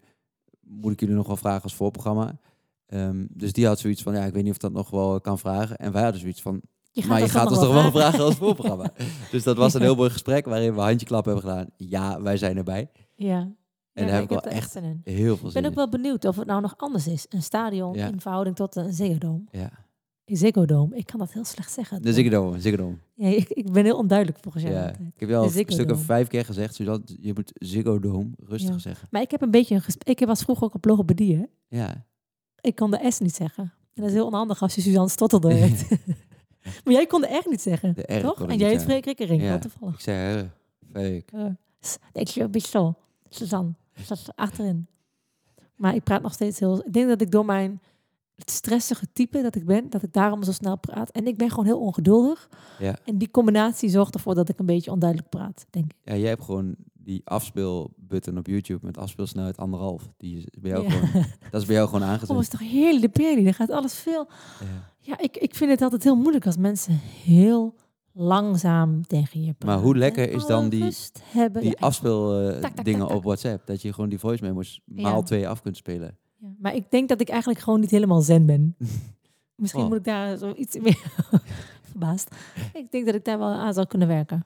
moet 0.62 0.92
ik 0.92 1.00
jullie 1.00 1.16
nog 1.16 1.28
wel 1.28 1.38
vragen 1.38 1.64
als 1.64 1.76
voorprogramma? 1.76 2.40
Ehm, 2.86 3.26
dus 3.30 3.54
die 3.54 3.66
had 3.66 3.80
zoiets 3.80 4.02
van, 4.04 4.14
ja, 4.14 4.24
ik 4.26 4.34
weet 4.34 4.44
niet 4.44 4.52
of 4.52 4.58
dat 4.58 4.72
nog 4.72 4.90
wel 4.90 5.22
kan 5.22 5.40
vragen. 5.40 5.78
En 5.78 5.92
wij 5.92 6.02
hadden 6.04 6.22
zoiets 6.22 6.42
van, 6.42 6.62
Je 6.92 7.06
maar 7.08 7.20
je 7.20 7.30
gaat 7.30 7.50
ons 7.50 7.60
toch 7.60 7.74
wel 7.74 7.92
vragen? 7.92 8.20
als 8.24 8.36
voorprogramma? 8.36 8.92
dus 9.32 9.44
dat 9.44 9.58
was 9.58 9.74
een 9.74 9.82
heel 9.82 9.96
mooi 9.96 10.10
gesprek 10.10 10.46
waarin 10.46 10.76
we 10.76 10.82
handjeklap 10.82 11.26
hebben 11.26 11.44
gedaan. 11.44 11.68
Ja, 11.78 12.22
wij 12.22 12.38
zijn 12.38 12.58
erbij. 12.58 12.90
Ja. 13.16 13.38
En 13.94 14.04
Ja, 14.04 14.06
daar 14.06 14.14
heb 14.14 14.24
ik 14.24 14.30
wel 14.30 14.42
echt 14.42 14.76
in. 14.76 15.02
heel 15.04 15.38
veel 15.38 15.46
Ik 15.48 15.52
zin 15.52 15.62
ben 15.62 15.70
ook 15.72 15.76
wel 15.78 15.90
benieuwd 15.90 16.26
of 16.26 16.36
het 16.36 16.48
nou 16.48 16.62
nog 16.62 16.74
anders 16.78 17.08
is. 17.08 17.26
Een 17.30 17.44
stadion 17.44 17.94
Ja. 17.94 18.08
in 18.08 18.22
verhouding 18.22 18.56
tot 18.56 18.76
een 18.76 18.94
Ziggo 18.94 19.18
Dome. 19.18 19.44
Ja, 19.52 19.70
Een 20.26 20.38
Ziggo 20.38 20.66
Dome. 20.66 20.96
Ik 20.96 21.06
kan 21.06 21.20
dat 21.20 21.32
heel 21.34 21.46
slecht 21.46 21.72
zeggen. 21.72 22.02
de 22.02 22.14
Ziggo 22.14 22.30
Dome, 22.30 22.60
Ziggo 22.60 22.78
Dome. 22.78 22.98
Ja, 23.16 23.28
ik, 23.28 23.50
ik 23.50 23.72
ben 23.72 23.84
heel 23.84 23.98
onduidelijk 23.98 24.38
volgens 24.42 24.64
jou 24.64 24.76
Ja, 24.76 24.90
ik 24.90 24.98
heb 25.20 25.30
wel 25.30 25.42
De 25.42 25.48
een 25.48 25.54
Ziggo 25.54 25.72
stuk 25.72 25.86
of 25.86 25.92
Dome. 25.92 26.04
vijf 26.06 26.28
keer 26.28 26.46
gezegd, 26.46 26.76
zodat 26.76 27.16
je 27.20 27.34
moet 27.34 27.52
Ziggo 27.54 28.00
Dome 28.00 28.30
rustig 28.38 28.74
Ja. 28.74 28.80
zeggen. 28.80 29.08
Maar 29.12 29.22
ik 29.22 29.32
heb 29.32 29.42
een 29.42 29.52
beetje 29.52 29.76
een 29.76 29.82
gesprek. 29.82 30.20
Ik 30.22 30.28
was 30.28 30.42
vroeger 30.44 30.66
ook 30.66 30.74
op 30.74 30.86
logopedie, 30.86 31.36
hè? 31.38 31.44
Ja, 31.78 32.06
Ik 32.62 32.76
kon 32.76 32.92
de 32.92 33.12
S 33.12 33.20
niet 33.20 33.36
zeggen. 33.36 33.64
En 33.94 34.02
dat 34.02 34.06
is 34.06 34.14
heel 34.14 34.26
onhandig 34.26 34.62
als 34.62 34.76
je 34.76 34.82
Suzanne 34.82 35.10
Stottelde 35.10 35.54
heet. 35.64 35.88
maar 36.84 36.94
jij 36.94 37.08
kon 37.08 37.22
de 37.22 37.28
R 37.28 37.50
niet 37.50 37.62
zeggen, 37.62 37.94
de 37.96 38.14
R 38.16 38.22
toch? 38.22 38.48
En 38.48 38.58
jij 38.58 38.70
heet. 38.70 38.84
Freek 38.84 39.06
Rikkering, 39.06 39.42
Ja. 39.42 39.60
toevallig. 39.60 39.94
Ik 39.94 40.02
zei, 40.02 40.18
hè, 40.18 40.50
fake. 40.92 41.24
Uh, 41.34 41.46
ik 42.14 42.28
je. 42.28 42.94
Suzanne, 43.30 43.74
zat 44.04 44.32
achterin. 44.36 44.88
Maar 45.76 45.96
ik 45.96 46.04
praat 46.04 46.22
nog 46.22 46.34
steeds 46.34 46.60
heel... 46.60 46.86
Ik 46.86 46.94
denk 46.94 47.08
dat 47.08 47.22
ik 47.22 47.32
door 47.32 47.46
mijn 47.46 47.82
het 48.36 48.52
stressige 48.52 49.06
type 49.14 49.42
dat 49.42 49.56
ik 49.56 49.66
ben, 49.66 49.90
dat 49.90 50.04
ik 50.04 50.14
daarom 50.14 50.44
zo 50.44 50.52
snel 50.52 50.78
praat. 50.78 51.10
En 51.12 51.28
ik 51.28 51.38
ben 51.38 51.50
gewoon 51.50 51.66
heel 51.66 51.80
ongeduldig. 51.80 52.50
Ja. 52.80 52.96
En 53.06 53.18
die 53.18 53.32
combinatie 53.32 53.90
zorgt 53.90 54.14
ervoor 54.14 54.36
dat 54.36 54.50
ik 54.50 54.60
een 54.60 54.66
beetje 54.66 54.92
onduidelijk 54.92 55.30
praat, 55.30 55.66
denk 55.70 55.86
ik. 55.92 55.98
Ja, 56.04 56.16
jij 56.16 56.30
hebt 56.30 56.44
gewoon 56.44 56.76
die 57.04 57.22
afspeelbutton 57.24 58.38
op 58.38 58.48
YouTube 58.48 58.86
met 58.86 58.98
afspeelsnelheid 58.98 59.58
anderhalf. 59.58 60.10
Die 60.18 60.38
is 60.38 60.46
bij 60.60 60.72
jou 60.72 60.84
Ja. 60.84 60.90
gewoon, 60.90 61.26
dat 61.52 61.62
is 61.62 61.68
bij 61.68 61.76
jou 61.76 61.88
gewoon 61.88 62.02
Oh, 62.04 62.08
aangezet. 62.10 62.28
dat 62.36 62.40
is 62.42 62.50
toch 62.50 62.60
heerlijk, 62.60 63.02
de 63.02 63.10
perlie. 63.24 63.44
Dan 63.44 63.54
gaat 63.54 63.70
alles 63.72 63.94
veel... 63.96 64.28
Ja. 64.60 64.90
Ja, 65.04 65.20
ik, 65.20 65.38
ik 65.38 65.56
vind 65.56 65.72
het 65.72 65.82
altijd 65.82 66.04
heel 66.04 66.16
moeilijk 66.16 66.46
als 66.46 66.58
mensen 66.58 67.00
heel 67.24 67.76
langzaam 68.14 69.08
tegen 69.08 69.44
je 69.44 69.54
praten. 69.54 69.84
hoe 69.84 69.98
lekker 69.98 70.32
is 70.32 70.46
dan 70.46 70.70
die- 70.70 70.94
hebben. 71.24 71.62
Die 71.62 71.80
afspeel 71.80 72.40
eh, 72.50 72.60
Tak, 72.62 72.72
tak, 72.76 72.86
dingen 72.86 73.00
tak, 73.00 73.08
tak. 73.10 73.18
op 73.18 73.24
WhatsApp. 73.24 73.68
Dat 73.68 73.82
je 73.82 73.94
gewoon 73.94 74.10
die 74.10 74.20
voice 74.20 74.44
memos 74.44 74.82
maal 74.86 75.24
twee 75.24 75.48
af 75.48 75.62
kunt 75.62 75.78
spelen. 75.78 76.18
Ja, 76.38 76.48
maar 76.60 76.76
ik 76.76 76.92
denk 76.92 77.10
dat 77.10 77.22
ik 77.22 77.30
eigenlijk 77.30 77.60
gewoon 77.60 77.80
niet 77.80 77.92
helemaal 77.92 78.22
zen 78.22 78.46
ben. 78.46 78.76
Misschien 79.56 79.82
Oh. 79.84 79.88
moet 79.88 79.98
ik 79.98 80.04
daar 80.04 80.38
zo 80.38 80.54
iets 80.58 80.78
meer 80.80 81.02
verbaasd. 81.92 82.36
Ik 82.74 82.92
denk 82.92 83.06
dat 83.06 83.16
ik 83.16 83.26
daar 83.26 83.38
wel 83.40 83.48
aan 83.48 83.74
zou 83.74 83.88
kunnen 83.88 84.08
werken. 84.08 84.46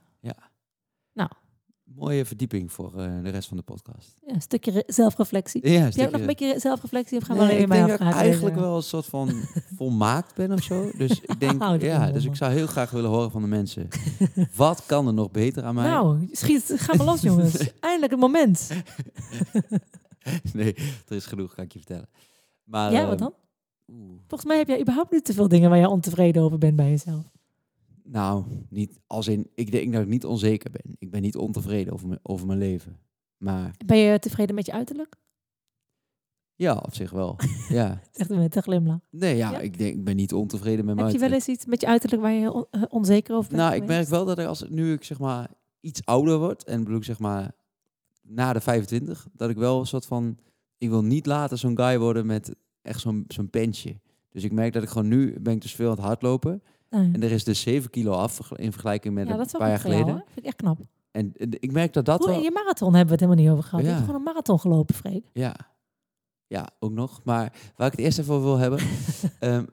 Mooie 1.95 2.25
verdieping 2.25 2.71
voor 2.71 2.99
eh, 2.99 3.23
de 3.23 3.29
rest 3.29 3.47
van 3.47 3.57
de 3.57 3.63
podcast. 3.63 4.17
Ja, 4.27 4.33
een 4.33 4.41
stukje 4.41 4.71
re- 4.71 4.83
zelfreflectie. 4.87 5.69
Ja, 5.69 5.79
Heb 5.81 5.93
jij 5.93 6.05
ook 6.05 6.11
nog 6.11 6.21
een 6.21 6.27
beetje 6.27 6.51
re- 6.53 6.59
zelfreflectie 6.59 7.17
of 7.17 7.23
gaan 7.23 7.37
we 7.37 7.41
Nee, 7.43 7.51
alleen 7.51 7.61
ik 7.63 7.67
maar 7.69 7.77
denk 7.77 7.89
dat 7.89 7.99
ik 7.99 8.05
afpraten? 8.05 8.27
eigenlijk 8.29 8.55
wel 8.55 8.75
een 8.75 8.83
soort 8.83 9.05
van 9.05 9.29
volmaakt 9.77 10.35
ben 10.35 10.51
of 10.51 10.63
zo. 10.63 10.91
Dus 10.97 11.21
ik 11.31 11.39
denk, 11.39 11.63
Oh, 11.63 11.75
ja, 11.79 12.11
dus 12.11 12.25
ik 12.25 12.35
zou 12.35 12.51
heel 12.53 12.67
graag 12.67 12.91
willen 12.91 13.09
horen 13.09 13.31
van 13.31 13.41
de 13.41 13.47
mensen. 13.47 13.87
Wat 14.55 14.85
kan 14.85 15.07
er 15.07 15.13
nog 15.13 15.31
beter 15.31 15.63
aan 15.63 15.75
mij? 15.75 15.89
Nou, 15.89 16.27
schiet, 16.31 16.73
ga 16.75 16.95
maar 16.95 17.05
los 17.05 17.21
jongens. 17.21 17.73
Eindelijk 17.79 18.11
het 18.11 18.21
moment. 18.21 18.69
Nee, 20.53 20.73
er 21.07 21.15
is 21.15 21.25
genoeg, 21.25 21.53
kan 21.55 21.63
ik 21.63 21.71
je 21.73 21.79
vertellen. 21.79 22.09
Maar, 22.63 22.91
ja, 22.91 22.99
ehm, 22.99 23.09
wat 23.09 23.19
dan? 23.19 23.33
oeh, 23.91 24.11
Volgens 24.27 24.49
mij 24.49 24.57
heb 24.57 24.67
jij 24.67 24.79
überhaupt 24.81 25.11
niet 25.11 25.25
te 25.25 25.33
veel 25.33 25.47
dingen 25.47 25.69
waar 25.69 25.79
je 25.79 25.89
ontevreden 25.89 26.41
over 26.43 26.57
bent 26.57 26.75
bij 26.75 26.89
jezelf. 26.89 27.23
Nou, 28.07 28.45
niet 28.69 28.99
als 29.07 29.27
in, 29.27 29.49
ik 29.55 29.71
denk 29.71 29.93
dat 29.93 30.01
ik 30.01 30.07
niet 30.07 30.25
onzeker 30.25 30.71
ben. 30.71 30.95
Ik 30.99 31.11
ben 31.11 31.21
niet 31.21 31.35
ontevreden 31.35 31.93
over, 31.93 32.07
mijn- 32.07 32.19
over 32.23 32.47
mijn 32.47 32.59
leven. 32.59 32.99
Maar 33.37 33.75
Ben 33.85 33.97
je 33.97 34.19
tevreden 34.19 34.55
met 34.55 34.65
je 34.65 34.71
uiterlijk? 34.71 35.15
ja, 36.57 36.75
op 36.77 36.93
zich 36.95 37.11
wel. 37.11 37.35
ja. 37.69 38.01
Zegt 38.11 38.29
hij 38.29 38.37
met 38.39 38.55
een 38.55 38.61
glimlach. 38.63 38.99
Nee, 39.09 39.35
ja, 39.35 39.51
Ja? 39.51 39.59
Ik, 39.59 39.77
denk, 39.77 39.95
ik 39.95 40.03
ben 40.03 40.15
niet 40.15 40.33
ontevreden 40.33 40.85
met 40.85 40.95
mijn 40.95 41.07
Heb 41.07 41.15
je 41.15 41.21
wel 41.21 41.31
eens 41.33 41.47
iets 41.47 41.65
met 41.65 41.81
je 41.81 41.87
uiterlijk 41.87 42.21
waar 42.21 42.31
je 42.31 42.51
on- 42.51 42.65
eh, 42.71 42.81
onzeker 42.89 43.35
over 43.35 43.49
bent 43.49 43.61
Nou, 43.61 43.75
ik 43.75 43.85
merk 43.85 44.07
wel 44.07 44.25
dat 44.25 44.39
ik 44.39 44.45
als 44.45 44.65
nu 44.69 44.93
ik 44.93 45.03
zeg 45.03 45.19
maar 45.19 45.49
iets 45.79 46.05
ouder 46.05 46.37
word, 46.39 46.63
en 46.63 46.83
bedoel 46.83 46.97
ik 46.97 47.03
zeg 47.03 47.19
maar 47.19 47.51
na 48.21 48.53
de 48.53 48.61
25, 48.61 49.27
dat 49.33 49.49
ik 49.49 49.57
wel 49.57 49.79
een 49.79 49.85
soort 49.85 50.05
van, 50.05 50.37
ik 50.77 50.89
wil 50.89 51.03
niet 51.03 51.25
later 51.25 51.57
zo'n 51.57 51.77
guy 51.77 51.99
worden 51.99 52.25
met 52.25 52.55
echt 52.81 52.99
zo'n 52.99 53.23
zo'n 53.27 53.49
pensje. 53.49 53.99
Dus 54.29 54.43
ik 54.43 54.51
merk 54.51 54.73
dat 54.73 54.83
ik 54.83 54.89
gewoon 54.89 55.07
nu 55.07 55.39
ben 55.39 55.53
ik 55.53 55.61
dus 55.61 55.75
veel 55.75 55.89
aan 55.89 55.95
het 55.95 56.05
hardlopen. 56.05 56.63
Nee. 56.95 57.09
En 57.13 57.23
er 57.23 57.31
is 57.31 57.43
dus 57.43 57.61
7 57.61 57.89
kilo 57.89 58.11
af 58.11 58.51
in 58.55 58.71
vergelijking 58.71 59.13
met 59.13 59.27
ja, 59.27 59.31
een 59.33 59.37
dat 59.37 59.51
paar 59.51 59.59
jaar 59.59 59.69
jou, 59.69 59.81
geleden. 59.81 60.07
hoor. 60.13 60.23
Vind 60.25 60.37
ik 60.37 60.45
echt 60.45 60.55
knap. 60.55 60.77
En 61.11 61.31
ik 61.37 61.71
merk 61.71 61.93
dat 61.93 62.05
dat 62.05 62.17
Hoe, 62.19 62.27
wel... 62.27 62.37
in 62.37 62.43
je 62.43 62.51
marathon 62.51 62.93
hebben 62.93 63.05
we 63.05 63.11
het 63.11 63.19
helemaal 63.21 63.43
niet 63.43 63.51
over 63.53 63.63
gehad. 63.69 63.85
Je 63.85 63.91
hebt 63.91 63.99
gewoon 64.05 64.15
een 64.15 64.23
marathon 64.23 64.59
gelopen, 64.59 64.95
Freek. 64.95 65.25
Ja. 65.33 65.55
ja, 66.47 66.69
ook 66.79 66.91
nog. 66.91 67.21
Maar 67.23 67.53
waar 67.75 67.87
ik 67.87 67.91
het 67.93 68.01
eerst 68.01 68.19
even 68.19 68.33
over 68.33 68.45
wil 68.45 68.57
hebben... 68.57 68.79
ehm, 69.39 69.65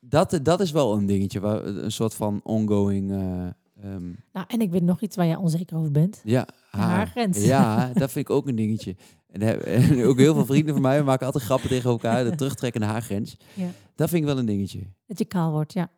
dat, 0.00 0.38
dat 0.42 0.60
is 0.60 0.70
wel 0.70 0.94
een 0.96 1.06
dingetje, 1.06 1.40
waar, 1.40 1.64
een 1.64 1.92
soort 1.92 2.14
van 2.14 2.40
ongoing... 2.42 3.10
eh, 3.10 3.46
ehm, 3.82 4.12
Nou, 4.32 4.46
en 4.48 4.60
ik 4.60 4.70
weet 4.70 4.82
nog 4.82 5.00
iets 5.00 5.16
waar 5.16 5.26
jij 5.26 5.36
onzeker 5.36 5.76
over 5.76 5.90
bent. 5.90 6.20
ja, 6.24 6.44
De 6.44 6.52
haar. 6.70 6.88
haargrens. 6.90 7.44
Ja, 7.44 7.86
dat 7.94 8.12
vind 8.12 8.28
ik 8.28 8.34
ook 8.34 8.48
een 8.48 8.56
dingetje. 8.56 8.96
En 9.30 9.42
ook 10.06 10.18
heel 10.18 10.34
veel 10.34 10.46
vrienden 10.46 10.72
van 10.74 10.82
mij 10.82 11.02
maken 11.02 11.26
altijd 11.26 11.44
grappen 11.44 11.68
tegen 11.68 11.90
elkaar. 11.90 12.24
De 12.24 12.34
terugtrekkende 12.34 12.86
haargrens. 12.86 13.36
Ja. 13.54 13.68
Dat 13.94 14.08
vind 14.08 14.20
ik 14.22 14.28
wel 14.28 14.38
een 14.38 14.46
dingetje. 14.46 14.80
Dat 15.06 15.18
je 15.18 15.24
kaal 15.24 15.50
wordt, 15.52 15.72
ja. 15.72 15.88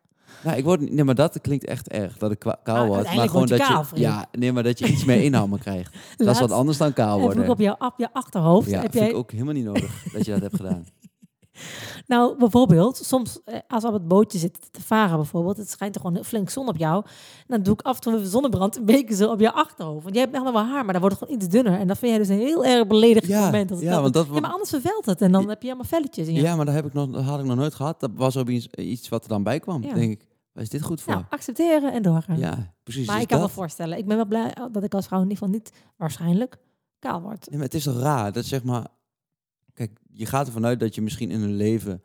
Nou, 0.43 0.57
ik 0.57 0.63
word, 0.63 0.91
nee, 0.91 1.03
maar 1.03 1.15
dat 1.15 1.41
klinkt 1.41 1.65
echt 1.65 1.87
erg, 1.87 2.17
dat 2.17 2.31
ik 2.31 2.39
kaal 2.39 2.57
Maar 2.63 2.87
word. 2.87 3.15
Maar 3.15 3.29
gewoon 3.29 3.47
je 3.47 3.57
dat 3.57 3.67
kaal, 3.67 3.85
je, 3.93 3.99
ja, 3.99 4.25
nee, 4.31 4.51
maar 4.51 4.63
dat 4.63 4.79
je 4.79 4.87
iets 4.87 5.05
meer 5.05 5.23
inhammen 5.29 5.59
krijgt. 5.59 5.95
Dat 6.17 6.27
is 6.27 6.39
wat 6.39 6.51
anders 6.51 6.77
dan 6.77 6.93
kaal 6.93 7.19
heb 7.19 7.21
worden. 7.21 7.49
op 7.49 7.59
jouw, 7.59 7.75
op 7.79 7.93
je 7.97 8.09
achterhoofd. 8.13 8.69
Ja, 8.69 8.81
heb 8.81 8.91
vind 8.91 9.03
jij, 9.03 9.09
ik 9.09 9.17
ook 9.17 9.31
helemaal 9.31 9.53
niet 9.53 9.65
nodig 9.65 10.03
dat 10.13 10.25
je 10.25 10.31
dat 10.31 10.41
hebt 10.41 10.55
gedaan. 10.55 10.85
Nou, 12.07 12.37
bijvoorbeeld, 12.37 12.97
soms 12.97 13.39
eh, 13.45 13.59
als 13.67 13.81
we 13.83 13.87
op 13.87 13.93
het 13.93 14.07
bootje 14.07 14.37
zitten 14.37 14.63
te 14.71 14.81
varen 14.81 15.15
bijvoorbeeld, 15.15 15.57
het 15.57 15.69
schijnt 15.69 15.95
er 15.95 16.01
gewoon 16.01 16.15
heel 16.15 16.25
flink 16.25 16.49
zon 16.49 16.67
op 16.67 16.77
jou. 16.77 17.05
Dan 17.47 17.61
doe 17.63 17.73
ik 17.73 17.81
af 17.81 17.95
en 17.95 18.01
toe 18.01 18.15
even 18.15 18.27
zonnebrand 18.27 18.77
een 18.77 18.85
beetje 18.85 19.15
zo 19.15 19.31
op 19.31 19.39
je 19.39 19.51
achterhoofd. 19.51 20.03
Want 20.03 20.15
jij 20.15 20.23
hebt 20.23 20.35
echt 20.35 20.43
nog 20.43 20.53
wel 20.53 20.63
haar, 20.65 20.83
maar 20.83 20.93
dan 20.93 21.01
wordt 21.01 21.15
het 21.19 21.23
gewoon 21.27 21.41
iets 21.43 21.51
dunner. 21.53 21.79
En 21.79 21.87
dat 21.87 21.97
vind 21.97 22.11
jij 22.11 22.19
dus 22.19 22.29
een 22.29 22.39
heel 22.39 22.65
erg 22.65 22.87
beledigend 22.87 23.31
Ja, 23.31 23.45
moment. 23.45 23.71
Ik 23.71 23.79
ja, 23.79 23.91
dat 23.91 24.01
want 24.01 24.13
dat- 24.13 24.27
ja, 24.33 24.39
maar 24.39 24.51
anders 24.51 24.69
vervelt 24.69 25.05
het 25.05 25.21
en 25.21 25.31
dan 25.31 25.49
heb 25.49 25.61
je 25.61 25.67
helemaal 25.67 25.89
velletjes 25.89 26.27
in 26.27 26.33
je 26.33 26.41
Ja, 26.41 26.55
maar 26.55 26.65
dat, 26.65 26.73
heb 26.75 26.85
ik 26.85 26.93
nog, 26.93 27.09
dat 27.09 27.23
had 27.23 27.39
ik 27.39 27.45
nog 27.45 27.55
nooit 27.55 27.75
gehad. 27.75 27.99
Dat 27.99 28.11
was 28.15 28.37
ook 28.37 28.47
iets, 28.49 28.67
iets 28.67 29.09
wat 29.09 29.23
er 29.23 29.29
dan 29.29 29.43
bij 29.43 29.59
kwam. 29.59 29.83
Ja. 29.83 29.93
denk 29.93 30.11
ik, 30.11 30.27
is 30.53 30.69
dit 30.69 30.81
goed 30.81 31.01
voor? 31.01 31.13
Nou, 31.13 31.25
accepteren 31.29 31.93
en 31.93 32.01
doorgaan. 32.01 32.37
ja, 32.37 32.73
precies. 32.83 33.05
maar 33.05 33.15
dus 33.15 33.23
ik 33.23 33.29
kan 33.29 33.39
me 33.39 33.45
dat- 33.45 33.53
voorstellen, 33.55 33.97
ik 33.97 34.05
ben 34.07 34.15
wel 34.15 34.25
blij 34.25 34.53
dat 34.71 34.83
ik 34.83 34.93
als 34.93 35.05
vrouw 35.07 35.21
in 35.21 35.29
ieder 35.29 35.37
geval 35.43 35.53
niet 35.59 35.71
waarschijnlijk 35.97 36.57
kaal 36.99 37.21
word. 37.21 37.45
Nee, 37.49 37.55
maar 37.57 37.65
het 37.65 37.75
is 37.75 37.83
toch 37.83 37.99
raar 37.99 38.31
dat 38.31 38.45
zeg 38.45 38.63
maar... 38.63 38.87
Kijk, 39.77 39.99
je 40.11 40.25
gaat 40.25 40.47
ervan 40.47 40.65
uit 40.65 40.79
dat 40.79 40.95
je 40.95 41.01
misschien 41.01 41.31
in 41.31 41.41
een 41.41 41.55
leven, 41.55 42.01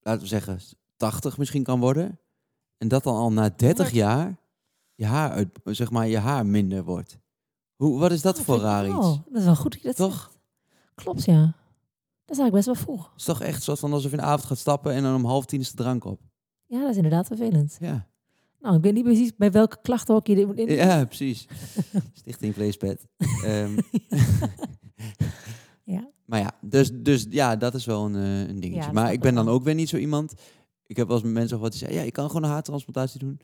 laten 0.00 0.22
we 0.22 0.28
zeggen, 0.28 0.58
80 0.96 1.38
misschien 1.38 1.62
kan 1.62 1.80
worden. 1.80 2.20
En 2.78 2.88
dat 2.88 3.02
dan 3.04 3.16
al 3.16 3.32
na 3.32 3.42
30 3.48 3.66
Honderd. 3.66 3.90
jaar 3.92 4.36
je 4.94 5.04
haar, 5.06 5.30
uit, 5.30 5.48
zeg 5.64 5.90
maar, 5.90 6.08
je 6.08 6.18
haar 6.18 6.46
minder 6.46 6.84
wordt. 6.84 7.18
Hoe, 7.76 7.98
wat 7.98 8.12
is 8.12 8.22
dat 8.22 8.38
Oh, 8.38 8.44
voor 8.44 8.58
raar 8.58 8.88
oh, 8.88 8.96
iets? 8.96 9.18
dat 9.30 9.38
is 9.38 9.44
wel 9.44 9.56
goed 9.56 9.72
dat 9.72 9.80
je 9.80 9.86
dat 9.86 9.96
Toch? 9.96 10.14
zegt. 10.14 10.38
Klopt, 10.94 11.24
ja. 11.24 11.40
Dat 12.24 12.36
is 12.36 12.38
eigenlijk 12.38 12.52
best 12.52 12.66
wel 12.66 12.74
vroeg. 12.96 13.10
Het 13.10 13.18
is 13.20 13.24
toch 13.24 13.40
echt 13.40 13.62
soort 13.62 13.78
van 13.78 13.92
alsof 13.92 14.10
je 14.10 14.16
in 14.16 14.22
de 14.22 14.28
avond 14.28 14.44
gaat 14.46 14.58
stappen 14.58 14.92
en 14.92 15.02
dan 15.02 15.14
om 15.14 15.24
half 15.24 15.44
tien 15.46 15.60
is 15.60 15.70
de 15.70 15.76
drank 15.76 16.04
op. 16.04 16.20
Ja, 16.66 16.80
dat 16.80 16.90
is 16.90 16.96
inderdaad 16.96 17.26
vervelend. 17.26 17.76
Ja, 17.80 18.06
Nou, 18.60 18.76
ik 18.76 18.82
weet 18.82 18.92
niet 18.94 19.04
precies 19.04 19.36
bij 19.36 19.50
welke 19.50 19.78
klachtenhok 19.82 20.26
je 20.26 20.34
dit 20.34 20.46
moet 20.46 20.58
in. 20.58 20.74
ja 20.74 21.04
precies. 21.04 21.46
Stichting 22.20 22.54
Vleespet. 22.54 23.06
Ehm, 23.44 23.78
Ja. 25.84 26.10
Maar 26.32 26.40
ja, 26.40 26.52
dus, 26.60 26.90
dus 26.94 27.26
ja, 27.30 27.56
dat 27.56 27.74
is 27.74 27.84
wel 27.84 28.04
een, 28.04 28.14
eh, 28.16 28.38
een 28.48 28.60
dingetje. 28.60 28.82
Ja, 28.82 28.92
maar 28.92 29.12
ik 29.12 29.20
ben 29.20 29.30
ik 29.30 29.36
dan 29.36 29.48
ook 29.48 29.62
weer 29.64 29.74
niet 29.74 29.88
zo 29.88 29.96
iemand. 29.96 30.34
Ik 30.86 30.96
heb 30.96 31.06
wel 31.08 31.16
eens 31.16 31.26
mensen 31.32 31.58
wat 31.60 31.70
die 31.70 31.78
zeggen, 31.78 31.98
ja, 31.98 32.04
je 32.04 32.10
kan 32.10 32.26
gewoon 32.26 32.42
een 32.42 32.50
haartransplantatie 32.50 33.18
doen. 33.20 33.40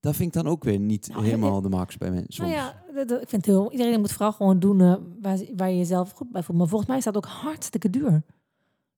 Dat 0.00 0.16
vind 0.16 0.36
ik 0.36 0.42
dan 0.42 0.52
ook 0.52 0.64
weer 0.64 0.78
niet 0.78 1.08
Nou, 1.08 1.24
helemaal 1.24 1.60
de 1.60 1.68
max 1.68 1.96
bij 1.98 2.10
mensen. 2.10 2.42
Nou 2.44 2.54
ja, 2.56 2.82
dat- 2.94 3.08
dat- 3.08 3.22
ik 3.22 3.28
vind 3.28 3.46
het 3.46 3.54
heel, 3.54 3.70
iedereen 3.72 4.00
moet 4.00 4.12
vooral 4.12 4.32
gewoon 4.32 4.58
doen 4.58 4.80
eh, 4.80 4.94
waar, 5.20 5.38
waar 5.56 5.70
je 5.70 5.76
jezelf 5.76 6.10
goed 6.10 6.30
bij 6.30 6.42
voelt. 6.42 6.58
Maar 6.58 6.68
volgens 6.68 6.90
mij 6.90 7.00
dat 7.00 7.16
ook 7.16 7.26
hartstikke 7.26 7.90
duur. 7.90 8.22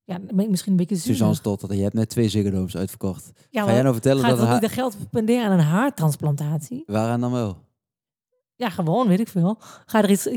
Ja, 0.05 0.19
dan 0.19 0.37
ben 0.37 0.45
ik 0.45 0.51
misschien 0.51 0.71
een 0.73 0.79
beetje 0.79 0.97
zuur. 0.97 1.13
Suzanne 1.13 1.35
Stotter, 1.35 1.75
je 1.75 1.83
hebt 1.83 1.95
net 1.95 2.09
twee 2.09 2.29
Ziggo 2.29 2.67
uitverkocht. 2.79 3.33
ja, 3.51 3.65
Ga 3.65 3.73
jij 3.73 3.83
nou 3.83 3.93
vertellen 3.95 4.23
dat 4.23 4.33
een 4.33 4.39
niet 4.39 4.47
haar... 4.49 4.61
de 4.61 4.69
geld 4.69 4.97
spenderen 5.03 5.45
aan 5.45 5.53
een 5.59 5.65
haartransplantatie? 5.65 6.83
Waaraan 6.87 7.21
dan 7.21 7.33
wel? 7.33 7.57
Ja, 8.57 8.71
gewoon, 8.71 9.09
weet 9.09 9.21
ik 9.21 9.29
veel. 9.29 9.57
Ga 9.87 10.03
er 10.03 10.11
iets... 10.11 10.29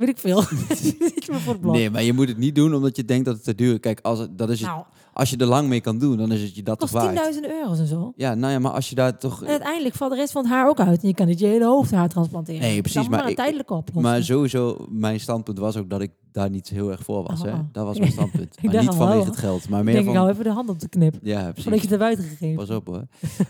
Weet 0.00 0.08
ik 0.08 0.18
veel. 0.18 0.42
Het? 0.48 1.62
Nee, 1.62 1.90
maar 1.90 2.02
je 2.02 2.12
moet 2.12 2.28
het 2.28 2.38
niet 2.38 2.54
doen 2.54 2.74
omdat 2.74 2.96
je 2.96 3.04
denkt 3.04 3.24
dat 3.24 3.34
het 3.34 3.44
te 3.44 3.54
duur 3.54 3.72
is. 3.72 3.80
Kijk, 3.80 4.00
als, 4.00 4.18
het, 4.18 4.38
dat 4.38 4.50
is 4.50 4.60
nou, 4.60 4.84
als 5.12 5.30
je 5.30 5.36
er 5.36 5.46
lang 5.46 5.68
mee 5.68 5.80
kan 5.80 5.98
doen, 5.98 6.16
dan 6.16 6.32
is 6.32 6.42
het 6.42 6.54
je 6.54 6.62
dat 6.62 6.78
toch 6.78 6.90
kost 6.90 7.04
waard. 7.04 7.34
10.000 7.34 7.40
euro's 7.40 7.78
en 7.78 7.86
zo. 7.86 8.12
Ja, 8.16 8.34
nou 8.34 8.52
ja, 8.52 8.58
maar 8.58 8.72
als 8.72 8.88
je 8.88 8.94
daar 8.94 9.18
toch... 9.18 9.42
En 9.42 9.48
uiteindelijk 9.48 9.94
valt 9.94 10.10
de 10.10 10.16
rest 10.16 10.32
van 10.32 10.42
het 10.42 10.52
haar 10.52 10.68
ook 10.68 10.80
uit. 10.80 11.02
En 11.02 11.08
je 11.08 11.14
kan 11.14 11.26
niet 11.26 11.38
je 11.38 11.46
hele 11.46 11.64
hoofdhaar 11.64 12.08
transplanteren. 12.08 12.60
Nee, 12.60 12.72
Het 12.72 12.82
precies, 12.82 13.08
maar 13.08 13.26
een 13.26 13.34
tijdelijke 13.34 13.74
oplossing. 13.74 14.04
Maar 14.04 14.22
sowieso, 14.22 14.86
mijn 14.88 15.20
standpunt 15.20 15.58
was 15.58 15.76
ook 15.76 15.90
dat 15.90 16.00
ik 16.00 16.10
daar 16.32 16.50
niet 16.50 16.68
heel 16.68 16.90
erg 16.90 17.04
voor 17.04 17.22
was. 17.22 17.42
Hè? 17.42 17.50
Oh. 17.50 17.58
Dat 17.72 17.84
was 17.84 17.98
mijn 18.00 18.12
standpunt. 18.12 18.56
Ik 18.60 18.72
maar 18.72 18.80
niet 18.80 18.88
al, 18.88 18.96
vanwege 18.96 19.20
oh. 19.20 19.26
het 19.26 19.36
geld, 19.36 19.68
maar 19.68 19.78
Ik 19.78 19.84
meer 19.84 19.94
denk 19.94 20.06
van... 20.06 20.14
ik 20.14 20.20
nou 20.20 20.32
even 20.32 20.44
de 20.44 20.50
hand 20.50 20.68
op 20.68 20.80
de 20.80 20.88
knip. 20.88 21.18
Ja, 21.22 21.42
precies. 21.42 21.62
Voordat 21.62 21.82
je 21.82 21.88
het 21.88 22.00
hebt 22.00 22.18
uitgegeven. 22.18 22.56
Pas 22.56 22.70
op 22.70 22.86
hoor. 22.86 23.06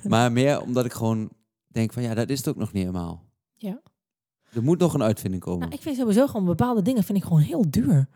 maar 0.09 0.33
meer 0.33 0.63
omdat 0.63 0.85
ik 0.85 0.93
gewoon 0.93 1.31
denk 1.69 1.93
van 1.93 2.03
ja, 2.03 2.15
dat 2.15 2.29
is 2.29 2.39
het 2.39 2.49
ook 2.49 2.57
nog 2.57 2.73
niet 2.73 2.83
helemaal. 2.83 3.29
Ja. 3.57 3.81
Er 4.53 4.63
moet 4.63 4.79
nog 4.79 4.95
een 4.95 5.03
uitvinding 5.03 5.43
komen. 5.43 5.61
Nou, 5.61 5.73
ik 5.73 5.81
vind 5.83 5.97
sowieso 5.97 6.27
gewoon 6.27 6.47
bepaalde 6.47 6.83
dingen 6.83 7.03
vind 7.05 7.19
ik 7.19 7.25
gewoon 7.25 7.41
heel 7.41 7.65
duur. 7.71 8.09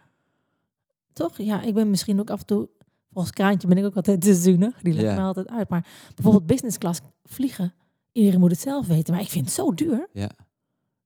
Toch? 1.12 1.38
Ja, 1.38 1.62
ik 1.62 1.74
ben 1.74 1.90
misschien 1.90 2.20
ook 2.20 2.30
af 2.30 2.40
en 2.40 2.46
toe... 2.46 2.68
Volgens 3.12 3.34
Kraantje 3.34 3.68
ben 3.68 3.78
ik 3.78 3.84
ook 3.84 3.96
altijd 3.96 4.20
te 4.20 4.34
zuinig. 4.34 4.80
Die 4.82 4.92
legt 4.92 5.06
Ja. 5.06 5.14
me 5.14 5.20
altijd 5.20 5.48
uit. 5.48 5.68
Maar 5.68 5.86
bijvoorbeeld 6.14 6.46
business 6.46 6.78
class 6.78 7.00
vliegen. 7.24 7.74
Iedereen 8.12 8.40
moet 8.40 8.50
het 8.50 8.60
zelf 8.60 8.86
weten. 8.86 9.12
Maar 9.14 9.22
ik 9.22 9.28
vind 9.28 9.44
het 9.44 9.54
zo 9.54 9.74
duur. 9.74 10.08
Ja. 10.12 10.30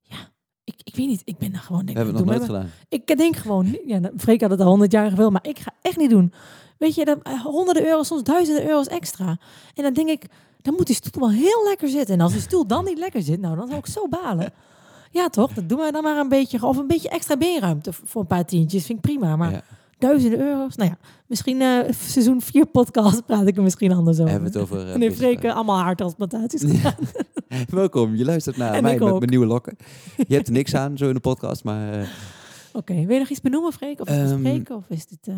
Ja. 0.02 0.16
Ik, 0.64 0.74
ik 0.84 0.96
weet 0.96 1.06
niet. 1.06 1.22
Ik 1.24 1.38
ben 1.38 1.52
daar 1.52 1.60
gewoon... 1.60 1.80
We 1.80 1.84
Denk, 1.86 1.96
hebben 1.96 2.14
het 2.16 2.24
nog 2.24 2.34
nooit 2.34 2.46
gedaan. 2.46 2.70
Ik 2.88 3.16
denk 3.16 3.36
gewoon... 3.36 3.78
Ja, 3.86 3.98
nou, 3.98 4.14
Freek 4.18 4.40
had 4.40 4.50
het 4.50 4.60
al 4.60 4.66
honderd 4.68 4.92
jaar 4.92 5.10
gewil. 5.10 5.30
Maar 5.30 5.46
ik 5.46 5.58
ga 5.58 5.72
echt 5.82 5.96
niet 5.96 6.10
doen. 6.10 6.32
Weet 6.78 6.94
je, 6.94 7.04
dat, 7.04 7.22
eh, 7.22 7.40
honderden 7.44 7.86
euro's, 7.86 8.06
soms 8.06 8.22
duizenden 8.22 8.68
euro's 8.68 8.86
extra. 8.86 9.28
En 9.74 9.82
dan 9.82 9.92
denk 9.92 10.08
ik... 10.08 10.26
Dan 10.62 10.74
moet 10.74 10.86
die 10.86 10.96
stoel 10.96 11.22
wel 11.28 11.30
heel 11.38 11.64
lekker 11.64 11.88
zitten. 11.88 12.14
En 12.14 12.20
als 12.20 12.32
die 12.32 12.40
stoel 12.40 12.66
dan 12.66 12.84
niet 12.84 12.98
lekker 12.98 13.22
zit... 13.22 13.40
Nou, 13.40 13.56
dan 13.56 13.66
zou 13.66 13.78
ik 13.78 13.86
zo 13.86 14.08
balen. 14.08 14.52
Ja, 15.10 15.28
toch? 15.28 15.52
Dat 15.52 15.68
doen 15.68 15.78
we 15.78 15.92
dan 15.92 16.02
maar 16.02 16.16
een 16.16 16.28
beetje. 16.28 16.66
Of 16.66 16.76
een 16.76 16.86
beetje 16.86 17.08
extra 17.08 17.36
beenruimte 17.36 17.92
voor 17.92 18.20
een 18.20 18.26
paar 18.26 18.44
tientjes. 18.44 18.86
Vind 18.86 18.98
ik 18.98 19.04
prima. 19.04 19.36
Maar 19.36 19.50
Ja. 19.50 19.62
duizenden 19.98 20.40
euro's. 20.40 20.76
Nou 20.76 20.90
ja, 20.90 20.98
misschien 21.26 21.60
eh, 21.60 21.92
seizoen 21.92 22.40
4 22.42 22.66
podcast 22.66 23.26
praat 23.26 23.46
ik 23.46 23.56
er 23.56 23.62
misschien 23.62 23.92
anders 23.92 24.18
over. 24.18 24.30
Hebben 24.32 24.52
we 24.52 24.58
het 24.58 24.70
over... 24.70 24.92
eh, 25.44 25.54
allemaal 25.54 25.78
haartransplantaties 25.78 26.60
gedaan. 26.60 26.94
Welkom, 27.70 28.14
je 28.16 28.24
luistert 28.24 28.56
naar 28.56 28.74
En 28.74 28.82
mij 28.82 28.98
met 28.98 29.18
mijn 29.18 29.30
nieuwe 29.30 29.46
lokken. 29.46 29.76
Je 30.28 30.34
hebt 30.34 30.46
er 30.46 30.52
niks 30.52 30.74
aan, 30.82 30.96
zo 30.98 31.08
in 31.08 31.14
de 31.14 31.20
podcast, 31.20 31.64
maar... 31.64 32.10
Oké, 32.72 32.94
wil 32.94 33.12
je 33.14 33.18
nog 33.18 33.28
iets 33.28 33.40
benoemen, 33.40 33.72
Freek? 33.72 34.00
Of 34.00 34.06
bespreken? 34.06 34.76
Of 34.76 34.84
is 34.88 35.06
dit... 35.06 35.34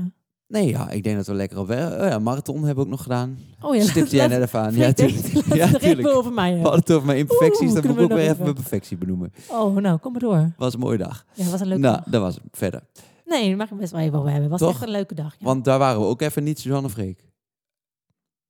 nee, 0.51 0.69
ja, 0.69 0.91
ik 0.91 1.03
denk 1.03 1.17
dat 1.17 1.27
we 1.27 1.35
lekker 1.35 1.59
op. 1.59 1.71
Oh 1.71 1.77
ja, 1.77 2.19
marathon 2.19 2.57
hebben 2.57 2.75
we 2.75 2.81
ook 2.81 2.89
nog 2.89 3.03
gedaan. 3.03 3.39
Oh 3.61 3.75
ja, 3.77 3.83
Stipte 3.83 4.17
jij 4.17 4.27
net 4.27 4.43
even 4.43 4.61
aan. 4.61 4.75
Ja, 4.75 4.93
tuurlijk. 4.93 5.33
laat 5.35 5.45
Ja, 5.57 5.67
het 5.67 5.75
er 5.75 5.81
even 5.81 5.81
tuurlijk. 5.81 6.09
over 6.17 6.33
mij 6.33 6.53
We 6.55 6.61
hadden 6.61 6.81
het 6.81 6.91
over 6.93 7.07
mijn 7.07 7.19
imperfecties, 7.19 7.71
Oeh, 7.73 7.75
dan 7.83 7.87
moet 7.87 7.97
ik 7.97 8.03
ook 8.03 8.13
weer 8.13 8.29
even 8.31 8.43
mijn 8.43 8.55
perfectie 8.55 8.97
benoemen. 8.97 9.33
Oh, 9.49 9.77
nou, 9.77 9.99
kom 9.99 10.13
maar 10.13 10.21
door. 10.21 10.53
Was 10.57 10.75
een 10.75 10.81
mooie 10.81 10.99
dag. 10.99 11.25
Ja, 11.35 11.51
was 11.51 11.61
een 11.61 11.67
leuke 11.67 11.83
Nou, 11.83 11.97
dag. 11.97 12.05
dat 12.05 12.21
was 12.21 12.35
het. 12.35 12.45
Verder. 12.53 12.83
Nee, 13.25 13.49
daar 13.49 13.57
mag 13.57 13.71
ik 13.71 13.79
best 13.79 13.93
wel 13.93 14.01
even 14.01 14.19
over 14.19 14.31
hebben. 14.31 14.51
Was 14.51 14.61
Toch? 14.61 14.71
echt 14.71 14.83
een 14.83 14.91
leuke 14.91 15.15
dag. 15.15 15.35
Ja. 15.39 15.45
Want 15.45 15.65
daar 15.65 15.79
waren 15.79 16.01
we 16.01 16.07
ook 16.07 16.21
even 16.21 16.45
niet 16.45 16.59
Suzanne 16.59 16.91
Freek. 16.91 17.29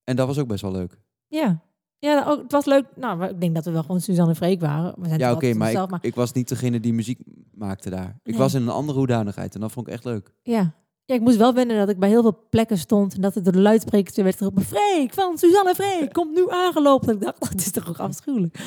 En 0.05 0.17
dat 0.17 0.27
was 0.27 0.39
ook 0.39 0.49
best 0.49 0.63
wel 0.63 0.73
leuk. 0.73 0.99
ja. 1.29 1.61
Ja, 2.03 2.15
nou, 2.15 2.31
ook, 2.31 2.43
het 2.43 2.53
was 2.53 2.65
leuk. 2.65 2.85
Nou, 2.97 3.25
ik 3.25 3.41
denk 3.41 3.55
dat 3.55 3.65
we 3.65 3.71
wel 3.71 3.83
gewoon 3.83 4.01
Suzanne 4.01 4.35
Freek 4.35 4.61
waren. 4.61 4.95
We 4.99 5.07
zijn 5.09 5.19
Ja, 5.21 5.33
oké, 5.33 5.53
maar, 5.55 5.67
onszelf, 5.69 5.91
ik, 5.93 6.03
ik 6.03 6.15
was 6.15 6.33
niet 6.33 6.49
degene 6.49 6.81
die 6.81 6.93
muziek 6.93 7.19
maakte 7.55 7.91
daar. 7.91 8.19
Ik 8.23 8.37
was 8.37 8.55
in 8.55 8.63
een 8.63 8.69
andere 8.69 8.99
hoedanigheid 8.99 9.55
en 9.55 9.61
dat 9.61 9.73
vond 9.73 9.87
ik 9.87 9.93
echt 9.93 10.05
leuk. 10.05 10.35
Ja. 10.43 10.75
Ja, 11.11 11.17
ik 11.17 11.23
moest 11.23 11.37
wel 11.37 11.55
wennen 11.55 11.77
dat 11.77 11.89
ik 11.89 11.99
bij 11.99 12.09
heel 12.09 12.23
veel 12.23 12.47
plekken 12.51 12.79
stond 12.79 13.15
en 13.15 13.21
dat 13.21 13.35
het 13.35 13.45
door 13.45 13.53
de 13.53 13.61
luidsprekers 13.61 14.17
werd 14.17 14.37
geroepen: 14.37 14.63
Freek 14.63 15.15
van 15.15 15.39
Suzanne 15.39 15.75
Freek 15.75 16.13
komt 16.13 16.35
nu 16.35 16.51
aangelopen. 16.51 17.09
En 17.09 17.15
ik 17.15 17.21
dacht, 17.21 17.41
dat 17.53 17.55
is 17.55 17.71
toch 17.71 17.89
ook 17.89 17.99
afschuwelijk. 17.99 18.59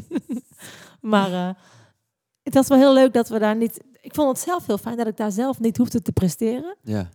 maar 1.00 1.32
eh, 1.32 1.50
het 2.42 2.54
was 2.54 2.68
wel 2.68 2.78
heel 2.78 2.94
leuk 2.94 3.12
dat 3.12 3.28
we 3.28 3.38
daar 3.38 3.56
niet. 3.56 3.80
Ik 4.00 4.14
vond 4.14 4.28
het 4.28 4.38
zelf 4.38 4.66
heel 4.66 4.78
fijn 4.78 4.96
dat 4.96 5.06
ik 5.06 5.16
daar 5.16 5.32
zelf 5.32 5.60
niet 5.60 5.76
hoefde 5.76 6.02
te 6.02 6.12
presteren. 6.12 6.76
Ja, 6.82 7.08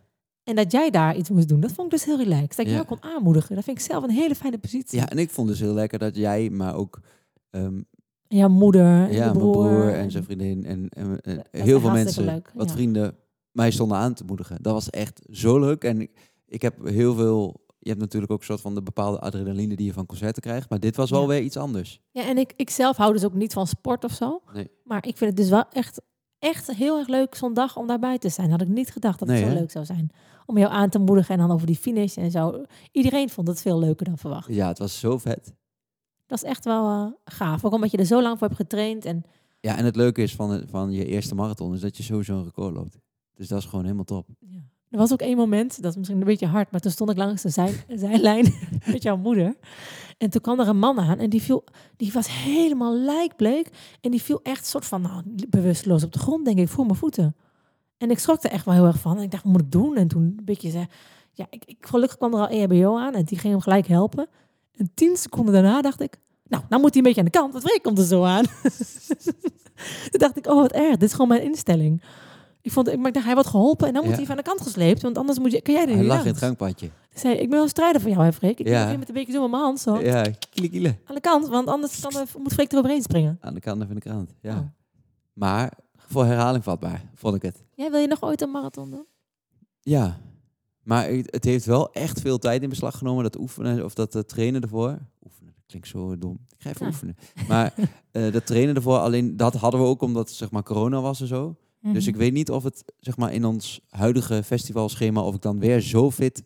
En 0.44 0.56
dat 0.56 0.72
jij 0.72 0.90
daar 0.90 1.16
iets 1.16 1.30
moest 1.30 1.48
doen. 1.48 1.60
Dat 1.60 1.72
vond 1.72 1.92
ik 1.92 1.98
dus 1.98 2.04
heel 2.04 2.16
relaxed. 2.18 2.48
Dat 2.56 2.58
ik 2.58 2.66
Ja. 2.66 2.72
jou 2.72 2.86
kon 2.86 3.02
aanmoedigen. 3.02 3.54
Dat 3.54 3.64
vind 3.64 3.78
ik 3.78 3.84
zelf 3.84 4.04
een 4.04 4.10
hele 4.10 4.34
fijne 4.34 4.58
positie. 4.58 4.98
ja 4.98 5.08
en 5.10 5.18
ik 5.18 5.30
vond 5.30 5.48
dus 5.48 5.60
heel 5.60 5.74
lekker 5.74 5.98
dat 5.98 6.16
jij, 6.16 6.50
maar 6.50 6.74
ook 6.74 7.00
ehm, 7.50 7.80
En 8.28 8.36
jouw 8.36 8.48
moeder, 8.48 8.82
en 9.06 9.12
ja, 9.12 9.24
mijn 9.24 9.38
broer. 9.38 9.92
en 9.94 10.10
zijn 10.10 10.24
vriendin 10.24 10.64
en, 10.64 10.88
en, 10.88 11.20
Dat 11.22 11.46
heel 11.50 11.80
veel 11.80 11.90
mensen, 11.90 12.24
leuk, 12.24 12.50
wat 12.54 12.68
ja. 12.68 12.74
vrienden, 12.74 13.14
mij 13.56 13.70
stonden 13.70 13.98
aan 13.98 14.14
te 14.14 14.24
moedigen. 14.24 14.62
Dat 14.62 14.72
was 14.72 14.90
echt 14.90 15.20
zo 15.30 15.58
leuk. 15.58 15.84
En 15.84 16.00
ik, 16.00 16.10
ik 16.46 16.62
heb 16.62 16.86
heel 16.86 17.14
veel... 17.14 17.64
Je 17.78 17.88
hebt 17.88 18.00
natuurlijk 18.00 18.32
ook 18.32 18.38
een 18.38 18.44
soort 18.44 18.60
van 18.60 18.74
de 18.74 18.82
bepaalde 18.82 19.20
adrenaline 19.20 19.76
die 19.76 19.86
je 19.86 19.92
van 19.92 20.06
concerten 20.06 20.42
krijgt. 20.42 20.70
Maar 20.70 20.80
dit 20.80 20.96
was 20.96 21.10
wel 21.10 21.20
Ja. 21.20 21.26
weer 21.26 21.40
iets 21.42 21.56
anders. 21.56 22.00
Ja, 22.10 22.22
en 22.26 22.38
ik, 22.38 22.52
ik 22.56 22.70
zelf 22.70 22.96
hou 22.96 23.12
dus 23.12 23.24
ook 23.24 23.34
niet 23.34 23.52
van 23.52 23.66
sport 23.66 24.04
of 24.04 24.12
zo. 24.12 24.42
Nee. 24.54 24.70
Maar 24.84 25.06
ik 25.06 25.16
vind 25.16 25.30
het 25.30 25.36
dus 25.36 25.48
wel 25.48 25.64
echt, 25.72 26.00
echt 26.38 26.72
heel 26.72 26.98
erg 26.98 27.08
leuk 27.08 27.34
zo'n 27.34 27.54
dag 27.54 27.76
om 27.76 27.86
daarbij 27.86 28.18
te 28.18 28.28
zijn. 28.28 28.50
Had 28.50 28.60
ik 28.60 28.68
niet 28.68 28.90
gedacht 28.90 29.18
dat 29.18 29.28
Nee, 29.28 29.36
het 29.38 29.46
zo 29.48 29.52
hè? 29.54 29.60
leuk 29.60 29.70
zou 29.70 29.84
zijn. 29.84 30.10
Om 30.46 30.58
jou 30.58 30.72
aan 30.72 30.88
te 30.88 30.98
moedigen 30.98 31.34
en 31.34 31.40
dan 31.40 31.50
over 31.50 31.66
die 31.66 31.76
finish 31.76 32.16
en 32.16 32.30
zo. 32.30 32.62
Iedereen 32.92 33.28
vond 33.30 33.48
het 33.48 33.60
veel 33.62 33.78
leuker 33.78 34.04
dan 34.06 34.18
verwacht. 34.18 34.48
Ja, 34.54 34.68
het 34.68 34.78
was 34.78 34.98
zo 34.98 35.18
vet. 35.18 35.54
Dat 36.26 36.42
is 36.42 36.48
echt 36.48 36.64
wel 36.64 36.88
eh, 36.88 37.06
gaaf. 37.24 37.64
Ook 37.64 37.72
omdat 37.72 37.90
je 37.90 37.96
er 37.98 38.04
zo 38.06 38.22
lang 38.22 38.38
voor 38.38 38.46
hebt 38.46 38.60
getraind. 38.60 39.04
En 39.04 39.24
Ja, 39.60 39.76
en 39.76 39.84
het 39.84 39.96
leuke 39.96 40.22
is 40.22 40.34
van, 40.34 40.62
van 40.70 40.90
je 40.92 41.04
eerste 41.04 41.34
marathon 41.34 41.74
is 41.74 41.80
dat 41.80 41.96
je 41.96 42.02
sowieso 42.02 42.36
een 42.36 42.44
record 42.44 42.74
loopt. 42.74 42.98
Dus 43.36 43.48
dat 43.48 43.58
is 43.58 43.64
gewoon 43.64 43.84
helemaal 43.84 44.04
top. 44.04 44.26
ja. 44.40 44.60
er 44.90 44.98
was 44.98 45.12
ook 45.12 45.20
één 45.20 45.36
moment, 45.36 45.82
dat 45.82 45.90
is 45.90 45.96
misschien 45.96 46.18
een 46.18 46.26
beetje 46.26 46.46
hard, 46.46 46.70
maar 46.70 46.80
toen 46.80 46.90
stond 46.90 47.10
ik 47.10 47.16
langs 47.16 47.42
de 47.42 47.48
zij, 47.48 47.84
zijlijn 48.04 48.54
met 48.92 49.02
jouw 49.02 49.16
moeder. 49.16 49.56
En 50.18 50.30
toen 50.30 50.40
kwam 50.40 50.60
er 50.60 50.68
een 50.68 50.78
man 50.78 51.00
aan 51.00 51.18
en 51.18 51.30
die, 51.30 51.42
viel, 51.42 51.64
die 51.96 52.12
was 52.12 52.28
helemaal 52.42 52.94
lijkbleek. 52.94 53.70
En 54.00 54.10
die 54.10 54.22
viel 54.22 54.40
echt 54.42 54.66
soort 54.66 54.84
van 54.84 55.02
nou, 55.02 55.22
bewusteloos 55.48 56.04
op 56.04 56.12
de 56.12 56.18
grond, 56.18 56.44
denk 56.44 56.58
ik, 56.58 56.68
voor 56.68 56.84
mijn 56.84 56.98
voeten. 56.98 57.36
En 57.98 58.10
ik 58.10 58.18
schrok 58.18 58.42
er 58.42 58.50
echt 58.50 58.64
wel 58.64 58.74
heel 58.74 58.86
erg 58.86 58.98
van. 58.98 59.16
En 59.16 59.22
ik 59.22 59.30
dacht, 59.30 59.42
wat 59.42 59.52
moet 59.52 59.60
ik 59.60 59.70
doen? 59.70 59.96
En 59.96 60.08
toen 60.08 60.22
een 60.22 60.44
beetje 60.44 60.70
zei, 60.70 60.86
ja, 61.32 61.46
ik, 61.50 61.64
ik, 61.64 61.86
gelukkig 61.86 62.16
kwam 62.16 62.34
er 62.34 62.40
al 62.40 62.48
EHBO 62.48 62.98
aan 62.98 63.14
en 63.14 63.24
die 63.24 63.38
ging 63.38 63.52
hem 63.52 63.62
gelijk 63.62 63.86
helpen. 63.86 64.28
En 64.72 64.90
tien 64.94 65.16
seconden 65.16 65.54
daarna 65.54 65.82
dacht 65.82 66.00
ik, 66.00 66.18
nou, 66.46 66.62
nou 66.68 66.82
moet 66.82 66.94
hij 66.94 66.98
een 66.98 67.06
beetje 67.06 67.20
aan 67.20 67.26
de 67.26 67.38
kant, 67.38 67.52
want 67.52 67.64
Freek 67.64 67.82
komt 67.82 67.98
er 67.98 68.04
zo 68.04 68.24
aan. 68.24 68.44
toen 70.10 70.20
dacht 70.20 70.36
ik, 70.36 70.46
oh 70.46 70.54
wat 70.54 70.72
erg, 70.72 70.90
dit 70.90 71.02
is 71.02 71.12
gewoon 71.12 71.28
mijn 71.28 71.42
instelling. 71.42 72.02
Ik 72.66 72.72
vond, 72.72 72.88
ik, 72.88 72.98
maar 72.98 73.12
hij 73.12 73.34
wordt 73.34 73.48
geholpen 73.48 73.86
en 73.86 73.92
dan 73.92 74.02
moet 74.02 74.10
Ja. 74.10 74.16
hij 74.16 74.24
even 74.26 74.36
aan 74.38 74.44
de 74.44 74.50
kant 74.50 74.60
gesleept, 74.60 75.02
want 75.02 75.18
anders 75.18 75.38
moet 75.38 75.52
je, 75.52 75.60
kan 75.62 75.74
jij 75.74 75.86
er 75.88 75.94
Hij 75.94 76.04
lag 76.04 76.20
in 76.20 76.26
het 76.26 76.36
gangpadje. 76.38 76.90
Zei, 77.14 77.34
ik 77.34 77.48
ben 77.50 77.58
wel 77.58 77.68
strijder 77.68 78.00
voor 78.00 78.10
jou, 78.10 78.22
hè, 78.24 78.32
Freek. 78.32 78.58
Ik 78.60 78.66
Ja. 78.68 78.96
met 78.96 79.08
een 79.08 79.14
beetje 79.14 79.32
zo 79.32 79.40
met 79.42 79.50
mijn 79.50 79.62
hand 79.62 79.80
zo 79.80 79.98
Ja, 79.98 80.22
kiele 80.50 80.68
kiele. 80.68 80.96
aan 81.04 81.14
de 81.14 81.20
kant, 81.20 81.48
want 81.48 81.68
anders 81.68 82.00
kan 82.00 82.16
er, 82.20 82.26
moet 82.38 82.52
Freek 82.52 82.72
er 82.72 82.78
overheen 82.78 83.02
springen. 83.02 83.38
Aan 83.40 83.54
de 83.54 83.60
kant 83.60 83.84
van 83.86 83.94
de 83.94 84.00
krant. 84.00 84.34
Ja. 84.40 84.54
Oh. 84.56 84.60
Maar 85.32 85.72
voor 85.96 86.24
herhaling 86.24 86.64
vatbaar, 86.64 87.02
vond 87.14 87.34
ik 87.34 87.42
het. 87.42 87.62
Jij 87.74 87.90
wil 87.90 88.00
je 88.00 88.06
nog 88.06 88.22
ooit 88.22 88.42
een 88.42 88.50
marathon 88.50 88.90
doen? 88.90 89.04
Ja. 89.80 90.18
Maar 90.82 91.08
het 91.10 91.44
heeft 91.44 91.64
wel 91.64 91.92
echt 91.92 92.20
veel 92.20 92.38
tijd 92.38 92.62
in 92.62 92.68
beslag 92.68 92.98
genomen, 92.98 93.22
dat 93.22 93.38
oefenen 93.38 93.84
of 93.84 93.94
dat 93.94 94.14
eh, 94.14 94.22
trainen 94.22 94.62
ervoor. 94.62 94.98
Oefenen, 95.26 95.52
dat 95.56 95.64
klinkt 95.66 95.88
zo 95.88 96.18
dom. 96.18 96.38
Ik 96.56 96.62
ga 96.62 96.68
even 96.70 96.86
Ja. 96.86 96.92
oefenen. 96.92 97.16
Maar 97.48 97.74
eh, 98.10 98.32
dat 98.32 98.46
trainen 98.46 98.74
ervoor, 98.74 98.98
alleen 98.98 99.36
dat 99.36 99.54
hadden 99.54 99.80
we 99.80 99.86
ook 99.86 100.02
omdat 100.02 100.30
zeg 100.30 100.50
maar 100.50 100.62
corona 100.62 101.00
was 101.00 101.20
en 101.20 101.26
zo. 101.26 101.56
Dus 101.80 102.04
Mhm. 102.04 102.08
ik 102.14 102.16
weet 102.16 102.32
niet 102.32 102.50
of 102.50 102.62
het 102.64 102.92
zeg 102.98 103.16
maar 103.16 103.32
in 103.32 103.44
ons 103.44 103.80
huidige 103.88 104.42
festivalschema, 104.42 105.20
of 105.20 105.34
ik 105.34 105.42
dan 105.42 105.58
weer 105.58 105.80
zo 105.80 106.10
fit 106.10 106.42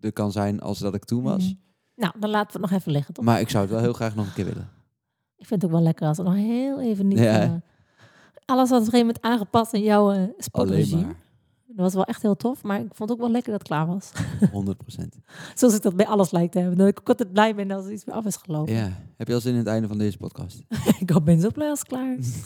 er 0.00 0.12
kan 0.12 0.32
zijn 0.32 0.60
als 0.60 0.78
dat 0.78 0.94
ik 0.94 1.04
toen 1.04 1.22
was. 1.22 1.44
Mhm. 1.44 1.54
Nou, 1.96 2.12
dan 2.20 2.30
laten 2.30 2.52
we 2.52 2.62
het 2.62 2.70
nog 2.70 2.80
even 2.80 2.92
liggen, 2.92 3.14
toch? 3.14 3.24
Maar 3.24 3.40
ik 3.40 3.48
zou 3.50 3.62
het 3.62 3.72
wel 3.72 3.82
heel 3.82 3.92
graag 3.92 4.14
nog 4.14 4.26
een 4.26 4.32
keer 4.32 4.44
willen. 4.44 4.68
Ik 5.36 5.46
vind 5.46 5.62
het 5.62 5.70
ook 5.70 5.76
wel 5.76 5.86
lekker 5.86 6.06
als 6.08 6.16
het 6.16 6.26
nog 6.26 6.36
heel 6.36 6.80
even 6.80 7.08
niet... 7.08 7.18
Ja. 7.18 7.42
eh, 7.42 7.52
alles 8.44 8.70
was 8.70 8.80
op 8.80 8.84
een 8.86 8.90
gegeven 8.92 9.06
moment 9.06 9.20
aangepast 9.24 9.72
in 9.72 9.82
jouw 9.82 10.08
Alleen 10.10 10.34
sportregime. 10.38 11.14
Dat 11.66 11.76
was 11.84 11.94
wel 11.94 12.04
echt 12.04 12.22
heel 12.22 12.36
tof, 12.36 12.62
maar 12.62 12.80
ik 12.80 12.86
vond 12.94 12.98
het 12.98 13.10
ook 13.10 13.18
wel 13.24 13.30
lekker 13.30 13.50
dat 13.50 13.58
het 13.60 13.68
klaar 13.68 13.86
was. 13.86 14.10
100 14.52 14.76
procent. 14.78 15.16
Zoals 15.54 15.74
ik 15.74 15.82
dat 15.82 15.96
bij 15.96 16.06
alles 16.06 16.30
lijkt 16.30 16.52
te 16.52 16.58
hebben. 16.58 16.78
Dat 16.78 16.88
ik 16.88 17.00
ook 17.00 17.08
altijd 17.08 17.32
blij 17.32 17.54
ben 17.54 17.70
als 17.70 17.84
er 17.86 17.92
iets 17.92 18.04
weer 18.04 18.14
af 18.14 18.24
is 18.24 18.36
gelopen. 18.36 18.74
Ja. 18.74 18.92
Heb 19.16 19.28
je 19.28 19.34
al 19.34 19.40
zin 19.40 19.52
in 19.52 19.58
het 19.58 19.66
einde 19.66 19.88
van 19.88 19.98
deze 19.98 20.16
podcast? 20.16 20.62
ik 21.00 21.24
ben 21.24 21.40
zo 21.40 21.50
blij 21.50 21.68
als 21.68 21.78
het 21.78 21.88
klaar 21.88 22.16
is. 22.18 22.40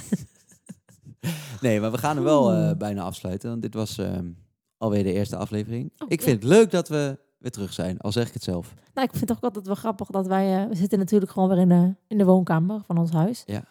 Nee, 1.61 1.81
maar 1.81 1.91
we 1.91 1.99
gaan 1.99 2.16
er 2.16 2.23
wel 2.23 2.53
eh, 2.53 2.77
bijna 2.77 3.03
afsluiten. 3.03 3.51
Want 3.51 3.62
dit 3.62 3.75
was 3.75 3.99
ehm, 3.99 4.31
alweer 4.77 5.03
de 5.03 5.12
eerste 5.12 5.37
aflevering. 5.37 5.93
Oh, 5.99 6.07
ik 6.11 6.21
ja. 6.21 6.27
vind 6.27 6.43
het 6.43 6.53
leuk 6.53 6.71
dat 6.71 6.89
we 6.89 7.18
weer 7.39 7.51
terug 7.51 7.73
zijn, 7.73 7.99
al 7.99 8.12
zeg 8.12 8.27
ik 8.29 8.35
het 8.35 8.43
zelf. 8.43 8.75
Nou, 8.95 9.07
ik 9.07 9.16
vind 9.16 9.29
het 9.29 9.39
ook 9.39 9.45
altijd 9.45 9.66
wel 9.66 9.75
grappig 9.75 10.09
dat 10.09 10.27
wij... 10.27 10.62
eh, 10.62 10.68
we 10.68 10.75
zitten 10.75 10.99
natuurlijk 10.99 11.31
gewoon 11.33 11.49
weer 11.49 11.59
in 11.59 11.68
de, 11.68 11.95
in 12.07 12.18
de 12.18 12.25
woonkamer 12.25 12.81
van 12.87 12.99
ons 12.99 13.11
huis. 13.11 13.43
Ja. 13.47 13.64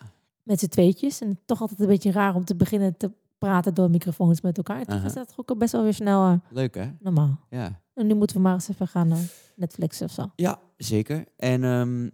Met 0.43 0.60
z'n 0.60 0.68
tweetjes. 0.68 1.22
En 1.22 1.39
toch 1.45 1.62
altijd 1.62 1.80
een 1.80 1.88
beetje 1.88 2.12
raar 2.12 2.36
om 2.36 2.45
te 2.45 2.56
beginnen 2.56 2.97
te 2.97 3.12
praten 3.38 3.74
door 3.74 3.89
microfoons 3.89 4.41
met 4.41 4.58
elkaar. 4.58 4.86
Toch 4.86 4.95
Aha. 4.97 5.06
is 5.06 5.14
dat 5.14 5.34
ook 5.36 5.58
best 5.58 5.72
wel 5.72 5.84
weer 5.84 5.93
snel 5.93 6.26
eh, 6.26 6.34
Leuk 6.50 6.76
hè? 6.76 6.86
normaal. 7.00 7.39
Ja. 7.50 7.82
En 7.93 8.08
nu 8.08 8.16
moeten 8.16 8.36
we 8.36 8.41
maar 8.41 8.54
eens 8.54 8.70
even 8.70 8.88
gaan 8.88 9.14
Netflixen 9.56 10.06
of 10.06 10.12
zo. 10.12 10.32
Ja, 10.36 10.60
zeker. 10.78 11.26
En 11.38 11.64
ehm, 11.64 12.10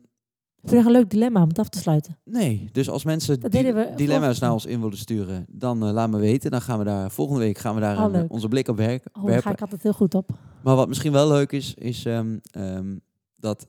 vind 0.70 0.78
het 0.86 0.86
een 0.86 0.92
leuk 1.02 1.10
dilemma 1.10 1.42
om 1.42 1.48
het 1.48 1.60
af 1.60 1.70
te 1.70 1.80
sluiten. 1.80 2.18
nee, 2.24 2.70
dus 2.72 2.90
als 2.90 3.04
mensen 3.04 3.40
Dat 3.40 3.52
di- 3.52 3.58
deden 3.58 3.76
we 3.76 3.96
dilemma's 3.96 4.40
naar 4.40 4.52
ons 4.52 4.66
in 4.66 4.82
willen 4.82 4.98
sturen, 4.98 5.46
dan 5.50 5.86
eh, 5.86 5.92
laat 5.94 6.10
me 6.10 6.18
weten. 6.20 6.52
Dan 6.52 6.62
gaan 6.62 6.78
we 6.80 6.84
daar 6.86 7.12
volgende 7.12 7.40
week 7.42 7.58
gaan 7.58 7.76
we 7.76 7.82
daar 7.82 8.06
Oh, 8.08 8.14
een- 8.14 8.30
onze 8.30 8.48
blik 8.48 8.68
op 8.68 8.78
werken. 8.78 9.12
Oh, 9.14 9.26
daar 9.26 9.42
ga 9.42 9.52
ik 9.52 9.62
altijd 9.62 9.84
heel 9.84 9.94
goed 9.94 10.14
op. 10.16 10.30
Maar 10.64 10.76
wat 10.76 10.88
misschien 10.88 11.12
wel 11.12 11.28
leuk 11.28 11.52
is, 11.52 11.74
is 11.74 12.06
ehm, 12.06 12.38
ehm, 12.52 12.98
dat 13.36 13.68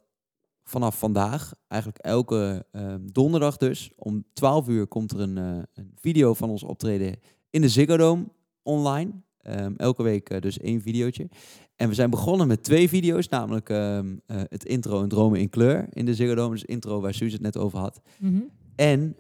vanaf 0.64 0.99
vandaag, 0.99 1.53
eigenlijk 1.68 2.03
elke 2.03 2.66
ehm, 2.72 3.01
donderdag 3.12 3.57
dus, 3.57 3.90
om 3.97 4.24
12 4.32 4.68
uur 4.68 4.86
komt 4.86 5.12
er 5.12 5.20
een, 5.20 5.38
eh, 5.38 5.44
een 5.74 5.92
video 5.94 6.34
van 6.34 6.51
ons 6.51 6.62
optreden 6.62 7.16
in 7.51 7.61
de 7.61 7.68
Ziggo 7.68 7.97
Dome 7.97 8.24
online. 8.62 9.11
Ehm, 9.47 9.72
elke 9.76 10.03
week 10.03 10.30
eh, 10.30 10.40
dus 10.40 10.59
één 10.59 10.80
videootje. 10.80 11.28
En 11.76 11.88
we 11.88 11.94
zijn 11.94 12.11
begonnen 12.11 12.47
met 12.47 12.62
twee 12.62 12.88
video's, 12.88 13.28
namelijk 13.28 13.68
ehm, 13.68 14.16
eh, 14.26 14.40
het 14.49 14.64
intro 14.64 15.03
en 15.03 15.09
dromen 15.09 15.40
in 15.40 15.49
kleur 15.49 15.86
in 15.90 16.05
de 16.05 16.14
Ziggo 16.14 16.34
Dome. 16.34 16.55
Dus 16.55 16.64
intro 16.64 17.01
waar 17.01 17.14
Suus 17.14 17.32
het 17.32 17.40
net 17.40 17.57
over 17.57 17.78
had. 17.78 18.01
Mhm. 18.18 18.40
En 18.74 19.16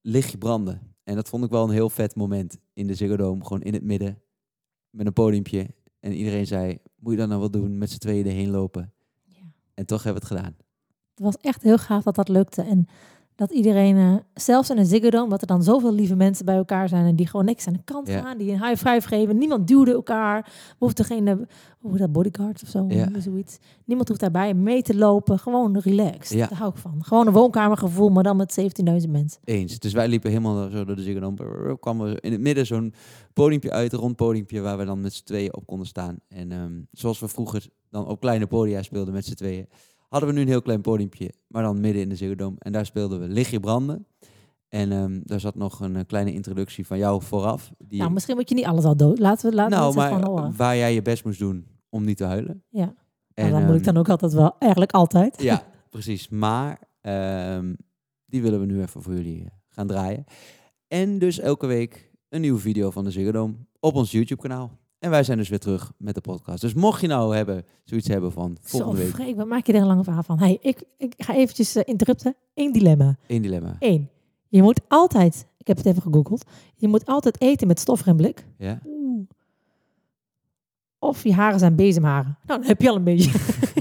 lichtje 0.00 0.38
branden. 0.38 0.80
En 1.04 1.14
dat 1.14 1.28
vond 1.28 1.44
ik 1.44 1.50
wel 1.50 1.64
een 1.64 1.70
heel 1.70 1.90
vet 1.90 2.14
moment 2.14 2.58
in 2.72 2.86
de 2.86 2.94
Ziggo 2.94 3.16
Dome. 3.16 3.44
Gewoon 3.44 3.62
in 3.62 3.72
het 3.72 3.82
midden, 3.82 4.18
met 4.90 5.06
een 5.06 5.12
podiumpje. 5.12 5.66
En 6.00 6.12
iedereen 6.12 6.46
zei, 6.46 6.78
moet 6.96 7.12
je 7.12 7.18
dan 7.18 7.28
nou 7.28 7.40
wat 7.40 7.52
doen? 7.52 7.78
Met 7.78 7.90
z'n 7.90 7.98
tweeën 7.98 8.26
erheen 8.26 8.50
lopen. 8.50 8.92
Ja. 9.24 9.52
En 9.74 9.86
toch 9.86 10.02
hebben 10.02 10.22
we 10.22 10.28
het 10.28 10.38
gedaan. 10.38 10.56
Het 11.14 11.24
was 11.24 11.36
echt 11.36 11.62
heel 11.62 11.78
gaaf 11.78 12.02
dat 12.02 12.14
dat 12.14 12.28
lukte. 12.28 12.62
En 12.62 12.86
dat 13.40 13.50
iedereen, 13.50 13.96
eh, 13.96 14.14
zelfs 14.34 14.70
in 14.70 14.78
een 14.78 14.86
Ziggo 14.86 15.10
Dome, 15.10 15.28
dat 15.28 15.40
er 15.40 15.46
dan 15.46 15.62
zoveel 15.62 15.92
lieve 15.94 16.14
mensen 16.16 16.44
bij 16.44 16.56
elkaar 16.56 16.88
zijn 16.88 17.04
en 17.06 17.16
die 17.16 17.26
gewoon 17.26 17.44
niks 17.44 17.66
aan 17.66 17.72
de 17.72 17.82
kant 17.84 18.08
Ja. 18.08 18.20
gaan, 18.20 18.38
die 18.38 18.52
een 18.52 18.62
high 18.66 18.88
five 18.88 19.08
geven. 19.08 19.38
Niemand 19.38 19.68
duwde 19.68 19.92
elkaar. 19.92 20.42
We 20.68 20.74
hoefden 20.78 21.04
geen, 21.04 21.28
eh, 21.28 21.34
hoe 21.78 21.96
dat, 21.96 22.12
bodyguard 22.12 22.62
of 22.62 22.68
zo, 22.68 22.84
Ja. 22.88 23.08
zoiets. 23.20 23.58
Niemand 23.84 24.08
hoeft 24.08 24.20
daarbij 24.20 24.54
mee 24.54 24.82
te 24.82 24.96
lopen. 24.96 25.38
Gewoon 25.38 25.78
relaxed. 25.78 26.38
Ja. 26.38 26.46
Daar 26.46 26.58
hou 26.58 26.70
ik 26.70 26.76
van. 26.76 27.04
Gewoon 27.04 27.26
een 27.26 27.32
woonkamergevoel, 27.32 28.08
maar 28.08 28.22
dan 28.22 28.36
met 28.36 28.52
17.000 28.52 29.12
mensen. 29.12 29.40
Eens. 29.44 29.78
Dus 29.78 29.92
wij 29.92 30.08
liepen 30.08 30.30
helemaal 30.30 30.70
zo 30.70 30.84
door 30.84 30.96
de 30.96 31.02
Ziggo 31.02 31.20
Dome. 31.20 31.34
Brrr, 31.36 31.78
kwam 31.78 32.00
er 32.00 32.24
in 32.24 32.32
het 32.32 32.40
midden 32.40 32.66
zo'n 32.66 32.94
podiumpje 33.32 33.70
uit, 33.70 33.92
een 33.92 33.98
rond 33.98 34.16
podiumpje, 34.16 34.60
waar 34.60 34.78
we 34.78 34.84
dan 34.84 35.00
met 35.00 35.12
z'n 35.12 35.24
tweeën 35.24 35.54
op 35.54 35.66
konden 35.66 35.86
staan. 35.86 36.16
En 36.28 36.52
ehm, 36.52 36.72
zoals 36.92 37.20
we 37.20 37.28
vroeger 37.28 37.66
dan 37.90 38.06
op 38.06 38.20
kleine 38.20 38.46
podia 38.46 38.82
speelden 38.82 39.14
met 39.14 39.24
z'n 39.26 39.34
tweeën, 39.34 39.66
hadden 40.10 40.28
we 40.28 40.34
nu 40.34 40.40
een 40.40 40.48
heel 40.48 40.62
klein 40.62 40.80
podiumpje, 40.80 41.32
maar 41.46 41.62
dan 41.62 41.80
midden 41.80 42.02
in 42.02 42.08
de 42.08 42.16
Ziggo 42.16 42.34
Dome. 42.34 42.56
En 42.58 42.72
daar 42.72 42.86
speelden 42.86 43.20
we 43.20 43.28
Lichtje 43.28 43.60
Branden. 43.60 44.06
En 44.68 44.92
ehm, 44.92 45.20
daar 45.22 45.40
zat 45.40 45.54
nog 45.54 45.80
een 45.80 45.96
eh, 45.96 46.02
kleine 46.06 46.32
introductie 46.32 46.86
van 46.86 46.98
jou 46.98 47.22
vooraf. 47.22 47.72
Die 47.78 47.98
Nou, 47.98 48.12
misschien 48.12 48.36
moet 48.36 48.48
je 48.48 48.54
niet 48.54 48.64
alles 48.64 48.84
al 48.84 48.96
dood. 48.96 49.18
Laten 49.18 49.50
we 49.50 49.56
laten 49.56 49.78
nou, 49.78 49.92
gewoon 49.92 50.10
maar 50.10 50.28
horen. 50.28 50.56
waar 50.56 50.76
jij 50.76 50.94
je 50.94 51.02
best 51.02 51.24
moest 51.24 51.38
doen 51.38 51.66
om 51.88 52.04
niet 52.04 52.16
te 52.16 52.24
huilen. 52.24 52.62
Ja. 52.68 52.94
En, 53.34 53.50
Nou, 53.50 53.58
dat 53.58 53.70
moet 53.70 53.80
ik 53.80 53.84
ehm, 53.84 53.94
dan 53.94 54.02
ook 54.02 54.08
altijd 54.08 54.32
wel. 54.32 54.56
Eigenlijk 54.58 54.92
altijd. 54.92 55.42
Ja, 55.42 55.64
precies. 55.90 56.28
Maar 56.28 56.80
ehm, 57.00 57.74
die 58.26 58.42
willen 58.42 58.60
we 58.60 58.66
nu 58.66 58.80
even 58.80 59.02
voor 59.02 59.14
jullie 59.14 59.44
eh, 59.44 59.50
gaan 59.68 59.86
draaien. 59.86 60.24
En 60.88 61.18
dus 61.18 61.38
elke 61.38 61.66
week 61.66 62.10
een 62.28 62.40
nieuwe 62.40 62.60
video 62.60 62.90
van 62.90 63.04
de 63.04 63.10
Ziggo 63.10 63.32
Dome 63.32 63.54
op 63.80 63.94
ons 63.94 64.10
YouTube-kanaal. 64.10 64.79
En 65.00 65.10
wij 65.10 65.22
zijn 65.24 65.38
dus 65.38 65.48
weer 65.48 65.58
terug 65.58 65.92
met 65.96 66.14
de 66.14 66.20
podcast. 66.20 66.60
Dus 66.60 66.74
mocht 66.74 67.00
je 67.00 67.06
nou 67.06 67.36
hebben, 67.36 67.64
zoiets 67.84 68.08
hebben 68.08 68.32
van 68.32 68.56
Zo, 68.64 68.78
volgende 68.78 69.02
week 69.02 69.14
Freek, 69.14 69.36
wat 69.36 69.46
maak 69.46 69.66
je 69.66 69.72
er 69.72 69.80
een 69.80 69.86
lange 69.86 70.04
verhaal 70.04 70.22
van? 70.22 70.38
Hey, 70.38 70.58
ik, 70.60 70.82
ik 70.96 71.14
ga 71.16 71.34
eventjes 71.34 71.76
eh, 71.76 71.82
interrupten. 71.86 72.36
Eén 72.54 72.72
dilemma. 72.72 73.16
één 73.26 73.42
dilemma. 73.42 73.76
Eén. 73.78 74.08
Je 74.48 74.62
moet 74.62 74.80
altijd, 74.88 75.46
ik 75.56 75.66
heb 75.66 75.76
het 75.76 75.86
even 75.86 76.02
gegoogeld, 76.02 76.44
je 76.76 76.88
moet 76.88 77.06
altijd 77.06 77.40
eten 77.40 77.66
met 77.66 77.80
stofremblik. 77.80 78.46
Ja? 78.58 78.80
Oeh. 78.86 79.28
Of 80.98 81.22
je 81.22 81.32
haren 81.32 81.58
zijn 81.58 81.76
bezemharen. 81.76 82.38
Nou, 82.46 82.58
dan 82.60 82.68
heb 82.68 82.80
je 82.80 82.88
al 82.88 82.96
een 82.96 83.04
beetje. 83.04 83.32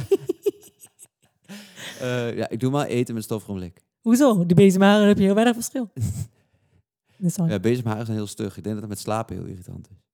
Eh, 1.99 2.35
ja, 2.35 2.49
ik 2.49 2.59
doe 2.59 2.71
maar 2.71 2.85
eten 2.85 3.13
met 3.13 3.23
stofremblik. 3.23 3.83
Hoezo? 4.01 4.45
Die 4.45 4.55
bezemharen 4.55 5.07
heb 5.07 5.17
je 5.17 5.23
heel 5.23 5.33
weinig 5.33 5.55
verschil. 5.55 5.89
Ja, 7.47 7.59
bezemharen 7.59 8.05
zijn 8.05 8.17
heel 8.17 8.27
stug. 8.27 8.57
Ik 8.57 8.63
denk 8.63 8.75
dat 8.75 8.83
het 8.83 8.89
met 8.89 8.99
slapen 8.99 9.35
heel 9.35 9.45
irritant 9.45 9.89
is. 9.89 10.08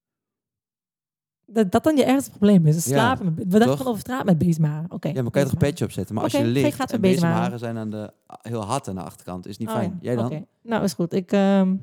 Dat, 1.46 1.72
dat 1.72 1.84
dan 1.84 1.96
je 1.98 2.04
ergste 2.04 2.30
probleem 2.30 2.66
is. 2.66 2.76
Ja, 2.76 2.82
Slapen. 2.82 3.26
met- 3.26 3.36
We 3.36 3.44
dachten 3.50 3.68
toch? 3.68 3.78
van 3.78 3.88
over 3.88 4.00
straat 4.00 4.26
met 4.26 4.38
bezemharen. 4.38 4.92
Oké. 4.92 5.08
Ja, 5.08 5.22
maar 5.22 5.32
kan 5.32 5.42
je 5.42 5.48
toch 5.50 5.62
een 5.62 5.68
petje 5.68 5.86
opzetten? 5.86 6.16
Maar 6.16 6.24
als 6.24 6.34
je 6.34 6.44
ligt 6.46 6.76
gaat 6.76 6.92
en 6.92 7.02
bezemharen. 7.02 7.60
zijn 7.60 7.78
aan 7.78 7.90
de, 7.90 8.14
heel 8.42 8.62
hard 8.66 8.88
aan 8.88 8.96
de 8.96 9.02
achterkant, 9.02 9.48
is 9.48 9.58
niet 9.58 9.68
Oh, 9.68 9.74
fijn. 9.74 9.90
ja. 9.92 9.98
Jij 10.02 10.16
dan? 10.16 10.26
Oké. 10.26 10.46
Nou, 10.62 10.84
is 10.84 10.94
goed. 10.94 11.14
Ik, 11.14 11.32
ehm, 11.32 11.76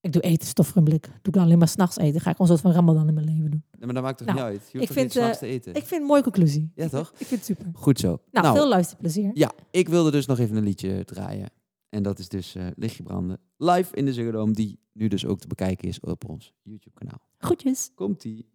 ik 0.00 0.12
doe 0.12 0.22
eten 0.22 0.48
stofremblik. 0.48 1.02
Doe 1.06 1.12
ik 1.22 1.32
dan 1.32 1.42
alleen 1.42 1.58
maar 1.58 1.68
s'nachts 1.68 1.96
eten. 1.98 2.20
Ga 2.20 2.30
ik 2.30 2.36
gewoon 2.36 2.50
een 2.52 2.58
soort 2.58 2.74
van 2.74 2.82
ramadan 2.84 3.08
in 3.08 3.14
mijn 3.14 3.26
leven 3.26 3.50
doen. 3.50 3.64
Nee, 3.70 3.84
maar 3.84 3.94
dat 3.94 4.02
maakt 4.02 4.18
toch 4.18 4.26
Nou, 4.26 4.38
niet 4.38 4.46
uit? 4.48 4.68
Je 4.72 4.78
hoeft 4.78 4.90
ik 4.90 4.96
vind, 4.96 5.04
niet 5.04 5.12
s'nachts 5.12 5.38
eh, 5.40 5.48
te 5.48 5.54
eten? 5.54 5.70
Ik 5.70 5.76
vind 5.76 5.90
het 5.90 6.00
een 6.00 6.06
mooie 6.06 6.22
conclusie. 6.22 6.70
Ja, 6.74 6.88
toch? 6.88 7.12
Ik 7.18 7.26
vind 7.26 7.30
het 7.30 7.44
super. 7.58 7.66
Goed 7.74 7.98
zo. 7.98 8.18
Nou, 8.30 8.54
veel 8.56 8.68
luisterplezier. 8.68 9.30
Ja, 9.34 9.52
ik 9.70 9.88
wilde 9.88 10.10
dus 10.10 10.26
nog 10.26 10.38
even 10.38 10.56
een 10.56 10.62
liedje 10.64 11.04
draaien. 11.04 11.48
En 11.88 12.02
dat 12.02 12.18
is 12.18 12.28
dus 12.28 12.54
eh 12.54 12.66
Lichtje 12.76 13.02
Branden. 13.02 13.38
Live 13.56 13.96
in 13.96 14.04
de 14.04 14.12
Ziggo 14.12 14.50
die 14.50 14.78
nu 14.94 15.08
dus 15.08 15.26
ook 15.26 15.38
te 15.38 15.46
bekijken 15.46 15.88
is 15.88 16.00
op 16.00 16.28
ons 16.28 16.52
YouTube-kanaal. 16.62 17.20
Groetjes. 17.38 17.90
Komt-ie. 17.94 18.48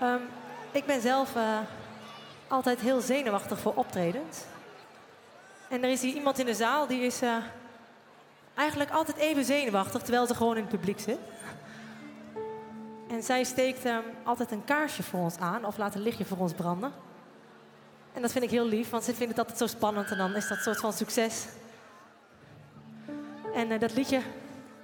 Ehm, 0.00 0.20
ik 0.72 0.86
ben 0.86 1.00
zelf 1.00 1.36
eh, 1.36 1.58
altijd 2.48 2.80
heel 2.80 3.00
zenuwachtig 3.00 3.58
voor 3.58 3.74
optredens. 3.74 4.44
En 5.68 5.82
er 5.82 5.90
is 5.90 6.02
hier 6.02 6.14
iemand 6.14 6.38
in 6.38 6.46
de 6.46 6.54
zaal 6.54 6.86
die 6.86 7.00
is 7.00 7.22
eh, 7.22 7.36
eigenlijk 8.54 8.90
altijd 8.90 9.16
even 9.16 9.44
zenuwachtig 9.44 10.02
terwijl 10.02 10.26
ze 10.26 10.34
gewoon 10.34 10.56
in 10.56 10.62
het 10.62 10.70
publiek 10.72 11.00
zit. 11.00 11.18
En 13.08 13.22
zij 13.22 13.44
steekt 13.44 13.84
ehm, 13.84 14.02
altijd 14.24 14.50
een 14.50 14.64
kaarsje 14.64 15.02
voor 15.02 15.20
ons 15.20 15.36
aan 15.36 15.64
of 15.64 15.76
laat 15.76 15.94
een 15.94 16.02
lichtje 16.02 16.24
voor 16.24 16.38
ons 16.38 16.52
branden. 16.52 16.92
En 18.12 18.22
dat 18.22 18.32
vind 18.32 18.44
ik 18.44 18.50
heel 18.50 18.66
lief, 18.66 18.90
want 18.90 19.04
ze 19.04 19.10
vinden 19.10 19.28
het 19.28 19.38
altijd 19.38 19.58
zo 19.58 19.66
spannend 19.76 20.10
en 20.10 20.18
dan 20.18 20.34
is 20.34 20.48
dat 20.48 20.56
een 20.56 20.62
soort 20.62 20.80
van 20.80 20.92
succes. 20.92 21.46
En 23.54 23.70
eh, 23.70 23.80
dat 23.80 23.94
liedje, 23.94 24.20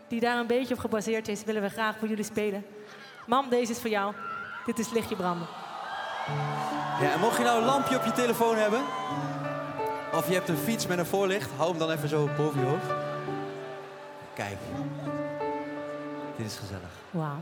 die 0.08 0.20
daar 0.20 0.38
een 0.38 0.46
beetje 0.46 0.74
op 0.74 0.80
gebaseerd 0.80 1.28
is, 1.28 1.44
willen 1.44 1.62
we 1.62 1.68
graag 1.68 1.96
voor 1.98 2.08
jullie 2.08 2.24
spelen. 2.24 2.64
Mam, 3.26 3.48
deze 3.48 3.72
is 3.72 3.80
voor 3.80 3.90
jou. 3.90 4.14
Dit 4.66 4.78
is 4.78 4.90
Lichtje 4.90 5.16
Branden. 5.16 5.46
Ja, 7.00 7.12
en 7.12 7.20
mocht 7.20 7.36
je 7.36 7.42
nou 7.42 7.58
een 7.58 7.66
lampje 7.66 7.96
op 7.96 8.04
je 8.04 8.12
telefoon 8.12 8.56
hebben, 8.56 8.80
of 10.12 10.28
je 10.28 10.34
hebt 10.34 10.48
een 10.48 10.56
fiets 10.56 10.86
met 10.86 10.98
een 10.98 11.06
voorlicht, 11.06 11.50
hou 11.56 11.70
hem 11.70 11.78
dan 11.78 11.90
even 11.90 12.08
zo 12.08 12.28
boven 12.36 12.60
je 12.60 12.66
hoofd. 12.66 12.86
Kijk, 14.34 14.56
dit 16.36 16.46
is 16.46 16.56
gezellig. 16.56 16.90
Wauw. 17.10 17.38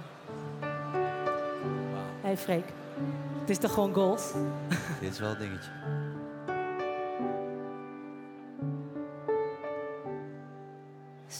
Hé 2.20 2.32
hey 2.32 2.36
Freek, 2.36 2.64
het 3.40 3.50
is 3.50 3.58
toch 3.58 3.72
gewoon 3.72 3.94
goals? 3.94 4.32
Dit 5.00 5.12
is 5.12 5.18
wel 5.18 5.30
een 5.30 5.38
dingetje. 5.38 5.70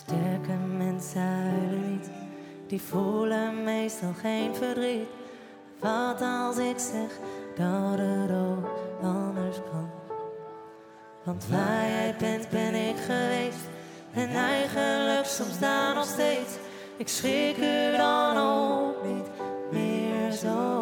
Sterke 0.07 0.53
mensen 0.77 1.91
niet, 1.91 2.11
die 2.67 2.81
voelen 2.83 3.65
meestal 3.65 4.13
geen 4.21 4.55
verdriet. 4.55 5.09
Wat 5.81 6.21
als 6.21 6.57
ik 6.57 6.79
zeg 6.79 7.19
dat 7.57 7.99
het 7.99 8.31
ook 8.31 8.69
anders 9.03 9.57
kan? 9.57 9.91
Want 11.25 11.47
waar 11.51 11.89
jij 11.89 12.15
bent, 12.19 12.49
ben 12.51 12.75
ik 12.75 12.97
geweest. 12.97 13.65
En 14.13 14.29
eigenlijk 14.29 15.27
soms 15.27 15.59
daar 15.59 15.95
nog 15.95 16.05
steeds. 16.05 16.53
Ik 16.97 17.09
schrik 17.09 17.57
er 17.59 17.97
dan 17.97 18.37
ook 18.37 19.05
niet 19.05 19.29
meer 19.71 20.33
zo 20.33 20.76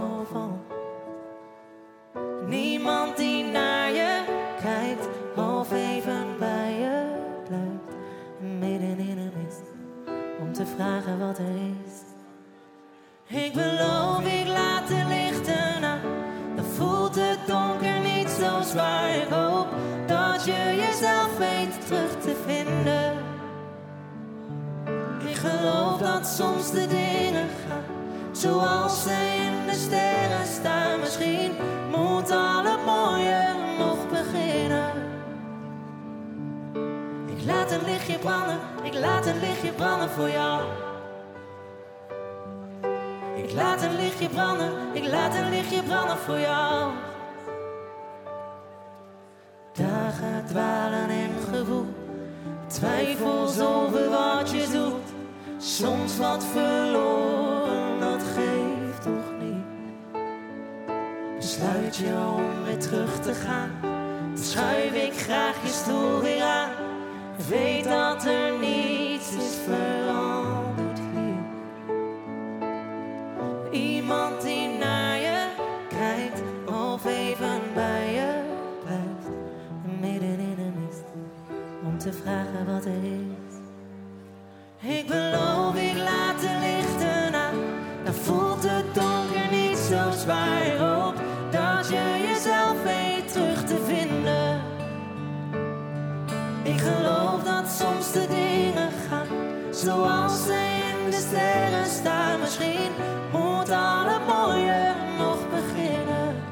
vragen 10.77 11.19
wat 11.19 11.39
er 11.39 11.55
is. 11.85 11.95
Ik 13.45 13.53
beloof, 13.53 14.25
ik 14.27 14.47
laat 14.47 14.89
de 14.89 15.05
lichten 15.09 15.85
aan. 15.85 16.01
Dan 16.57 16.65
voelt 16.65 17.15
het 17.15 17.39
donker 17.47 18.01
niet 18.01 18.29
zo 18.29 18.61
zwaar. 18.63 19.17
Ik 19.17 19.29
hoop 19.29 19.67
dat 20.07 20.45
je 20.45 20.77
jezelf 20.77 21.39
weet 21.39 21.87
terug 21.87 22.21
te 22.21 22.35
vinden. 22.47 23.13
Ik 25.29 25.37
geloof 25.37 25.99
dat 25.99 26.27
soms 26.27 26.71
de 26.71 26.87
dingen 26.87 27.49
gaan 27.69 27.95
zoals 28.33 29.03
ze 29.03 29.45
in 29.45 29.67
de 29.67 29.75
sterren 29.75 30.47
staan. 30.47 31.01
Misschien 31.01 31.53
moet 31.91 32.31
al 32.31 32.65
het 32.65 32.85
een 37.75 37.85
lichtje 37.85 38.19
branden, 38.19 38.59
ik 38.83 38.95
laat 38.95 39.27
een 39.27 39.41
lichtje 39.41 39.73
branden 39.73 40.11
voor 40.11 40.31
jou. 40.31 40.63
Ik 43.37 43.53
laat 43.53 43.83
een 43.83 43.97
lichtje 43.97 44.29
branden, 44.29 44.73
ik 44.93 45.07
laat 45.07 45.35
een 45.35 45.51
lichtje 45.51 45.83
branden 45.83 46.17
voor 46.17 46.39
jou. 46.39 46.93
Dagen 49.73 50.45
dwalen 50.47 51.11
in 51.11 51.31
gevoel, 51.53 51.87
twijfels 52.67 53.61
over 53.61 54.11
wat 54.11 54.51
je 54.51 54.69
doet. 54.73 55.13
Soms 55.59 56.19
wat 56.19 56.45
verloren, 56.45 58.01
dat 58.01 58.23
geeft 58.23 59.03
toch 59.03 59.33
niet. 59.41 59.65
Besluit 61.37 61.97
je 61.97 62.13
om 62.37 62.65
weer 62.65 62.79
terug 62.79 63.21
te 63.21 63.35
gaan, 63.35 63.71
schuif 64.35 64.93
ik 64.93 65.13
graag 65.13 65.63
je 65.63 65.69
stoel 65.69 66.21
weer 66.21 66.43
aan. 66.43 66.84
Weet 67.37 67.85
dat 67.85 68.25
er 68.25 68.59
niets 68.59 69.33
is 69.37 69.59
veranderd 69.65 70.99
hier. 70.99 71.43
Iemand 73.71 74.43
die 74.43 74.69
naar 74.69 75.17
je 75.17 75.47
kijkt 75.89 76.43
of 76.67 77.05
even 77.05 77.61
bij 77.75 78.13
je 78.13 78.43
blijft. 78.85 79.29
Midden 80.01 80.39
in 80.39 80.55
de 80.57 80.71
mist, 80.81 81.05
om 81.85 81.99
te 81.99 82.13
vragen 82.13 82.67
wat 82.67 82.85
er 82.85 83.05
is. 83.05 83.55
Ik 84.99 85.07
beloof, 85.07 85.75
ik 85.75 85.97
laat 85.97 86.41
de 86.41 86.59
lichten 86.61 87.35
aan. 87.35 87.55
Dan 88.05 88.15
voelt 88.15 88.63
het 88.63 88.95
donker 88.95 89.51
niet 89.51 89.79
zo 89.79 90.11
zwaar. 90.11 91.04
Geloof 96.85 97.43
dat 97.43 97.69
soms 97.69 98.13
de 98.13 98.27
dingen 98.29 98.91
gaan 99.09 99.27
zoals 99.71 100.45
ze 100.45 100.83
in 100.91 101.11
de 101.11 101.17
sterren 101.17 101.87
staan. 101.87 102.41
Misschien 102.41 102.91
moet 103.33 103.71
al 103.71 104.05
mooie 104.29 104.93
nog 105.19 105.39
beginnen. 105.51 106.43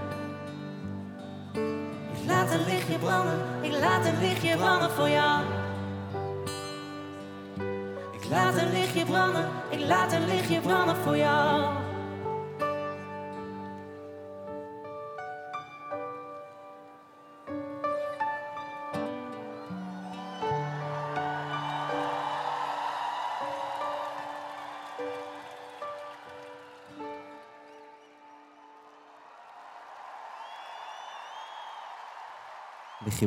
Ik 2.12 2.26
laat 2.26 2.52
een 2.52 2.64
lichtje 2.64 2.98
branden, 2.98 3.38
ik 3.60 3.72
laat 3.80 4.06
een 4.06 4.18
lichtje 4.20 4.56
branden 4.56 4.90
voor 4.90 5.08
jou. 5.08 5.44
Ik 8.12 8.28
laat 8.30 8.56
een 8.56 8.70
lichtje 8.70 9.04
branden, 9.04 9.48
ik 9.70 9.80
laat 9.80 10.12
een 10.12 10.26
lichtje 10.26 10.60
branden 10.60 10.96
voor 10.96 11.16
jou. 11.16 11.81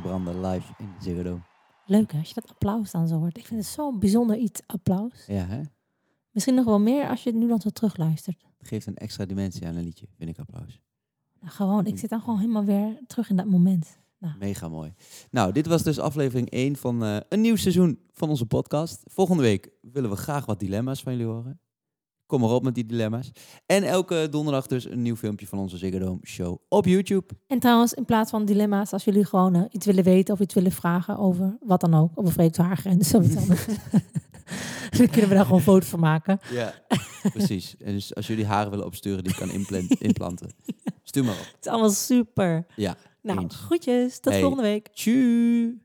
Branden 0.01 0.45
live 0.45 0.73
in 0.77 0.85
de 0.97 1.03
Ziggo 1.03 1.23
Dome. 1.23 1.41
Leuk 1.85 2.11
hè, 2.11 2.17
als 2.17 2.27
je 2.27 2.33
dat 2.33 2.49
applaus 2.49 2.91
dan 2.91 3.07
zo 3.07 3.17
hoort. 3.17 3.37
Ik 3.37 3.45
vind 3.45 3.59
het 3.59 3.69
zo'n 3.69 3.99
bijzonder 3.99 4.37
iets, 4.37 4.61
applaus. 4.65 5.25
Ja, 5.27 5.45
hè? 5.45 5.61
Misschien 6.31 6.55
nog 6.55 6.65
wel 6.65 6.79
meer 6.79 7.09
als 7.09 7.23
je 7.23 7.29
het 7.29 7.39
nu 7.39 7.47
dan 7.47 7.61
zo 7.61 7.69
terugluistert. 7.69 8.45
Het 8.57 8.67
geeft 8.67 8.87
een 8.87 8.95
extra 8.95 9.25
dimensie 9.25 9.67
aan 9.67 9.75
een 9.75 9.83
liedje, 9.83 10.07
vind 10.17 10.29
ik 10.29 10.39
applaus. 10.39 10.81
Nou, 11.39 11.53
gewoon, 11.53 11.85
ik 11.85 11.97
zit 11.97 12.09
dan 12.09 12.19
gewoon 12.19 12.39
helemaal 12.39 12.65
weer 12.65 12.99
terug 13.07 13.29
in 13.29 13.35
dat 13.35 13.45
moment. 13.45 13.97
Mega 14.39 14.69
mooi. 14.69 14.93
Nou, 15.31 15.51
dit 15.51 15.65
was 15.65 15.83
dus 15.83 15.99
aflevering 15.99 16.49
1 16.49 16.75
van 16.75 17.03
eh, 17.03 17.17
een 17.29 17.41
nieuw 17.41 17.55
seizoen 17.55 17.99
van 18.11 18.29
onze 18.29 18.45
podcast. 18.45 19.03
Volgende 19.05 19.43
week 19.43 19.69
willen 19.81 20.09
we 20.09 20.15
graag 20.15 20.45
wat 20.45 20.59
dilemma's 20.59 21.03
van 21.03 21.11
jullie 21.11 21.27
horen. 21.27 21.59
Kom 22.25 22.39
maar 22.41 22.49
op 22.49 22.63
met 22.63 22.75
die 22.75 22.85
dilemma's. 22.85 23.31
En 23.65 23.83
elke 23.83 24.27
donderdag 24.31 24.67
dus 24.67 24.89
een 24.89 25.01
nieuw 25.01 25.15
filmpje 25.15 25.47
van 25.47 25.59
onze 25.59 25.77
Ziggo 25.77 25.99
Dome 25.99 26.19
show 26.23 26.57
op 26.69 26.85
YouTube. 26.85 27.33
En 27.47 27.59
trouwens, 27.59 27.93
in 27.93 28.05
plaats 28.05 28.29
van 28.31 28.45
dilemma's, 28.45 28.93
als 28.93 29.03
jullie 29.03 29.25
gewoon 29.25 29.55
eh, 29.55 29.61
iets 29.69 29.85
willen 29.85 30.03
weten 30.03 30.33
of 30.33 30.39
iets 30.39 30.53
willen 30.53 30.71
vragen 30.71 31.17
over 31.17 31.57
wat 31.61 31.81
dan 31.81 31.93
ook, 31.93 32.11
over 32.15 32.31
Freek's 32.33 32.57
haargrens 32.57 33.13
of 33.13 33.25
iets 33.25 33.35
anders, 33.37 33.65
dan 34.97 35.09
kunnen 35.09 35.29
we 35.29 35.35
daar 35.35 35.43
gewoon 35.43 35.57
een 35.57 35.63
foto 35.65 35.85
van 35.85 35.99
maken. 35.99 36.39
Ja, 36.51 36.73
precies. 37.33 37.75
En 37.77 37.93
dus 37.93 38.15
als 38.15 38.27
jullie 38.27 38.45
haren 38.45 38.69
willen 38.69 38.85
opsturen 38.85 39.23
die 39.23 39.31
ik 39.31 39.37
kan 39.39 39.51
implanten, 40.09 40.49
stuur 41.03 41.23
maar 41.23 41.33
op. 41.39 41.39
Het 41.55 41.65
is 41.65 41.67
allemaal 41.71 41.89
super. 41.89 42.65
Ja, 42.75 42.95
Nou, 43.21 43.41
eens. 43.41 43.55
groetjes. 43.55 44.19
Tot 44.19 44.31
Hey. 44.31 44.41
volgende 44.41 44.63
week. 44.63 44.87
Tjuu. 44.87 45.84